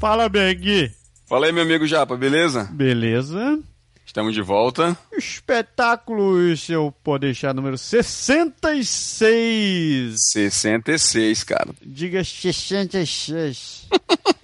[0.00, 0.90] Fala, Beg.
[1.28, 2.64] Fala aí, meu amigo Japa, beleza?
[2.72, 3.60] Beleza.
[4.06, 4.96] Estamos de volta.
[5.12, 10.16] Espetáculo, esse é o Pode deixar número 66.
[10.32, 11.68] 66, cara.
[11.84, 13.88] Diga 66.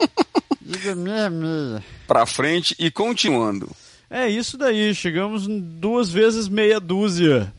[0.61, 1.83] Diga meia meia.
[2.06, 3.70] Pra frente e continuando.
[4.11, 7.50] É isso daí, chegamos duas vezes meia dúzia.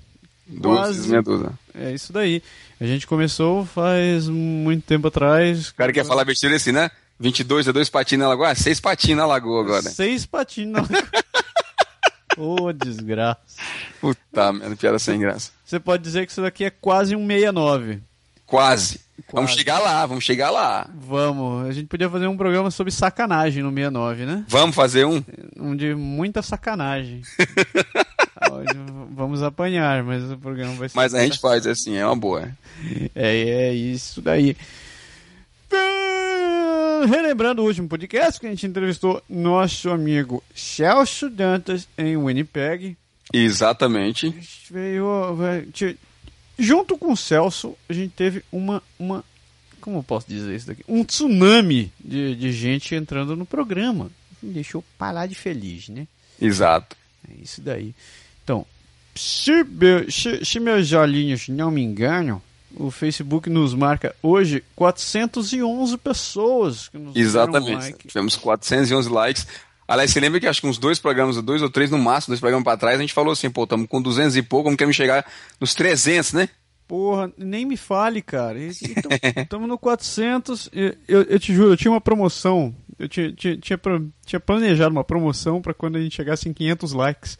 [0.45, 0.93] Duas Quase.
[0.93, 1.49] vezes meia dúzia.
[1.73, 2.43] É isso daí.
[2.79, 5.69] A gente começou faz muito tempo atrás.
[5.69, 6.91] O cara quer falar besteira assim, né?
[7.19, 8.49] 22 é dois patinhos na lagoa?
[8.51, 9.81] Ah, seis patinhos na lagoa agora.
[9.83, 10.83] Seis patinhos na
[12.37, 13.39] Ô, desgraça.
[13.99, 15.51] Puta merda, piada sem graça.
[15.65, 17.99] Você pode dizer que isso daqui é quase um 69.
[18.45, 18.99] Quase.
[19.33, 19.57] Vamos Quase.
[19.57, 20.87] chegar lá, vamos chegar lá.
[20.93, 24.45] Vamos, a gente podia fazer um programa sobre sacanagem no 69, né?
[24.47, 25.23] Vamos fazer um?
[25.57, 27.23] Um de muita sacanagem.
[29.11, 30.95] Vamos apanhar, mas o programa vai ser.
[30.95, 32.49] Mas a gente faz assim, é uma boa.
[33.15, 34.55] É, é isso daí.
[37.05, 42.97] Relembrando o último podcast que a gente entrevistou nosso amigo Celso Dantas em Winnipeg.
[43.33, 44.33] Exatamente.
[44.71, 45.05] Veio,
[46.57, 49.23] junto com o Celso, a gente teve uma, uma
[49.81, 50.83] como eu posso dizer isso daqui?
[50.87, 54.09] Um tsunami de, de gente entrando no programa.
[54.41, 56.07] Me deixou parar de feliz, né?
[56.39, 56.95] Exato.
[57.29, 57.93] É isso daí.
[58.43, 58.65] Então,
[59.15, 59.51] se,
[60.09, 62.41] se- se meus olhinhos não me enganam,
[62.75, 67.73] o Facebook nos marca hoje 411 pessoas que nos Exatamente.
[67.73, 68.07] like.
[68.07, 69.47] Tivemos 411 likes.
[69.87, 72.41] Aliás, você lembra que acho que uns dois programas, dois ou três no máximo, dois
[72.41, 74.91] programas pra trás, a gente falou assim, pô, estamos com 200 e pouco, vamos querer
[74.91, 75.25] chegar
[75.61, 76.49] nos 300, né?
[76.87, 78.57] Porra, nem me fale, cara.
[78.59, 80.69] Estamos no 400.
[80.71, 82.73] Eu, eu, eu te juro, eu tinha uma promoção.
[82.97, 83.79] Eu tinha, tinha, tinha,
[84.25, 87.37] tinha planejado uma promoção para quando a gente chegasse em 500 likes.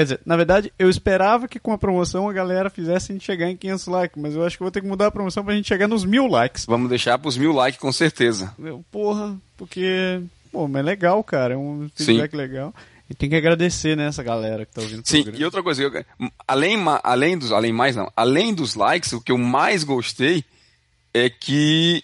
[0.00, 3.22] Quer dizer, na verdade, eu esperava que com a promoção a galera fizesse a gente
[3.26, 5.54] chegar em 500 likes, mas eu acho que vou ter que mudar a promoção pra
[5.54, 6.64] gente chegar nos mil likes.
[6.64, 8.54] Vamos deixar pros mil likes com certeza.
[8.58, 10.22] Eu, porra, porque.
[10.50, 11.52] Pô, mas é legal, cara.
[11.52, 12.74] É um feedback legal.
[13.10, 15.42] E tem que agradecer, né, essa galera que tá ouvindo o Sim, programa.
[15.42, 15.92] e outra coisa, eu-
[16.48, 20.42] além, além dos, além mais não, além dos likes, o que eu mais gostei
[21.12, 22.02] é que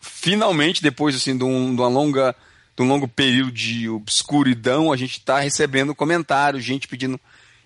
[0.00, 2.34] finalmente, depois assim, de, um, de uma longa,
[2.78, 7.18] de um longo período de obscuridão, a gente está recebendo comentários, gente pedindo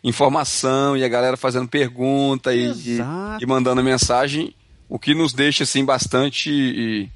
[0.03, 2.99] informação e a galera fazendo pergunta e, e,
[3.39, 4.55] e mandando mensagem,
[4.89, 7.11] o que nos deixa assim bastante e,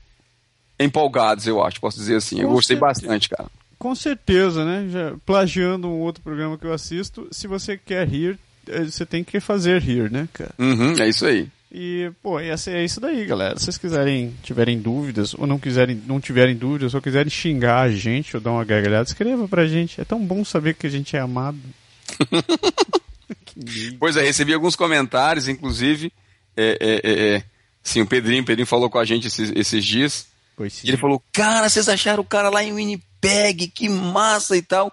[0.79, 2.39] empolgados, eu acho, posso dizer assim.
[2.41, 3.01] eu Com gostei certeza.
[3.01, 3.49] bastante, cara.
[3.79, 4.89] Com certeza, né?
[4.91, 9.25] Já plagiando um outro programa que eu assisto, se você quer rir, eh, você tem
[9.25, 10.55] que fazer rir, né, cara?
[10.59, 11.49] Uhum, é isso aí.
[11.71, 13.59] E, pô, e essa- é isso daí, galera.
[13.59, 17.91] Se vocês quiserem, tiverem dúvidas, ou não quiserem, não tiverem dúvidas, ou quiserem xingar a
[17.91, 20.00] gente, ou dar uma gargalhada, escreva pra gente.
[20.00, 21.59] É tão bom saber que a gente é amado.
[23.99, 26.12] Pois é, recebi alguns comentários, inclusive,
[26.56, 27.43] é, é, é, é,
[27.82, 30.26] sim, o Pedrinho, o Pedrinho falou com a gente esses, esses dias,
[30.84, 34.93] e ele falou, cara, vocês acharam o cara lá em Winnipeg, que massa e tal.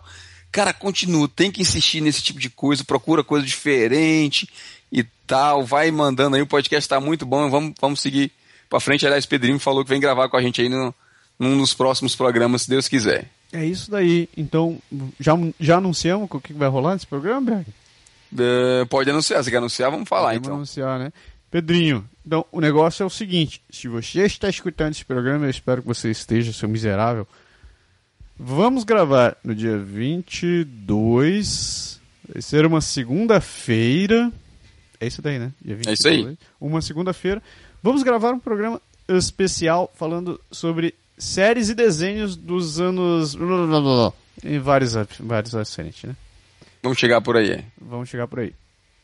[0.52, 4.48] Cara, continua, tem que insistir nesse tipo de coisa, procura coisa diferente
[4.94, 8.32] e tal, vai mandando aí, o podcast tá muito bom, vamos, vamos seguir
[8.70, 9.08] pra frente.
[9.08, 10.94] Aliás, o Pedrinho falou que vem gravar com a gente aí no,
[11.40, 13.26] num dos próximos programas, se Deus quiser.
[13.52, 14.30] É isso daí.
[14.38, 14.78] Então,
[15.20, 17.66] já, já anunciamos o que vai rolar nesse programa, Berg?
[18.38, 20.58] É, pode anunciar, se quer anunciar, vamos falar Vamos então.
[20.58, 21.12] anunciar, né?
[21.50, 25.82] Pedrinho, então o negócio é o seguinte: se você está escutando esse programa, eu espero
[25.82, 27.28] que você esteja, seu miserável.
[28.38, 32.00] Vamos gravar no dia 22.
[32.28, 34.32] Vai ser uma segunda-feira.
[35.04, 35.52] É isso daí, né?
[35.64, 36.38] Dia É isso aí.
[36.60, 37.42] Uma segunda-feira.
[37.82, 43.36] Vamos gravar um programa especial falando sobre séries e desenhos dos anos.
[44.44, 46.16] Em vários, vários ascendentes, né?
[46.82, 47.52] Vamos chegar por aí.
[47.52, 47.64] é.
[47.80, 48.54] Vamos chegar por aí.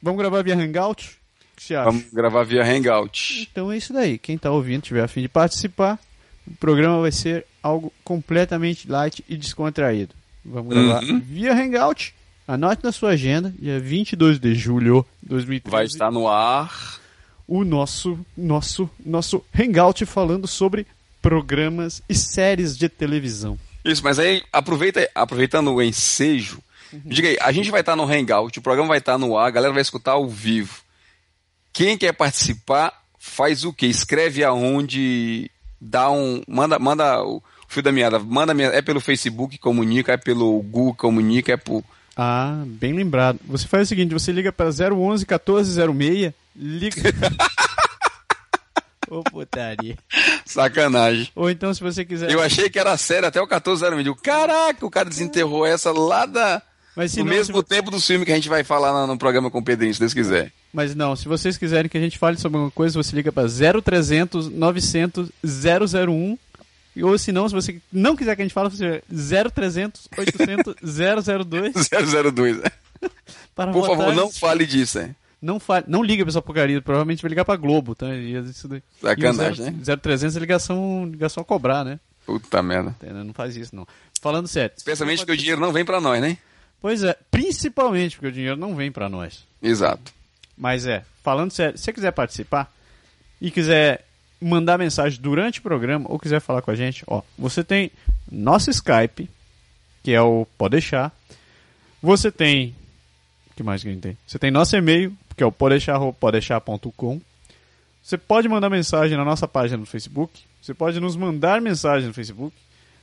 [0.01, 1.17] Vamos gravar via Hangout?
[1.53, 1.85] O que você acha?
[1.91, 3.47] Vamos gravar via Hangout.
[3.51, 4.17] Então é isso daí.
[4.17, 5.99] Quem tá ouvindo, tiver a fim de participar,
[6.47, 10.13] o programa vai ser algo completamente light e descontraído.
[10.43, 11.19] Vamos gravar Uhum.
[11.19, 12.13] via Hangout.
[12.51, 15.71] Anote na sua agenda, dia 22 de julho de 2013.
[15.71, 16.99] Vai estar no ar.
[17.47, 20.87] o nosso, nosso, nosso Hangout falando sobre
[21.21, 23.59] programas e séries de televisão.
[23.85, 26.59] Isso, mas aí aproveita, aproveitando o ensejo,
[26.91, 27.01] Uhum.
[27.05, 29.51] Diga aí, a gente vai estar no Hangout, o programa vai estar no ar, a
[29.51, 30.81] galera vai escutar ao vivo.
[31.71, 33.85] Quem quer participar, faz o quê?
[33.85, 36.41] Escreve aonde, dá um.
[36.47, 41.53] Manda, manda o fio da meada, manda é pelo Facebook, comunica, é pelo Google, comunica,
[41.53, 41.83] é por.
[42.21, 43.39] Ah, bem lembrado.
[43.45, 47.01] Você faz o seguinte, você liga para 011 1406, liga.
[49.09, 49.97] Ô, putaria.
[50.45, 51.29] Sacanagem.
[51.33, 52.29] Ou então, se você quiser.
[52.29, 54.19] Eu achei que era sério até o 1406.
[54.21, 56.61] Caraca, o cara desenterrou essa lá da.
[56.93, 57.63] Mas no mesmo se...
[57.63, 60.01] tempo do filme que a gente vai falar no, no programa com o Pedrinho, se
[60.01, 60.51] Deus quiser.
[60.73, 63.47] Mas não, se vocês quiserem que a gente fale sobre alguma coisa, você liga para
[63.47, 66.37] 0300 900 001.
[67.01, 70.75] Ou se não, se você não quiser que a gente fale, você 0300 800
[71.45, 71.73] 002.
[72.33, 72.71] 002, é.
[73.55, 75.15] Para Por favor, não fale disso, é.
[75.41, 78.13] Não, fale, não liga pra essa porcaria, provavelmente vai ligar pra Globo, tá?
[78.13, 78.83] E, isso daí.
[79.01, 79.97] Sacanagem, né?
[80.01, 81.99] 0300 é ligação, ligação a cobrar, né?
[82.25, 82.95] Puta merda.
[83.23, 83.87] Não faz isso, não.
[84.21, 84.73] Falando sério.
[84.75, 86.37] Especialmente porque o dinheiro não vem pra nós, né?
[86.81, 89.45] Pois é, principalmente porque o dinheiro não vem pra nós.
[89.61, 90.13] Exato.
[90.57, 92.71] Mas é, falando sério, se você quiser participar
[93.39, 94.05] e quiser
[94.41, 97.91] mandar mensagem durante o programa ou quiser falar com a gente, ó, você tem
[98.31, 99.29] nosso Skype,
[100.03, 101.11] que é o Pode Deixar.
[102.01, 102.75] Você tem.
[103.55, 104.17] Que mais que a gente tem?
[104.25, 107.21] Você tem nosso e-mail, que é o podeixar.com.
[108.01, 110.41] Você pode mandar mensagem na nossa página no Facebook.
[110.61, 112.55] Você pode nos mandar mensagem no Facebook.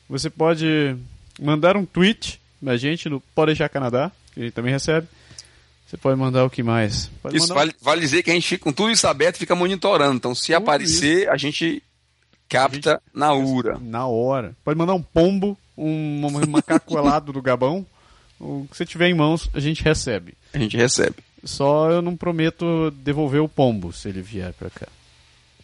[0.09, 0.97] Você pode
[1.41, 5.07] mandar um tweet na gente no Podeixar Canadá, que a gente também recebe.
[5.87, 7.09] Você pode mandar o que mais?
[7.23, 9.55] Pode isso vale, vale, dizer que a gente fica com tudo isso aberto e fica
[9.55, 10.17] monitorando.
[10.17, 11.31] Então, se tudo aparecer, isso.
[11.31, 11.83] a gente
[12.49, 13.79] capta a gente, na hora.
[13.81, 14.57] Na hora.
[14.65, 17.87] Pode mandar um pombo, um, um macaco alado do Gabão.
[18.39, 20.35] O que você tiver em mãos, a gente recebe.
[20.53, 21.17] A gente recebe.
[21.45, 24.89] Só eu não prometo devolver o pombo se ele vier pra cá.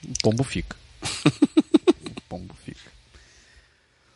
[0.05, 0.77] O pombo fica.
[1.27, 2.93] o pombo fica.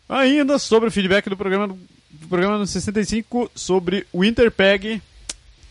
[0.08, 5.02] Ainda sobre o feedback do programa do programa no 65 sobre o Interpeg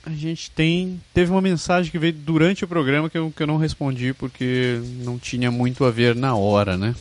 [0.05, 1.01] a gente tem.
[1.13, 4.79] Teve uma mensagem que veio durante o programa que eu, que eu não respondi porque
[5.03, 6.95] não tinha muito a ver na hora, né?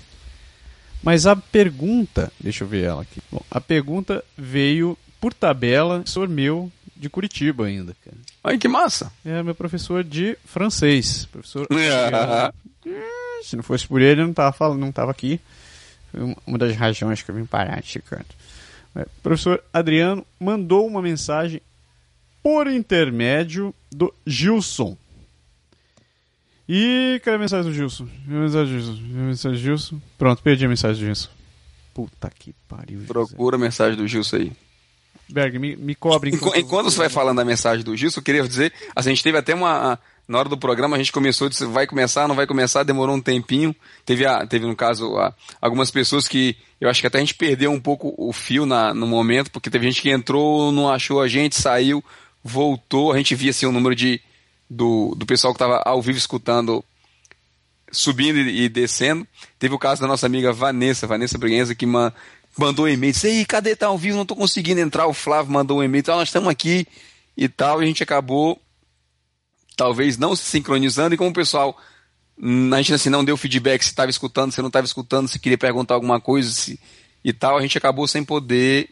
[1.03, 2.33] Mas a pergunta.
[2.41, 3.21] Deixa eu ver ela aqui.
[3.31, 8.17] Bom, a pergunta veio por tabela, professor meu de Curitiba ainda, cara.
[8.43, 9.13] Ai, que massa!
[9.25, 11.27] É, meu professor de francês.
[11.27, 11.67] Professor.
[13.43, 15.39] Se não fosse por ele, eu não tava falando, não tava aqui.
[16.11, 18.03] Foi uma das razões que eu vim parar de.
[18.97, 21.61] É, professor Adriano mandou uma mensagem
[22.45, 24.99] por intermédio do Gilson.
[26.69, 28.07] E cadê a mensagem do Gilson?
[28.29, 29.03] a mensagem do Gilson?
[29.03, 30.01] a mensagem do Gilson?
[30.19, 31.31] Pronto, perdi a mensagem do Gilson.
[31.95, 33.01] Puta que pariu.
[33.07, 34.53] Procura a mensagem do Gilson aí.
[35.27, 36.35] Berg, me, me cobre.
[36.35, 39.39] Enquanto, enquanto você vai falando da mensagem do Gilson, eu queria dizer, a gente teve
[39.39, 39.99] até uma.
[40.27, 43.21] Na hora do programa a gente começou, disse, vai começar, não vai começar, demorou um
[43.21, 43.77] tempinho.
[44.07, 47.35] Teve, a, teve no caso, a, algumas pessoas que eu acho que até a gente
[47.35, 51.21] perdeu um pouco o fio na, no momento, porque teve gente que entrou, não achou
[51.21, 52.03] a gente, saiu
[52.45, 54.21] voltou, a gente via assim o número de,
[54.69, 56.85] do, do pessoal que estava ao vivo escutando
[57.91, 59.27] subindo e, e, descendo.
[59.59, 62.13] Teve o caso da nossa amiga Vanessa, Vanessa Briguenza, que man,
[62.59, 64.17] mandou um e-mail, disse, Ei, cadê tá ao vivo?
[64.17, 65.07] Não estou conseguindo entrar.
[65.07, 66.87] O Flávio mandou um e-mail, então nós estamos aqui
[67.37, 68.61] e tal, e a gente acabou
[69.77, 71.77] talvez não se sincronizando, e como o pessoal
[72.73, 75.59] a gente assim, não deu feedback se estava escutando, se não estava escutando, se queria
[75.59, 76.81] perguntar alguma coisa se,
[77.25, 78.91] e tal, a gente acabou sem poder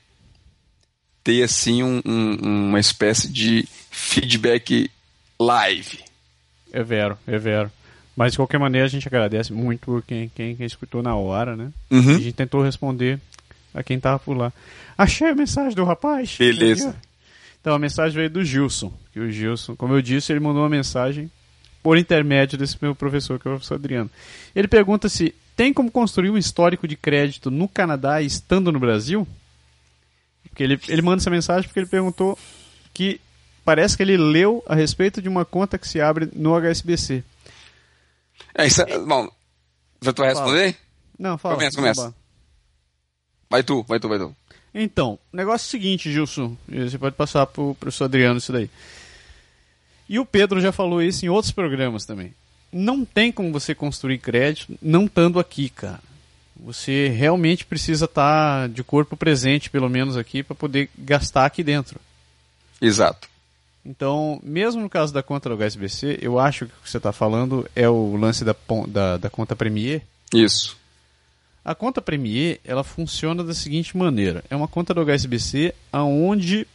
[1.23, 4.91] ter assim um, um, uma espécie de feedback
[5.39, 5.99] live.
[6.73, 7.71] É vero, é vero.
[8.17, 11.71] Mas de qualquer maneira a gente agradece muito quem, quem, quem escutou na hora, né?
[11.91, 12.17] Uhum.
[12.17, 13.19] A gente tentou responder
[13.75, 14.53] a quem tava por lá.
[14.97, 16.37] Achei a mensagem do rapaz.
[16.39, 16.95] Beleza.
[17.61, 18.93] Então a mensagem veio do Gilson.
[19.13, 21.31] Que o Gilson, como eu disse, ele mandou uma mensagem
[21.83, 24.11] por intermédio desse meu professor, que é o professor Adriano.
[24.55, 29.27] Ele pergunta se tem como construir um histórico de crédito no Canadá estando no Brasil?
[30.53, 32.39] Porque ele, ele manda essa mensagem porque ele perguntou
[32.93, 33.19] que
[33.65, 37.25] parece que ele leu a respeito de uma conta que se abre no HSBC.
[38.55, 39.31] É, isso é, bom,
[40.03, 40.77] já tu vai responder?
[41.19, 41.55] Não, fala.
[41.55, 42.15] Começa, começa.
[43.49, 44.37] Vai tu, vai tu, vai tu.
[44.75, 46.57] Então, o negócio é o seguinte, Gilson.
[46.69, 48.69] Você pode passar pro professor Adriano isso daí.
[50.09, 52.35] E o Pedro já falou isso em outros programas também.
[52.71, 56.01] Não tem como você construir crédito não estando aqui, cara.
[56.65, 61.63] Você realmente precisa estar tá de corpo presente, pelo menos aqui, para poder gastar aqui
[61.63, 62.01] dentro.
[62.81, 63.29] Exato.
[63.85, 67.13] Então, mesmo no caso da conta do HSBC, eu acho que o que você está
[67.13, 68.55] falando é o lance da,
[68.87, 70.03] da, da, conta Premier.
[70.33, 70.77] Isso.
[71.65, 74.45] A conta Premier, ela funciona da seguinte maneira.
[74.49, 76.67] É uma conta do HSBC onde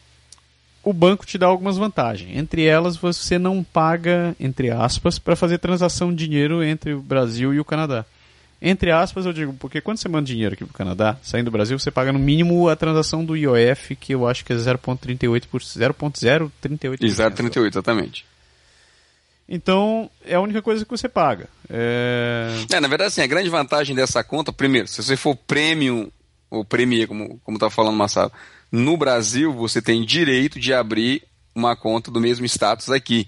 [0.84, 2.38] o banco te dá algumas vantagens.
[2.38, 7.54] Entre elas, você não paga, entre aspas, para fazer transação de dinheiro entre o Brasil
[7.54, 8.06] e o Canadá.
[8.62, 11.78] Entre aspas, eu digo, porque quando você manda dinheiro aqui pro Canadá, saindo do Brasil,
[11.78, 15.40] você paga no mínimo a transação do IOF, que eu acho que é 0.38%.
[15.40, 17.00] 0.038%.
[17.00, 18.26] 0.38, exatamente.
[19.48, 21.48] Então, é a única coisa que você paga.
[21.70, 22.50] É...
[22.72, 22.80] é...
[22.80, 26.12] na verdade, assim, a grande vantagem dessa conta, primeiro, se você for premium,
[26.50, 28.32] ou premier, como, como tá falando Massaro,
[28.72, 31.24] no Brasil, você tem direito de abrir
[31.56, 33.28] uma conta do mesmo status aqui.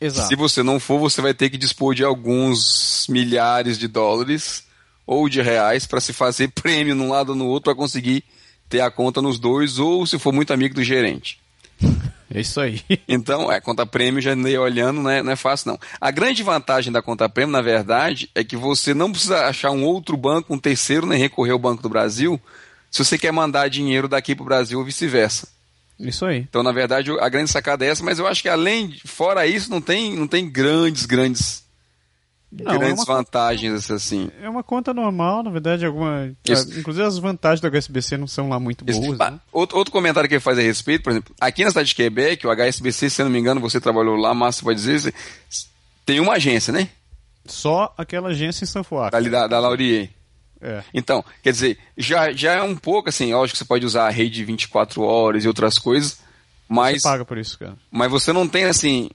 [0.00, 0.28] Exato.
[0.28, 4.64] Se você não for, você vai ter que dispor de alguns milhares de dólares
[5.06, 8.24] ou de reais para se fazer prêmio num lado ou no outro para conseguir
[8.68, 11.38] ter a conta nos dois, ou se for muito amigo do gerente.
[12.32, 12.80] É isso aí.
[13.08, 15.80] Então, é, conta prêmio, já andei olhando, não é, não é fácil não.
[16.00, 19.82] A grande vantagem da conta prêmio, na verdade, é que você não precisa achar um
[19.82, 22.40] outro banco, um terceiro, nem recorrer ao Banco do Brasil,
[22.88, 25.48] se você quer mandar dinheiro daqui para o Brasil ou vice-versa.
[26.00, 26.38] Isso aí.
[26.38, 29.70] Então, na verdade, a grande sacada é essa, mas eu acho que além, fora isso,
[29.70, 31.64] não tem, não tem grandes, grandes
[32.50, 34.28] não, grandes é uma, vantagens assim.
[34.42, 36.32] É uma conta normal, na verdade, alguma.
[36.44, 36.78] Isso.
[36.78, 39.18] Inclusive as vantagens do HSBC não são lá muito boas.
[39.18, 39.40] Né?
[39.52, 42.44] Outro, outro comentário que ele faz a respeito, por exemplo, aqui na cidade de Quebec,
[42.44, 45.14] o HSBC, se eu não me engano, você trabalhou lá, Márcio pode dizer,
[46.04, 46.88] tem uma agência, né?
[47.46, 49.14] Só aquela agência em Sanfoac.
[49.14, 50.10] Ali da, da Laurier.
[50.60, 50.82] É.
[50.92, 54.10] Então, quer dizer, já, já é um pouco assim, lógico que você pode usar a
[54.10, 56.20] rede 24 horas e outras coisas,
[56.68, 57.02] mas.
[57.02, 57.76] Você paga por isso, cara.
[57.90, 59.08] Mas você não tem assim.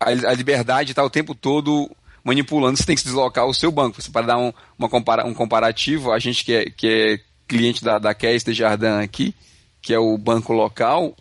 [0.00, 1.90] A, a liberdade está o tempo todo
[2.24, 4.00] manipulando, você tem que se deslocar o seu banco.
[4.00, 7.84] Você para dar um, uma compara, um comparativo, a gente que é, que é cliente
[7.84, 9.34] da, da Caisse de Jardim aqui,
[9.80, 11.14] que é o banco local,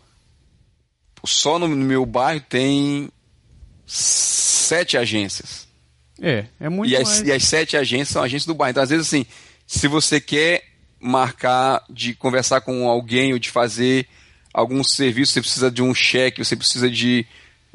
[1.26, 3.10] só no, no meu bairro tem
[3.86, 5.68] sete agências.
[6.22, 7.22] É, é muito e as, mais...
[7.22, 8.72] e as sete agências são agências do bairro.
[8.72, 9.26] Então, às vezes, assim,
[9.66, 10.64] se você quer
[11.00, 14.08] marcar, de conversar com alguém ou de fazer
[14.54, 17.26] algum serviço, você precisa de um cheque, você precisa de,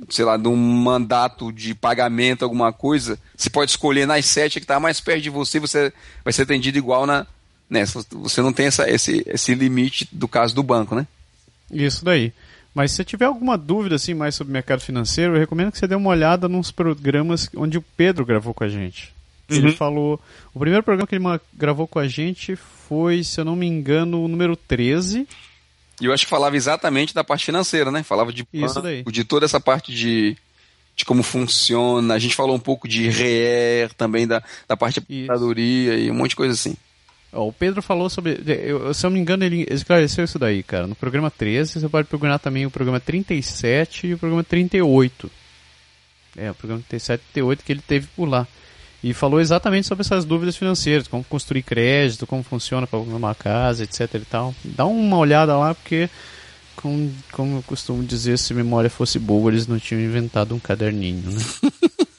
[0.08, 4.64] sei lá, de um mandato de pagamento, alguma coisa, você pode escolher nas sete que
[4.64, 7.26] está mais perto de você, você vai ser atendido igual na.
[7.68, 8.06] Nessa.
[8.12, 11.04] Você não tem essa, esse, esse limite do caso do banco, né?
[11.68, 12.32] Isso daí.
[12.76, 15.86] Mas se você tiver alguma dúvida assim mais sobre mercado financeiro, eu recomendo que você
[15.86, 19.14] dê uma olhada nos programas onde o Pedro gravou com a gente.
[19.50, 19.56] Uhum.
[19.56, 20.20] Ele falou.
[20.52, 24.22] O primeiro programa que ele gravou com a gente foi, se eu não me engano,
[24.22, 25.26] o número 13.
[26.02, 28.02] E eu acho que falava exatamente da parte financeira, né?
[28.02, 29.02] Falava de, Isso daí.
[29.04, 30.36] de toda essa parte de,
[30.94, 32.12] de como funciona.
[32.12, 36.14] A gente falou um pouco de REER também, da, da parte de aposentadoria e um
[36.14, 36.76] monte de coisa assim.
[37.32, 38.40] Ó, o Pedro falou sobre.
[38.46, 40.86] Eu, se eu não me engano, ele esclareceu isso daí, cara.
[40.86, 45.30] No programa 13, você pode procurar também o programa 37 e o programa 38.
[46.36, 48.46] É, o programa 37 e 38 que ele teve por lá.
[49.02, 53.84] E falou exatamente sobre essas dúvidas financeiras, como construir crédito, como funciona para uma casa,
[53.84, 54.54] etc e tal.
[54.64, 56.08] Dá uma olhada lá, porque,
[56.74, 60.58] como, como eu costumo dizer, se a memória fosse boa, eles não tinham inventado um
[60.58, 61.40] caderninho, né?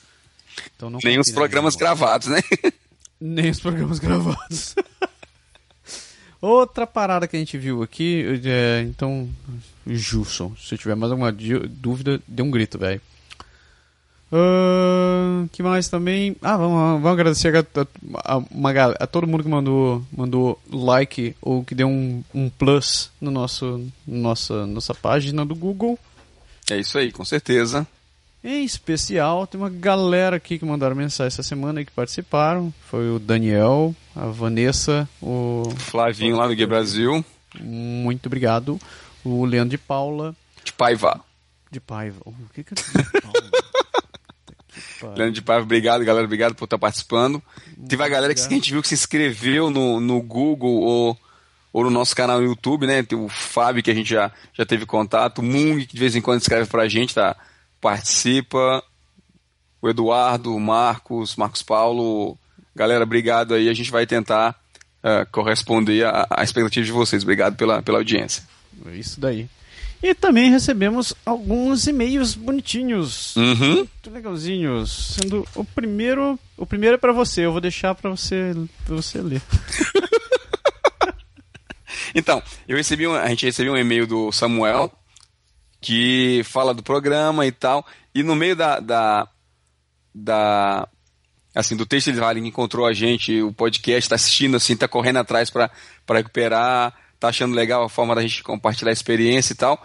[0.75, 2.39] Então, Nem os programas gravados, né?
[3.19, 4.75] Nem os programas gravados.
[6.39, 9.27] Outra parada que a gente viu aqui, é, então,
[9.85, 13.01] Jusson, se tiver mais alguma dúvida, dê um grito, velho.
[14.29, 16.35] Uh, que mais também?
[16.41, 17.65] Ah, vamos, vamos agradecer a,
[18.25, 23.09] a, a, a, todo mundo que mandou, mandou like ou que deu um, um plus
[23.21, 25.97] no nosso nossa, nossa página do Google.
[26.69, 27.87] É isso aí, com certeza.
[28.49, 32.73] Em especial, tem uma galera aqui que mandaram mensagem essa semana e que participaram.
[32.89, 37.25] Foi o Daniel, a Vanessa, o Flavinho lá do Guia Brasil.
[37.59, 38.79] Muito obrigado.
[39.21, 40.33] O Leandro de Paula.
[40.63, 41.19] De Paiva.
[41.69, 42.21] De Paiva.
[42.25, 45.17] O que que é de Paula?
[45.17, 46.23] Leandro de Paiva, obrigado, galera.
[46.23, 47.43] Obrigado por estar participando.
[47.75, 51.17] Muito Teve a galera que a gente viu que se inscreveu no, no Google ou,
[51.73, 53.03] ou no nosso canal no YouTube, né?
[53.03, 55.39] Tem o Fábio, que a gente já, já teve contato.
[55.39, 57.35] O Mung, que de vez em quando escreve pra gente, tá?
[57.81, 58.83] Participa.
[59.81, 62.37] O Eduardo, o Marcos, Marcos Paulo.
[62.75, 63.69] Galera, obrigado aí.
[63.69, 64.55] A gente vai tentar
[65.03, 67.23] uh, corresponder à, expectativa de vocês.
[67.23, 68.43] Obrigado pela, pela audiência.
[68.85, 69.47] É isso daí.
[70.01, 73.75] E também recebemos alguns e-mails bonitinhos, uhum.
[73.77, 75.15] muito legalzinhos.
[75.19, 77.45] Sendo o primeiro, o primeiro é para você.
[77.45, 78.53] Eu vou deixar para você,
[78.85, 79.41] pra você ler.
[82.13, 84.91] então, eu recebi um, a gente recebeu um e-mail do Samuel
[85.81, 87.85] que fala do programa e tal.
[88.13, 89.27] E no meio da, da,
[90.13, 90.87] da
[91.53, 95.17] assim, do texto ele que encontrou a gente, o podcast, está assistindo assim, está correndo
[95.17, 95.71] atrás para
[96.09, 99.83] recuperar, tá achando legal a forma da gente compartilhar a experiência e tal.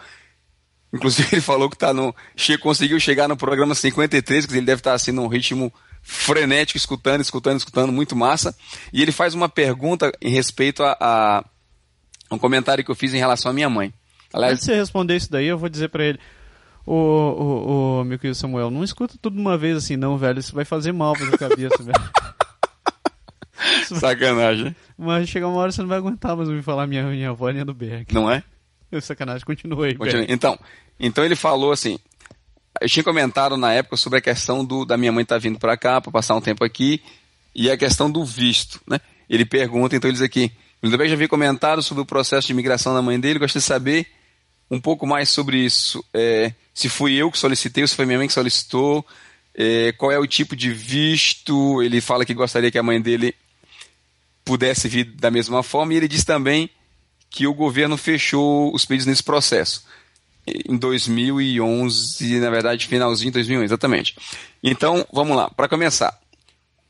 [0.92, 4.80] Inclusive ele falou que tá no, che, conseguiu chegar no programa 53, que ele deve
[4.80, 5.72] estar tá, assim num ritmo
[6.02, 8.54] frenético, escutando, escutando, escutando, muito massa.
[8.92, 11.44] E ele faz uma pergunta em respeito a, a
[12.30, 13.92] um comentário que eu fiz em relação à minha mãe.
[14.32, 16.18] Aliás, Antes de você responder isso daí, eu vou dizer para ele.
[16.84, 20.40] Ô, ô, ô, meu querido Samuel, não escuta tudo de uma vez assim, não, velho.
[20.40, 22.10] Isso vai fazer mal pra sua cabeça, velho.
[24.00, 24.74] Sacanagem.
[24.98, 27.64] Mas chega uma hora você não vai aguentar mais ouvir falar minha, minha avó nem
[27.64, 28.12] do Berg.
[28.12, 28.42] Não é?
[29.00, 29.94] Sacanagem, continua aí.
[29.94, 30.26] Continua.
[30.28, 30.58] Então,
[30.98, 31.98] então ele falou assim.
[32.80, 35.58] Eu tinha comentado na época sobre a questão do, da minha mãe estar tá vindo
[35.58, 37.02] para cá para passar um tempo aqui
[37.54, 38.98] e a questão do visto, né?
[39.28, 40.50] Ele pergunta, então ele diz aqui,
[40.82, 44.06] Lindeberg já havia comentado sobre o processo de imigração da mãe dele, gostaria de saber
[44.72, 46.02] um pouco mais sobre isso.
[46.14, 49.06] É, se fui eu que solicitei, se foi minha mãe que solicitou,
[49.54, 53.34] é, qual é o tipo de visto, ele fala que gostaria que a mãe dele
[54.42, 56.70] pudesse vir da mesma forma, e ele diz também
[57.28, 59.84] que o governo fechou os pedidos nesse processo.
[60.46, 64.16] Em 2011, na verdade, finalzinho de 2011, exatamente.
[64.62, 66.18] Então, vamos lá, para começar.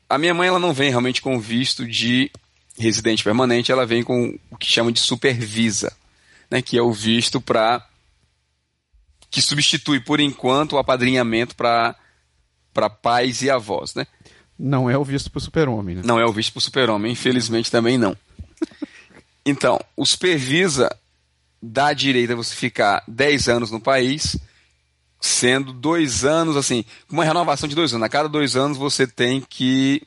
[0.09, 2.31] A minha mãe ela não vem realmente com visto de
[2.79, 5.93] residente permanente, ela vem com o que chama de supervisa,
[6.53, 7.83] né, que é o visto para
[9.31, 11.95] que substitui por enquanto o apadrinhamento para
[12.71, 14.05] para pais e avós, né?
[14.57, 16.01] Não é o visto para o super-homem, né?
[16.05, 18.15] Não é o visto para o super-homem, infelizmente também não.
[19.43, 20.95] Então, o supervisa
[21.61, 24.37] dá direito a você ficar 10 anos no país,
[25.19, 28.05] sendo dois anos, assim, uma renovação de dois anos.
[28.05, 30.03] A cada dois anos você tem que,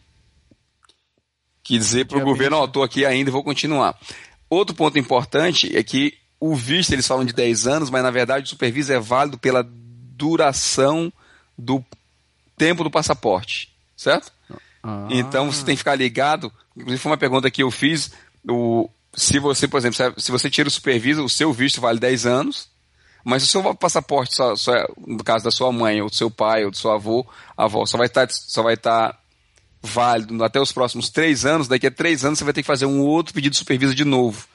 [1.63, 3.99] que dizer para o governo, ó, oh, estou aqui ainda e vou continuar.
[4.49, 8.47] Outro ponto importante é que o visto, eles falam de 10 anos, mas na verdade
[8.47, 9.67] o supervisa é válido pela
[10.17, 11.13] duração
[11.57, 11.85] do
[12.57, 14.33] tempo do passaporte, certo?
[14.83, 15.09] Ah.
[15.11, 16.53] Então você tem que ficar ligado.
[16.77, 18.13] Inclusive foi uma pergunta que eu fiz.
[18.49, 22.27] O, se você, por exemplo, se você tira o superviso, o seu visto vale 10
[22.27, 22.69] anos,
[23.25, 24.73] mas o seu passaporte, só, só,
[25.05, 27.27] no caso da sua mãe, ou do seu pai, ou do seu avô,
[27.57, 29.19] avó, só vai estar, tá, só vai estar tá
[29.83, 32.87] válido até os próximos três anos, daqui a três anos você vai ter que fazer
[32.87, 34.47] um outro pedido de superviso de novo.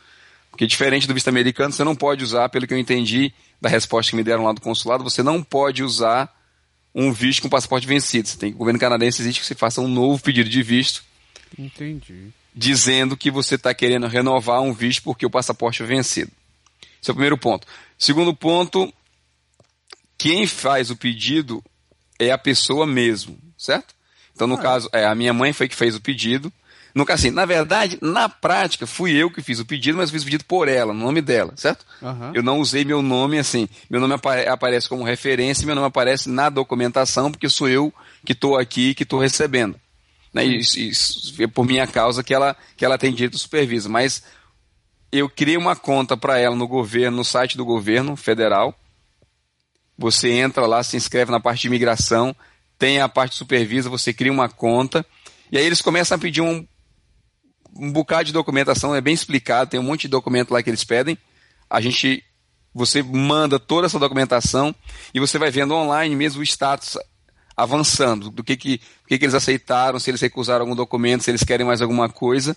[0.51, 4.11] Porque diferente do visto americano, você não pode usar, pelo que eu entendi da resposta
[4.11, 6.31] que me deram lá do consulado, você não pode usar
[6.93, 8.27] um visto com passaporte vencido.
[8.27, 11.03] Você tem o governo canadense exige que você faça um novo pedido de visto.
[11.57, 12.29] Entendi.
[12.53, 16.31] Dizendo que você está querendo renovar um visto porque o passaporte é vencido.
[17.01, 17.65] Esse é o primeiro ponto.
[17.97, 18.93] Segundo ponto,
[20.17, 21.63] quem faz o pedido
[22.19, 23.95] é a pessoa mesmo, certo?
[24.35, 24.61] Então, no ah.
[24.61, 26.51] caso, é, a minha mãe foi que fez o pedido.
[26.93, 30.21] No caso, assim, na verdade, na prática, fui eu que fiz o pedido, mas fiz
[30.21, 31.85] o pedido por ela, no nome dela, certo?
[32.01, 32.31] Uhum.
[32.33, 33.67] Eu não usei meu nome assim.
[33.89, 37.93] Meu nome apare aparece como referência, meu nome aparece na documentação, porque sou eu
[38.25, 39.79] que estou aqui, que estou recebendo.
[40.33, 40.43] Né?
[40.45, 43.89] Isso, isso, é por minha causa que ela, que ela tem direito supervisa.
[43.89, 44.23] Mas
[45.11, 48.77] eu criei uma conta para ela no governo, no site do governo federal.
[49.97, 52.35] Você entra lá, se inscreve na parte de imigração,
[52.79, 55.05] tem a parte de supervisa, você cria uma conta.
[55.51, 56.65] E aí eles começam a pedir um,
[57.75, 60.83] um bocado de documentação, é bem explicado, tem um monte de documento lá que eles
[60.83, 61.17] pedem.
[61.69, 62.23] A gente,
[62.73, 64.75] você manda toda essa documentação
[65.13, 66.97] e você vai vendo online mesmo o status
[67.55, 71.43] avançando, do que, que, que, que eles aceitaram, se eles recusaram algum documento, se eles
[71.43, 72.55] querem mais alguma coisa.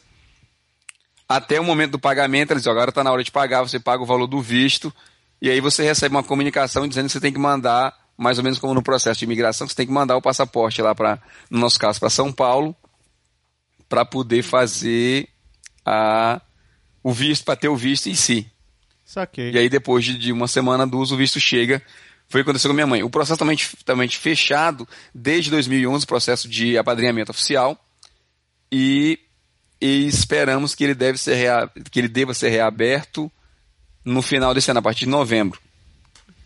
[1.29, 4.03] Até o momento do pagamento, eles dizem, agora está na hora de pagar, você paga
[4.03, 4.93] o valor do visto,
[5.41, 8.59] e aí você recebe uma comunicação dizendo que você tem que mandar, mais ou menos
[8.59, 11.79] como no processo de imigração, você tem que mandar o passaporte lá para, no nosso
[11.79, 12.75] caso, para São Paulo,
[13.95, 15.29] para poder fazer
[15.87, 16.43] a,
[17.01, 18.45] o visto, para ter o visto em si.
[19.05, 19.53] Saquei.
[19.53, 21.81] E aí, depois de, de uma semana do uso, o visto chega.
[22.29, 23.05] Foi o que aconteceu com minha mãe.
[23.05, 27.79] O processo também, também fechado desde 2011, processo de apadrinhamento oficial.
[28.73, 29.21] E,
[29.81, 33.31] e esperamos que ele, deve ser rea, que ele deva ser reaberto
[34.05, 35.61] no final desse ano, a partir de novembro.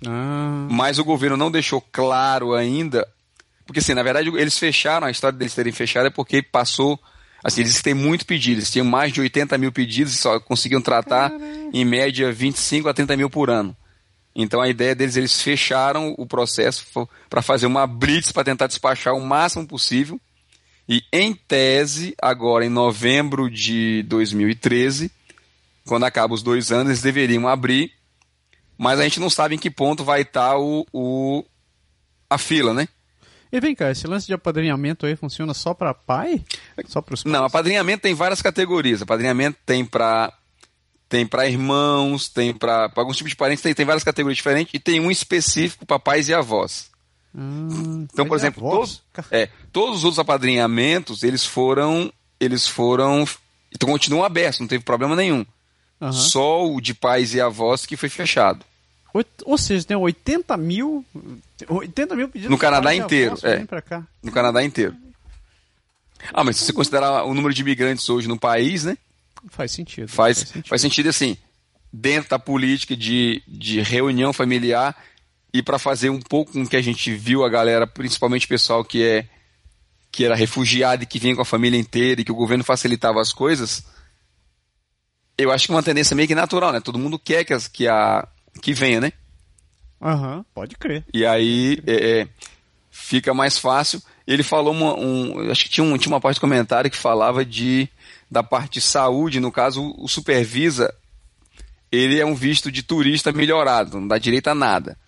[0.06, 0.68] Ah.
[0.70, 3.08] Mas o governo não deixou claro ainda,
[3.64, 7.00] porque assim, na verdade eles fecharam, a história deles terem fechado é porque passou
[7.42, 10.82] Assim, eles têm muito pedido, eles tinham mais de 80 mil pedidos e só conseguiam
[10.82, 11.70] tratar, Caramba.
[11.72, 13.76] em média, 25 a 30 mil por ano.
[14.34, 16.84] Então a ideia deles, eles fecharam o processo
[17.28, 20.20] para fazer uma blitz para tentar despachar o máximo possível.
[20.88, 25.10] E em tese, agora em novembro de 2013,
[25.86, 27.92] quando acaba os dois anos, eles deveriam abrir,
[28.76, 31.44] mas a gente não sabe em que ponto vai estar o, o
[32.30, 32.88] a fila, né?
[33.50, 36.44] E vem cá, esse lance de apadrinhamento aí funciona só para pai?
[36.86, 39.02] Só para os Não, apadrinhamento tem várias categorias.
[39.02, 40.32] Apadrinhamento tem para
[41.08, 44.78] tem para irmãos, tem para alguns tipos de parentes, tem, tem várias categorias diferentes e
[44.78, 46.90] tem um específico para pais e avós.
[47.34, 53.24] Hum, então, por exemplo, todos, é, todos os outros apadrinhamentos, eles foram eles foram
[53.74, 55.44] então continuam abertos, não teve problema nenhum.
[56.00, 56.12] Uhum.
[56.12, 58.64] Só o de pais e avós que foi fechado.
[59.44, 61.04] Ou seja, tem 80 mil,
[61.68, 62.50] 80 mil pedidos.
[62.50, 63.66] No Canadá inteiro, é.
[64.22, 64.94] No Canadá inteiro.
[66.32, 68.98] Ah, mas se você considerar o número de imigrantes hoje no país, né?
[69.50, 70.08] Faz sentido.
[70.08, 71.36] Faz, faz sentido, faz sentido assim,
[71.92, 74.96] dentro da política de, de reunião familiar
[75.52, 78.84] e para fazer um pouco com que a gente viu a galera, principalmente o pessoal
[78.84, 79.26] que é
[80.10, 83.20] que era refugiado e que vinha com a família inteira e que o governo facilitava
[83.20, 83.84] as coisas,
[85.36, 86.80] eu acho que é uma tendência meio que natural, né?
[86.80, 88.26] Todo mundo quer que, as, que, a,
[88.60, 89.12] que venha, né?
[90.00, 91.04] Aham, uhum, pode crer.
[91.12, 92.28] E aí é, é,
[92.90, 94.02] fica mais fácil.
[94.26, 97.44] Ele falou uma, um, acho que tinha, um, tinha uma parte do comentário que falava
[97.44, 97.88] de
[98.30, 100.94] da parte de saúde, no caso o supervisa,
[101.90, 104.98] ele é um visto de turista melhorado, não dá direito a nada.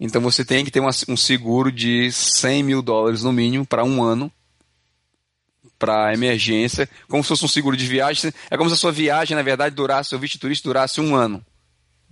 [0.00, 3.84] Então você tem que ter uma, um seguro de 100 mil dólares no mínimo para
[3.84, 4.30] um ano
[5.78, 8.32] para emergência, como se fosse um seguro de viagem.
[8.50, 11.14] É como se a sua viagem, na verdade, durasse, seu visto de turista durasse um
[11.14, 11.44] ano.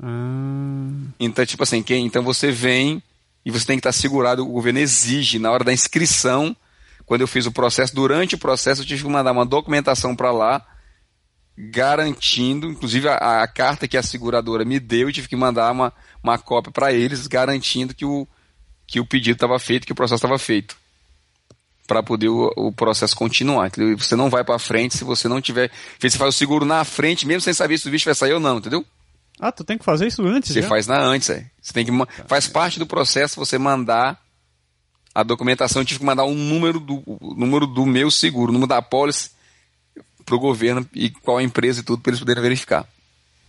[0.02, 0.88] Ah.
[1.18, 3.02] Então, tipo assim, quem, então você vem
[3.44, 6.56] e você tem que estar segurado, o governo exige na hora da inscrição,
[7.04, 10.32] quando eu fiz o processo, durante o processo eu tive que mandar uma documentação para
[10.32, 10.66] lá,
[11.56, 15.92] garantindo, inclusive a, a, carta que a seguradora me deu, eu tive que mandar uma,
[16.22, 18.26] uma cópia para eles, garantindo que o,
[18.86, 20.76] que o pedido estava feito, que o processo estava feito
[21.86, 23.68] para poder o, o, processo continuar.
[23.68, 23.96] Entendeu?
[23.96, 25.70] Você não vai para frente se você não tiver.
[26.00, 28.40] Você faz o seguro na frente, mesmo sem saber se o bicho vai sair ou
[28.40, 28.84] não, entendeu?
[29.40, 30.68] Ah, tu tem que fazer isso antes, Você já?
[30.68, 31.46] faz na antes, é.
[31.60, 31.92] Você tem que
[32.26, 34.18] faz parte do processo você mandar
[35.14, 35.82] a documentação.
[35.82, 38.80] Eu tive que mandar um número do o número do meu seguro, o número da
[38.80, 39.30] pólice
[40.24, 42.86] pro governo e qual a empresa e tudo para eles poderem verificar.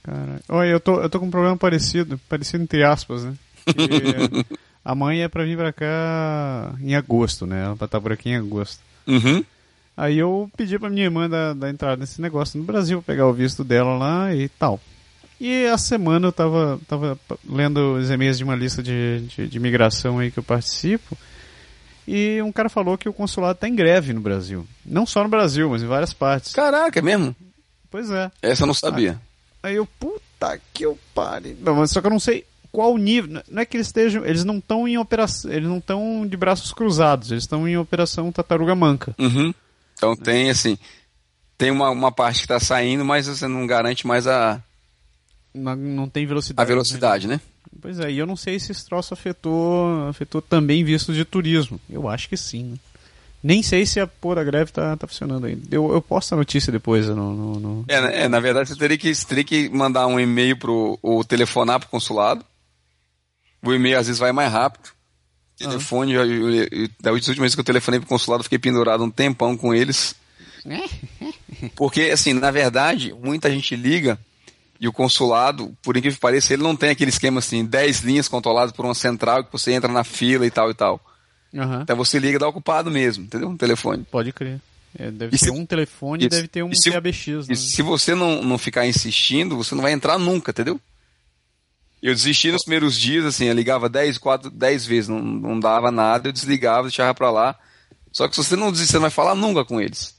[0.03, 3.33] Cara, olha, eu tô eu tô com um problema parecido, parecido entre aspas, né?
[3.65, 4.45] Que,
[4.83, 7.63] a mãe é para vir para cá em agosto, né?
[7.65, 8.81] Ela vai estar por aqui em agosto.
[9.05, 9.43] Uhum.
[9.95, 13.33] Aí eu pedi pra minha irmã dar, dar entrada nesse negócio no Brasil, pegar o
[13.33, 14.79] visto dela lá e tal.
[15.39, 19.57] E a semana eu tava, tava lendo os e-mails de uma lista de, de, de
[19.57, 21.17] imigração aí que eu participo.
[22.07, 24.65] E um cara falou que o consulado tá em greve no Brasil.
[24.85, 26.53] Não só no Brasil, mas em várias partes.
[26.53, 27.35] Caraca, é mesmo?
[27.91, 28.31] Pois é.
[28.41, 29.19] Essa eu não sabia.
[29.61, 31.57] Aí eu, puta que eu pare.
[31.59, 33.43] Não, só que eu não sei qual nível.
[33.49, 34.25] Não é que eles estejam.
[34.25, 35.51] Eles não estão em operação.
[35.51, 37.31] Eles não estão de braços cruzados.
[37.31, 39.13] Eles estão em operação tartaruga manca.
[39.19, 39.53] Uhum.
[39.93, 40.77] Então tem assim.
[41.57, 44.61] Tem uma, uma parte que está saindo, mas você não garante mais a,
[45.57, 46.65] não, tem velocidade.
[46.65, 47.35] A velocidade, né?
[47.35, 47.41] né?
[47.81, 51.79] Pois é, e eu não sei se esse troço afetou, afetou também vistos de turismo.
[51.89, 52.77] Eu acho que sim, né?
[53.43, 55.63] Nem sei se a porra da greve tá, tá funcionando ainda.
[55.71, 57.33] Eu, eu posto a notícia depois no.
[57.33, 57.85] no, no...
[57.87, 61.79] É, é, na verdade você teria que, teria que mandar um e-mail pro, ou telefonar
[61.79, 62.43] pro consulado.
[63.63, 64.89] O e-mail às vezes vai mais rápido.
[65.61, 65.69] Ah.
[65.69, 69.09] Telefone, eu, eu, eu, da última vez que eu telefonei pro consulado, fiquei pendurado um
[69.09, 70.15] tempão com eles.
[71.75, 74.19] Porque, assim, na verdade, muita gente liga
[74.79, 78.27] e o consulado, por incrível que pareça, ele não tem aquele esquema assim, 10 linhas
[78.27, 81.01] controladas por uma central que você entra na fila e tal e tal.
[81.53, 81.81] Uhum.
[81.81, 83.49] Então você liga da ocupado mesmo, entendeu?
[83.49, 84.05] Um telefone.
[84.11, 84.61] Pode crer.
[84.97, 87.47] É, deve e ter se, um telefone e deve ter um se, PABX.
[87.47, 87.53] Né?
[87.53, 90.79] E se você não, não ficar insistindo, você não vai entrar nunca, entendeu?
[92.01, 95.91] Eu desisti nos primeiros dias, assim, eu ligava 10, 4, 10 vezes, não, não dava
[95.91, 97.55] nada, eu desligava, deixava pra lá.
[98.11, 100.15] Só que se você não desistir, você não vai falar nunca com eles.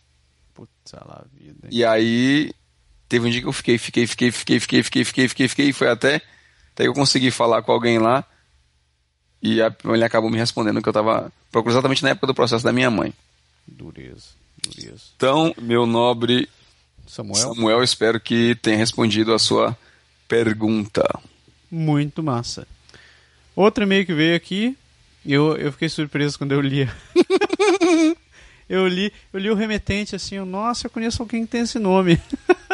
[0.55, 1.69] Putz, lá, vida.
[1.71, 2.53] E aí,
[3.09, 5.73] Teve um dia que eu fiquei, fiquei, fiquei, fiquei, fiquei, fiquei, fiquei, fiquei, fiquei, e
[5.73, 6.17] foi até,
[6.73, 8.25] até que eu consegui falar com alguém lá.
[9.43, 12.65] E a, ele acabou me respondendo que eu estava procurando exatamente na época do processo
[12.65, 13.15] da minha mãe.
[13.67, 14.31] Dureza,
[14.63, 15.05] dureza.
[15.17, 16.49] Então, meu nobre
[17.09, 19.77] Samuel, Samuel espero que tenha respondido a sua
[20.29, 21.03] pergunta.
[21.71, 22.69] Muito massa.
[23.57, 24.77] Outro e-mail que veio aqui,
[25.25, 26.89] eu, eu fiquei surpreso quando eu li.
[28.69, 32.21] eu li, eu li o remetente assim, nossa, eu conheço alguém que tem esse nome.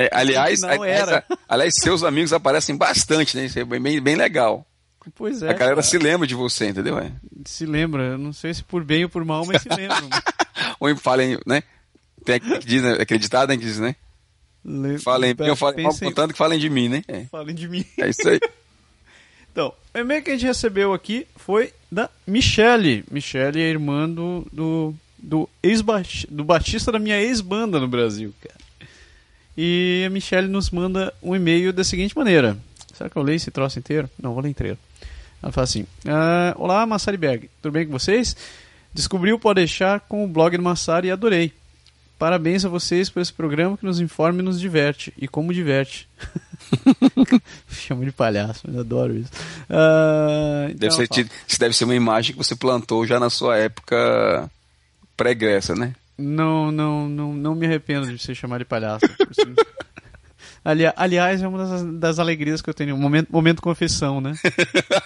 [0.00, 1.22] É, aliás, não era.
[1.46, 3.44] aliás, seus amigos aparecem bastante, né?
[3.44, 4.66] Isso é bem, bem legal.
[5.14, 5.50] Pois é.
[5.50, 5.82] A galera cara.
[5.82, 6.98] se lembra de você, entendeu?
[6.98, 7.12] É.
[7.44, 9.98] Se lembra, não sei se por bem ou por mal, mas se lembra.
[10.80, 11.62] ou falem, né?
[12.24, 12.92] Tem que diz, né?
[12.92, 13.58] acreditado, né?
[13.58, 13.94] Que diz, né?
[14.64, 14.98] Le...
[14.98, 17.02] Falem bem ou falem mal, contando que falem de mim, né?
[17.06, 17.24] É.
[17.26, 17.84] Falem de mim.
[17.98, 18.40] É isso aí.
[19.52, 23.04] então, o e-mail que a gente recebeu aqui foi da Michele.
[23.10, 25.82] Michele é irmã do, do, do, ex
[26.30, 28.69] do batista da minha ex-banda no Brasil, cara.
[29.62, 32.56] E a Michelle nos manda um e-mail da seguinte maneira.
[32.94, 34.08] Será que eu leio esse troço inteiro?
[34.18, 34.78] Não, vou ler inteiro.
[35.42, 38.34] Ela fala assim: ah, Olá, Massari Berg, tudo bem com vocês?
[38.94, 41.52] Descobri o Pode Deixar com o blog do Massari e adorei.
[42.18, 45.12] Parabéns a vocês por esse programa que nos informa e nos diverte.
[45.18, 46.08] E como diverte.
[47.68, 49.30] Chamo de palhaço, mas adoro isso.
[49.68, 53.58] Uh, então deve ser, isso deve ser uma imagem que você plantou já na sua
[53.58, 54.50] época
[55.18, 55.94] pregressa, né?
[56.20, 59.06] Não, não, não, não me arrependo de ser chamado de palhaço.
[60.62, 62.96] Ali, aliás, é uma das, das, alegrias que eu tenho.
[62.96, 64.34] Momento, momento confissão, né?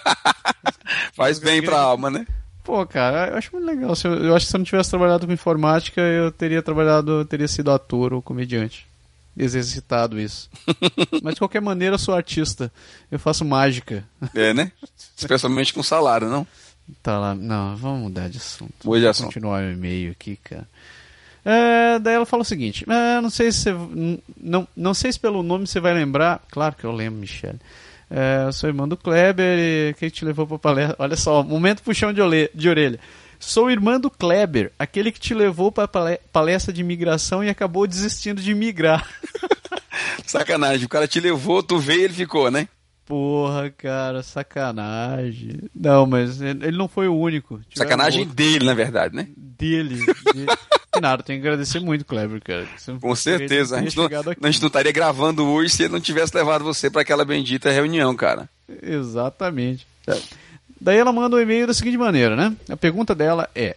[1.15, 2.27] Faz bem pra alma, né?
[2.61, 3.93] Pô, cara, eu acho muito legal.
[4.03, 7.25] Eu, eu acho que se eu não tivesse trabalhado com informática, eu teria trabalhado, eu
[7.25, 8.85] teria sido ator ou comediante.
[9.37, 10.49] Exercitado isso.
[11.23, 12.71] Mas de qualquer maneira, eu sou artista.
[13.11, 14.03] Eu faço mágica.
[14.33, 14.71] É, né?
[15.15, 16.45] Especialmente com salário, não?
[17.01, 17.35] Tá lá.
[17.35, 18.73] Não, vamos mudar de assunto.
[18.83, 19.27] Vou de assunto.
[19.27, 20.67] continuar o e-mail aqui, cara.
[21.45, 25.19] É, daí ela fala o seguinte: é, não sei se você, não, não sei se
[25.19, 26.41] pelo nome você vai lembrar.
[26.49, 27.59] Claro que eu lembro, Michele.
[28.09, 30.95] É, eu sou irmã do Kleber e quem te levou pra palestra.
[30.97, 32.49] Olha só, momento puxão de, ole...
[32.53, 32.99] de orelha.
[33.39, 35.87] Sou irmã do Kleber, aquele que te levou pra
[36.31, 39.07] palestra de imigração e acabou desistindo de migrar.
[40.25, 42.67] Sacanagem, o cara te levou, tu veio e ele ficou, né?
[43.05, 45.59] Porra, cara, sacanagem.
[45.75, 47.61] Não, mas ele não foi o único.
[47.75, 48.35] Sacanagem outro.
[48.35, 49.27] dele, na verdade, né?
[49.37, 50.03] Dele.
[50.33, 50.47] dele.
[51.01, 52.67] Nada, tenho que agradecer muito, Kleber, cara.
[52.99, 53.77] Com certeza.
[53.77, 56.89] A gente, não, a gente não estaria gravando hoje se ele não tivesse levado você
[56.89, 58.49] para aquela bendita reunião, cara.
[58.81, 59.85] Exatamente.
[60.79, 62.55] Daí ela manda um e-mail da seguinte maneira, né?
[62.69, 63.75] A pergunta dela é: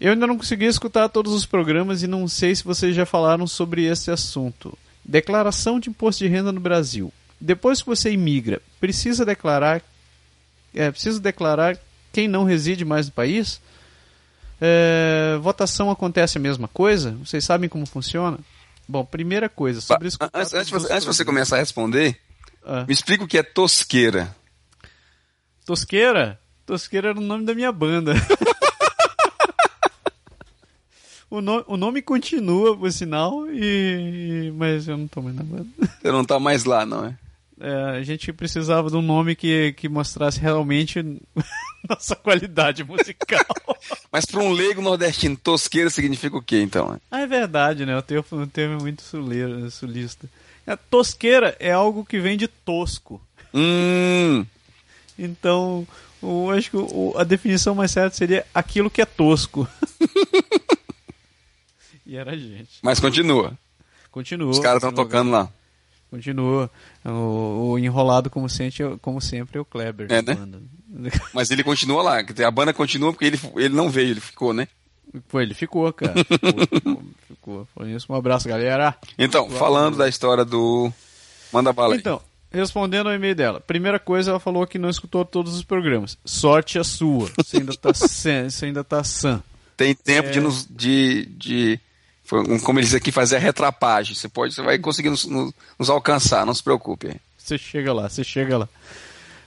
[0.00, 3.46] Eu ainda não consegui escutar todos os programas e não sei se vocês já falaram
[3.46, 4.76] sobre esse assunto.
[5.04, 9.82] Declaração de imposto de renda no Brasil depois que você imigra, precisa declarar,
[10.74, 11.78] é, precisa declarar
[12.12, 13.60] quem não reside mais no país?
[14.60, 17.12] É, votação acontece a mesma coisa?
[17.24, 18.38] Vocês sabem como funciona?
[18.88, 20.18] Bom, primeira coisa, sobre isso.
[20.20, 22.18] Antes, antes, você, antes de você começar a responder,
[22.64, 22.84] ah.
[22.86, 24.34] me explica o que é tosqueira.
[25.64, 26.40] Tosqueira?
[26.64, 28.14] Tosqueira era o nome da minha banda.
[31.30, 35.42] O, no, o nome continua, por sinal, e, e, mas eu não tô mais na
[35.42, 35.66] banda.
[35.78, 37.14] Você não tá mais lá, não é?
[37.60, 41.02] É, a gente precisava de um nome que, que mostrasse realmente
[41.88, 43.44] nossa qualidade musical.
[44.12, 47.00] Mas para um leigo nordestino, tosqueira significa o quê, então?
[47.10, 47.96] Ah, é verdade, né?
[47.96, 50.28] O termo, o termo é muito suleiro, sulista.
[50.66, 53.20] A tosqueira é algo que vem de tosco.
[53.52, 54.46] Hum.
[55.18, 55.86] Então,
[56.56, 59.66] acho que o, a definição mais certa seria aquilo que é tosco.
[62.06, 62.78] e era a gente.
[62.82, 63.58] Mas continua.
[64.12, 64.50] Continua.
[64.50, 65.50] Os caras estão tocando lá.
[66.10, 66.70] Continua.
[67.04, 70.06] O, o, enrolado, como sempre, como sempre, é o Kleber.
[70.10, 70.36] É, né?
[71.34, 72.18] Mas ele continua lá.
[72.20, 74.68] A banda continua porque ele, ele não veio, ele ficou, né?
[75.28, 76.14] Foi, ele ficou, cara.
[76.24, 77.02] Ficou.
[77.26, 77.68] ficou.
[77.74, 78.12] Foi isso.
[78.12, 78.94] Um abraço, galera.
[79.18, 80.92] Então, falando da história do.
[81.52, 82.00] Manda bala aí.
[82.00, 83.60] Então, respondendo ao e-mail dela.
[83.60, 86.18] Primeira coisa, ela falou que não escutou todos os programas.
[86.24, 87.30] Sorte a sua.
[87.36, 89.42] Você ainda tá, você ainda tá sã.
[89.76, 90.32] Tem tempo é...
[90.32, 91.80] de, nos, de, de
[92.62, 94.14] como eles aqui fazem a retrapagem.
[94.14, 97.16] Você pode, você vai conseguir nos, nos, alcançar, não se preocupe.
[97.36, 98.68] Você chega lá, você chega lá.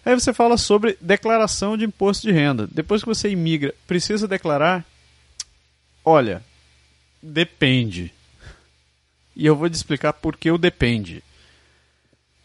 [0.03, 2.67] Aí você fala sobre declaração de imposto de renda.
[2.71, 4.83] Depois que você imigra, precisa declarar?
[6.03, 6.43] Olha,
[7.21, 8.11] depende.
[9.35, 11.23] E eu vou te explicar por que o depende.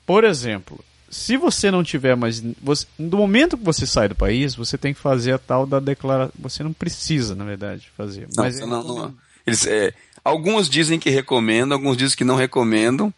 [0.05, 2.43] Por exemplo, se você não tiver mais.
[2.63, 5.81] Você, no momento que você sai do país, você tem que fazer a tal da
[5.81, 6.33] declaração.
[6.39, 8.29] Você não precisa, na verdade, fazer.
[8.37, 9.15] Não, mas não, não,
[9.47, 9.95] eles, é,
[10.27, 13.15] Alguns dizem que recomendam, alguns dizem que não recomendam.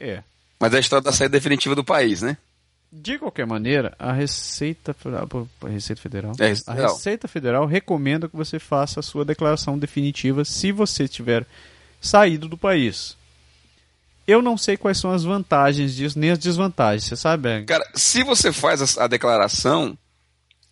[0.00, 0.22] É.
[0.58, 2.38] Mas é a história da saída definitiva do país, né?
[2.90, 4.96] De qualquer maneira, a Receita,
[5.60, 10.42] a Receita Federal, é, a Receita Federal recomenda que você faça a sua declaração definitiva
[10.42, 11.44] se você tiver
[12.00, 13.14] saído do país.
[14.26, 17.62] Eu não sei quais são as vantagens disso, nem as desvantagens, você sabe?
[17.64, 19.98] Cara, se você faz a, a declaração,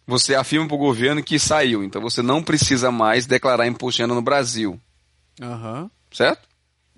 [0.06, 4.02] você afirma para o governo que saiu, então você não precisa mais declarar imposto de
[4.04, 4.80] renda no Brasil.
[5.40, 5.90] Uhum.
[6.12, 6.48] Certo?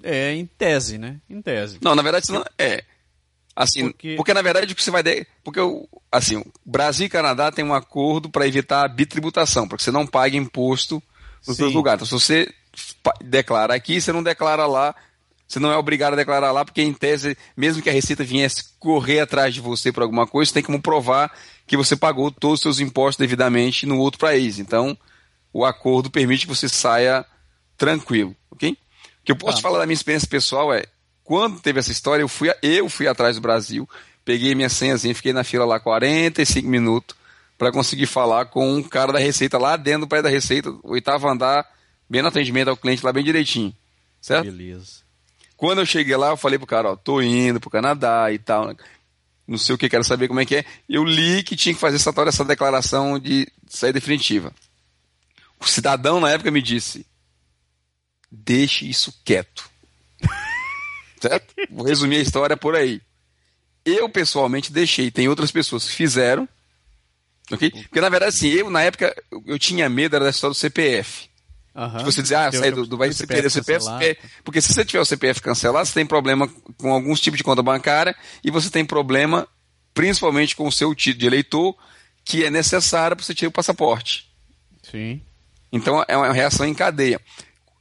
[0.03, 1.21] É, em tese, né?
[1.31, 1.79] Em tese.
[1.81, 2.85] Não, na verdade, não, é.
[3.55, 4.17] Assim, porque...
[4.17, 5.03] porque na verdade o que você vai.
[5.03, 5.27] De...
[5.45, 5.61] Porque
[6.11, 10.07] assim, Brasil e Canadá têm um acordo para evitar a bitributação, para que você não
[10.07, 11.03] pague imposto
[11.47, 12.03] nos seus lugares.
[12.03, 12.55] Então, se você
[13.21, 14.95] declara aqui, você não declara lá.
[15.47, 18.65] Você não é obrigado a declarar lá, porque em tese, mesmo que a Receita viesse
[18.79, 21.31] correr atrás de você por alguma coisa, você tem como provar
[21.67, 24.59] que você pagou todos os seus impostos devidamente no outro país.
[24.59, 24.97] Então,
[25.53, 27.27] o acordo permite que você saia
[27.77, 28.71] tranquilo, ok?
[28.71, 28.77] O
[29.25, 29.63] que eu posso ah.
[29.63, 30.85] falar da minha experiência pessoal é,
[31.23, 33.89] quando teve essa história, eu fui, eu fui atrás do Brasil,
[34.25, 37.17] peguei minha senhazinha, fiquei na fila lá 45 minutos
[37.57, 41.29] para conseguir falar com um cara da Receita lá dentro do prédio da Receita, oitavo
[41.29, 41.67] andar,
[42.09, 43.75] bem no atendimento ao cliente lá bem direitinho,
[44.21, 44.45] certo?
[44.45, 45.03] Beleza.
[45.57, 48.67] Quando eu cheguei lá, eu falei pro cara, ó, tô indo pro Canadá e tal,
[48.67, 48.75] né?
[49.47, 50.65] não sei o que, quero saber como é que é.
[50.89, 54.53] Eu li que tinha que fazer essa, essa declaração de saída definitiva.
[55.61, 57.07] O cidadão na época me disse,
[58.33, 59.71] deixe isso quieto.
[61.21, 61.55] certo?
[61.71, 63.03] Vou resumir a história por aí.
[63.85, 65.11] Eu, pessoalmente, deixei.
[65.11, 66.49] Tem outras pessoas que fizeram.
[67.51, 67.71] ok?
[67.71, 69.15] Porque, na verdade, assim, eu, na época,
[69.47, 71.29] eu tinha medo era da história do CPF.
[71.75, 71.99] Uhum.
[71.99, 73.87] De você dizer, ah, sai do, do país, você perder o CPF.
[74.45, 77.63] Porque se você tiver o CPF cancelado, você tem problema com alguns tipos de conta
[77.63, 78.15] bancária
[78.45, 79.49] e você tem problema,
[79.95, 81.77] principalmente com o seu título de eleitor,
[82.25, 84.31] que é necessário para você tirar o passaporte.
[84.83, 85.21] Sim.
[85.73, 87.21] Então é uma reação em cadeia.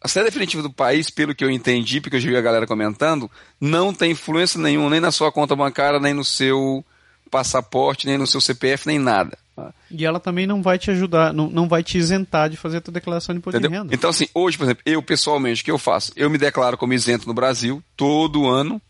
[0.03, 2.65] A saída definitiva do país, pelo que eu entendi, porque eu já vi a galera
[2.65, 6.83] comentando, não tem influência nenhuma nem na sua conta bancária, nem no seu
[7.29, 9.37] passaporte, nem no seu CPF, nem nada.
[9.91, 12.81] E ela também não vai te ajudar, não, não vai te isentar de fazer a
[12.81, 13.71] tua declaração de imposto Entendeu?
[13.71, 13.95] de renda.
[13.95, 16.11] Então, assim, hoje, por exemplo, eu pessoalmente, o que eu faço?
[16.15, 18.81] Eu me declaro como isento no Brasil todo ano,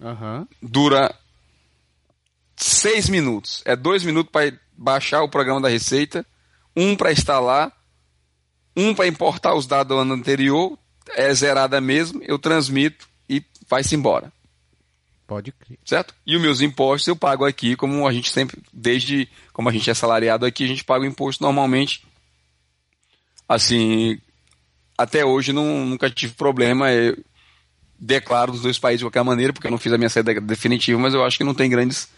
[0.00, 0.46] Aham.
[0.62, 1.12] dura
[2.56, 3.62] seis minutos.
[3.64, 6.24] É dois minutos para baixar o programa da Receita,
[6.76, 7.72] um para instalar,
[8.76, 10.78] um para importar os dados do ano anterior,
[11.16, 14.32] é zerada mesmo, eu transmito e vai-se embora.
[15.26, 15.78] Pode crer.
[15.84, 16.14] certo?
[16.26, 19.88] E os meus impostos eu pago aqui, como a gente sempre, desde como a gente
[19.88, 22.02] é salariado aqui, a gente paga o imposto normalmente.
[23.48, 24.18] Assim,
[24.98, 26.92] até hoje não, nunca tive problema.
[26.92, 27.16] Eu
[27.98, 30.98] declaro dos dois países de qualquer maneira, porque eu não fiz a minha saída definitiva,
[30.98, 32.08] mas eu acho que não tem grandes,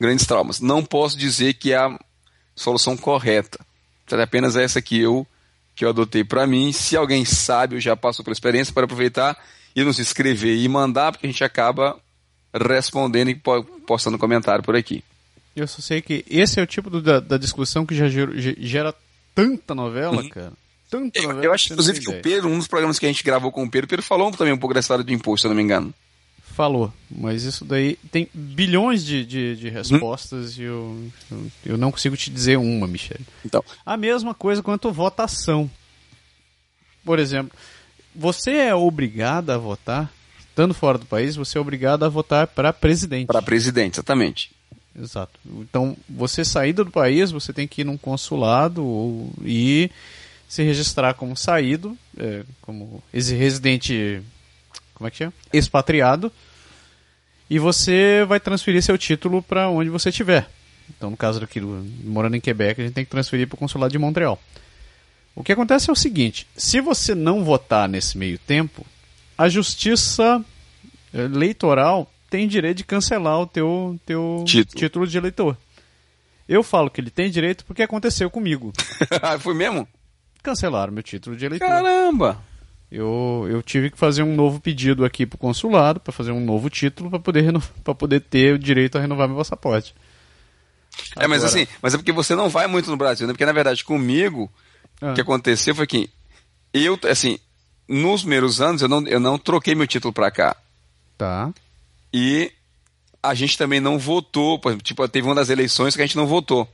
[0.00, 0.60] grandes traumas.
[0.60, 1.98] Não posso dizer que é a
[2.54, 3.64] solução correta.
[4.10, 5.26] Apenas essa que eu
[5.76, 6.72] que eu adotei para mim.
[6.72, 9.36] Se alguém sabe ou já passou pela experiência, para aproveitar
[9.76, 11.96] e nos escrever e mandar, porque a gente acaba
[12.52, 15.04] respondendo e po- postando comentário por aqui.
[15.54, 18.36] Eu só sei que esse é o tipo do- da, da discussão que já gera,
[18.38, 18.94] ge- gera
[19.34, 20.28] tanta novela, Uhum.
[20.28, 20.52] cara.
[20.90, 21.44] Tanta Eu, novela.
[21.44, 22.22] eu acho, que inclusive, que o.
[22.22, 24.52] Pedro, um dos programas que a gente gravou com o Pedro, o Pedro falou também
[24.52, 25.92] um pouco dessa história do imposto, se eu não me engano.
[26.56, 31.92] Falou, mas isso daí tem bilhões de, de, de respostas e eu, eu, eu não
[31.92, 33.26] consigo te dizer uma, Michele.
[33.44, 35.70] Então, A mesma coisa quanto votação.
[37.04, 37.52] Por exemplo,
[38.14, 40.10] você é obrigado a votar,
[40.48, 43.26] estando fora do país, você é obrigado a votar para presidente.
[43.26, 44.50] para presidente, exatamente.
[44.98, 45.38] Exato.
[45.44, 49.90] Então, você saída do país, você tem que ir num consulado ou, e
[50.48, 54.22] se registrar como saído, é, como residente,
[54.96, 55.32] como é que chama?
[55.52, 56.32] Expatriado.
[57.48, 60.48] E você vai transferir seu título para onde você estiver.
[60.90, 63.58] Então, no caso daqui, do- morando em Quebec, a gente tem que transferir para o
[63.58, 64.40] consulado de Montreal.
[65.34, 68.84] O que acontece é o seguinte: se você não votar nesse meio tempo,
[69.38, 70.44] a justiça
[71.14, 74.78] eleitoral tem direito de cancelar o teu, teu Título.
[74.80, 75.56] título de eleitor.
[76.48, 78.72] Eu falo que ele tem direito porque aconteceu comigo.
[79.40, 79.86] Foi mesmo?
[80.42, 81.66] Cancelaram meu título de eleitor.
[81.68, 82.42] Caramba!
[82.90, 86.70] Eu, eu tive que fazer um novo pedido aqui pro consulado para fazer um novo
[86.70, 87.44] título para poder
[87.82, 89.94] para poder ter o direito a renovar meu passaporte.
[91.18, 93.32] É, mas Agora- assim, mas é porque você não vai muito no Brasil, né?
[93.32, 94.50] Porque na verdade comigo,
[95.02, 95.10] Ah.
[95.10, 96.08] o que aconteceu foi que
[96.72, 97.38] eu, assim,
[97.88, 100.56] nos primeiros anos eu não, eu não troquei meu título para cá.
[101.18, 101.52] Tá.
[102.12, 102.52] E
[103.22, 106.16] a gente também não votou, por exemplo, tipo, teve uma das eleições que a gente
[106.16, 106.68] não votou.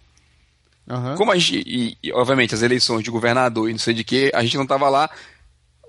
[0.88, 1.16] Aham.
[1.16, 4.30] Como a gente, e, e, obviamente, as eleições de governador e não sei de que,
[4.34, 5.08] a gente não estava lá,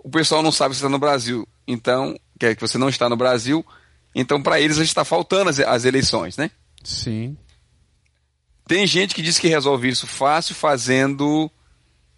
[0.03, 1.47] o pessoal não sabe se está no Brasil.
[1.67, 3.65] Então, que é que você não está no Brasil,
[4.13, 6.51] então para eles a gente está faltando as, as eleições, né?
[6.83, 7.37] Sim.
[8.67, 11.49] Tem gente que diz que resolve isso fácil fazendo.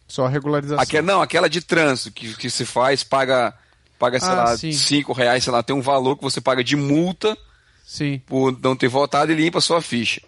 [0.08, 0.82] Só a regularização.
[0.82, 3.54] Aquela, não, aquela de trânsito que, que se faz, paga,
[3.98, 4.72] paga sei Ah, lá, sim.
[4.72, 7.38] 5 reais, sei lá, tem um valor que você paga de multa
[7.86, 8.20] Sim.
[8.26, 10.22] por não ter votado e limpa a sua ficha.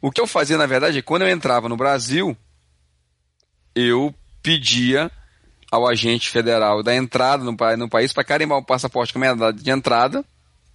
[0.00, 2.36] O que eu fazia, na verdade, é quando eu entrava no Brasil,
[3.74, 5.10] eu pedia
[5.70, 9.34] ao agente federal da entrada no, no país para carimbar o passaporte com a minha
[9.34, 10.24] data de entrada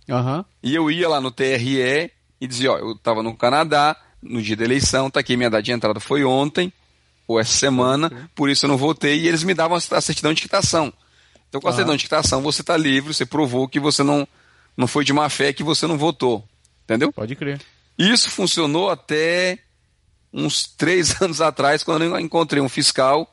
[0.09, 0.45] Aham.
[0.61, 4.55] e eu ia lá no TRE e dizia, ó, eu estava no Canadá, no dia
[4.55, 6.71] da eleição, tá aqui, minha data de entrada foi ontem,
[7.27, 10.41] ou essa semana, por isso eu não votei, e eles me davam a certidão de
[10.41, 10.91] quitação.
[11.47, 11.77] Então, com a Aham.
[11.77, 14.27] certidão de quitação, você está livre, você provou que você não,
[14.75, 16.43] não foi de má fé, que você não votou.
[16.83, 17.13] Entendeu?
[17.13, 17.61] Pode crer.
[17.97, 19.59] Isso funcionou até
[20.33, 23.31] uns três anos atrás, quando eu encontrei um fiscal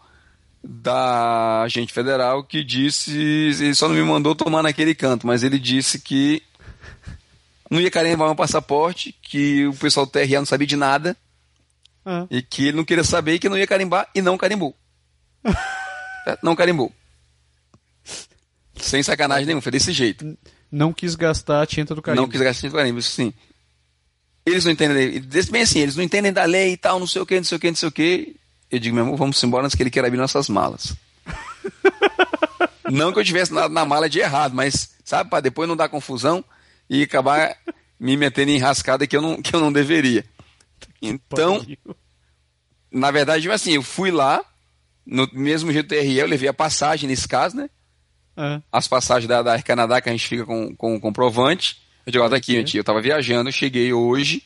[0.63, 3.13] da agente federal que disse,
[3.61, 6.43] ele só não me mandou tomar naquele canto, mas ele disse que
[7.71, 11.17] não ia carimbar meu passaporte, que o pessoal do TRE não sabia de nada,
[12.05, 14.75] Ah, e que ele não queria saber que não ia carimbar, e não carimbou.
[16.27, 16.93] É, não carimbou.
[18.77, 20.37] Sem sacanagem nenhuma, foi desse jeito.
[20.71, 22.21] não quis gastar a tinta do carimbo.
[22.23, 23.33] Não quis gastar dinheiro com carimbo, isso sim.
[24.45, 25.21] Eles não entendem,
[25.51, 27.57] bem assim, eles não entendem da lei e tal, não sei o que, não sei
[27.57, 28.37] o que, não sei o que.
[28.71, 30.95] Eu digo, meu irmão, vamos embora antes que ele queira abrir nossas malas.
[32.91, 35.89] não que eu tivesse nada na mala de errado, mas, sabe, para depois não dar
[35.89, 36.45] confusão
[36.89, 37.57] e acabar
[37.99, 40.25] me metendo em rascada que eu não, que eu não deveria.
[41.03, 41.67] Então,
[42.91, 44.45] na verdade, assim, eu fui lá,
[45.05, 47.69] no mesmo jeito do TRE, eu levei a passagem nesse caso, né?
[48.37, 51.83] Ah, as passagens da, da Air Canadá que a gente fica com, com o comprovante.
[52.07, 54.43] Eu digo, ó, tá aqui, tia, eu tava viajando, eu cheguei hoje,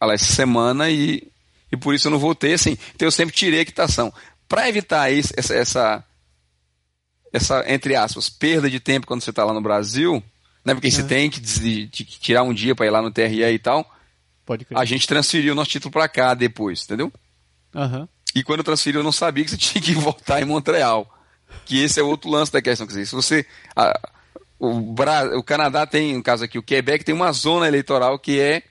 [0.00, 1.31] olha, essa semana, e,
[1.72, 2.76] e por isso eu não voltei, assim.
[2.94, 4.12] Então eu sempre tirei a quitação.
[4.46, 6.04] Para evitar isso, essa, essa,
[7.32, 10.22] essa, entre aspas, perda de tempo quando você tá lá no Brasil,
[10.64, 10.74] né?
[10.74, 11.40] Porque você tem que
[12.20, 13.90] tirar um dia para ir lá no TRE e tal,
[14.76, 17.10] a gente transferiu o nosso título para cá depois, entendeu?
[17.74, 18.08] Aham.
[18.34, 21.08] E quando eu transferi, eu não sabia que você tinha que voltar em Montreal.
[21.66, 22.86] Que esse é outro lance da questão.
[22.86, 23.46] Quer dizer, se você.
[23.76, 23.98] a-
[24.58, 28.38] o, Bra- o Canadá tem, no caso aqui, o Quebec tem uma zona eleitoral que
[28.38, 28.62] é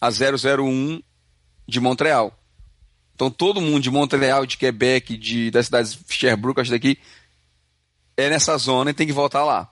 [0.00, 1.02] a 001
[1.66, 2.36] de Montreal.
[3.14, 6.98] Então todo mundo de Montreal, de Quebec, de, das cidades de Sherbrooke, acho daqui,
[8.16, 9.70] é nessa zona e tem que voltar lá.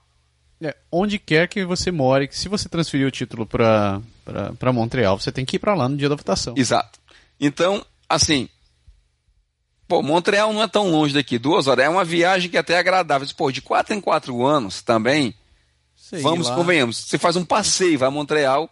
[0.61, 4.01] É, onde quer que você more, se você transferir o título para
[4.73, 6.55] Montreal, você tem que ir para lá no dia da votação.
[6.57, 7.01] Exato.
[7.41, 8.49] Então, assim,
[9.89, 11.85] pô, Montreal não é tão longe daqui, duas horas.
[11.85, 13.27] É uma viagem que é até é agradável.
[13.37, 15.35] Pô, de quatro em quatro anos também,
[15.97, 16.55] Sei vamos, lá.
[16.55, 16.97] convenhamos.
[16.99, 18.71] Você faz um passeio, vai a Montreal,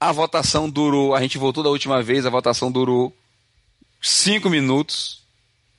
[0.00, 3.14] a votação durou, a gente voltou da última vez, a votação durou
[4.00, 5.22] cinco minutos,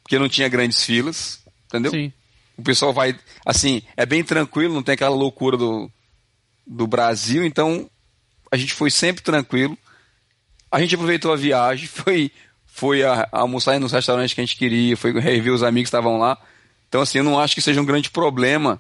[0.04, 1.92] porque não tinha grandes filas, entendeu?
[1.92, 2.14] Sim.
[2.56, 5.90] O pessoal vai, assim, é bem tranquilo, não tem aquela loucura do,
[6.68, 7.90] do Brasil, então
[8.52, 9.76] a gente foi sempre tranquilo.
[10.72, 12.32] A gente aproveitou a viagem, foi,
[12.66, 15.96] foi a, a almoçar nos restaurantes que a gente queria, foi rever os amigos que
[15.96, 16.38] estavam lá.
[16.88, 18.80] Então, assim, eu não acho que seja um grande problema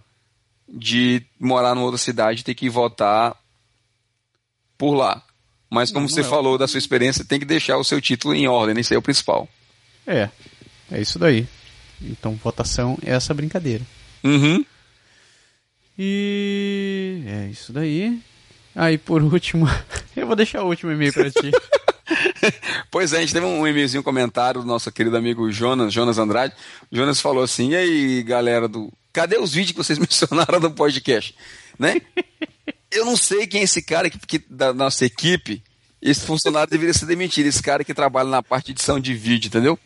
[0.70, 3.36] de morar numa outra cidade e ter que votar
[4.78, 5.24] por lá.
[5.72, 6.30] Mas como não, você não é.
[6.30, 9.00] falou da sua experiência, tem que deixar o seu título em ordem, isso aí é
[9.00, 9.48] o principal.
[10.06, 10.30] É,
[10.92, 11.48] é isso daí.
[12.02, 13.84] Então, votação é essa brincadeira.
[14.22, 14.66] Uhum.
[15.98, 18.20] E é isso daí.
[18.76, 19.66] Aí, ah, por último,
[20.16, 21.52] eu vou deixar o último e-mail para ti.
[22.92, 26.18] pois é, a gente teve um e-mailzinho, um comentário do nosso querido amigo Jonas, Jonas
[26.18, 26.54] Andrade.
[26.92, 28.92] O Jonas falou assim: e aí, galera do.
[29.14, 31.36] Cadê os vídeos que vocês mencionaram do podcast?
[31.78, 32.02] Né?
[32.92, 35.64] Eu não sei quem é esse cara que, que, da nossa equipe.
[36.02, 37.46] Esse funcionário deveria ser demitido.
[37.48, 39.80] Esse cara que trabalha na parte de edição de vídeo, entendeu?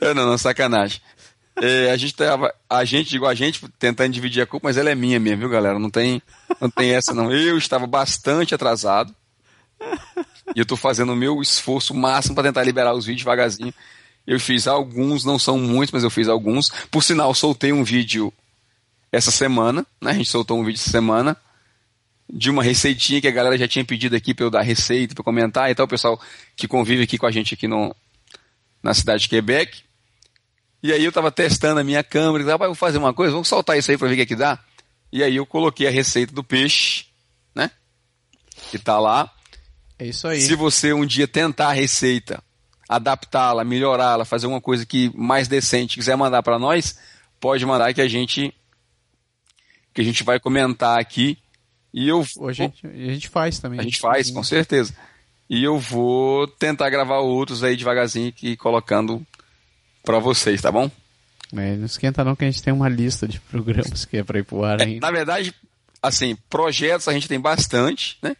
[0.00, 1.00] não, não, sacanagem.
[1.60, 4.90] É, a gente tava, a gente, digo a gente, tentando dividir a culpa, mas ela
[4.90, 5.78] é minha mesmo, viu, galera?
[5.78, 6.22] Não tem,
[6.60, 7.32] não tem essa não.
[7.32, 9.14] Eu estava bastante atrasado.
[10.54, 13.72] E eu estou fazendo o meu esforço máximo para tentar liberar os vídeos devagarzinho.
[14.28, 16.68] Eu fiz alguns, não são muitos, mas eu fiz alguns.
[16.90, 18.30] Por sinal, soltei um vídeo
[19.10, 20.10] essa semana, né?
[20.10, 21.34] A gente soltou um vídeo essa semana
[22.30, 25.24] de uma receitinha que a galera já tinha pedido aqui para eu dar receita, para
[25.24, 26.20] comentar e tal, o pessoal
[26.54, 27.96] que convive aqui com a gente aqui no,
[28.82, 29.80] na cidade de Quebec.
[30.82, 33.48] E aí eu tava testando a minha câmera, e falei, vou fazer uma coisa, vamos
[33.48, 34.58] soltar isso aí para ver o que, é que dá.
[35.10, 37.06] E aí eu coloquei a receita do peixe,
[37.54, 37.70] né?
[38.70, 39.32] Que tá lá.
[39.98, 40.42] É isso aí.
[40.42, 42.46] Se você um dia tentar a receita
[42.88, 46.98] adaptá-la, melhorá-la, fazer uma coisa que mais decente, quiser mandar para nós,
[47.38, 48.54] pode mandar que a gente
[49.92, 51.38] que a gente vai comentar aqui
[51.92, 53.80] e eu a gente, a gente faz também.
[53.80, 54.94] A gente faz, com certeza.
[55.50, 59.26] E eu vou tentar gravar outros aí devagarzinho e colocando
[60.04, 60.90] para vocês, tá bom?
[61.56, 64.38] É, não esquenta não que a gente tem uma lista de programas que é para
[64.38, 65.06] ir pro ar é, ainda.
[65.06, 65.54] na verdade,
[66.02, 68.36] assim, projetos a gente tem bastante, né?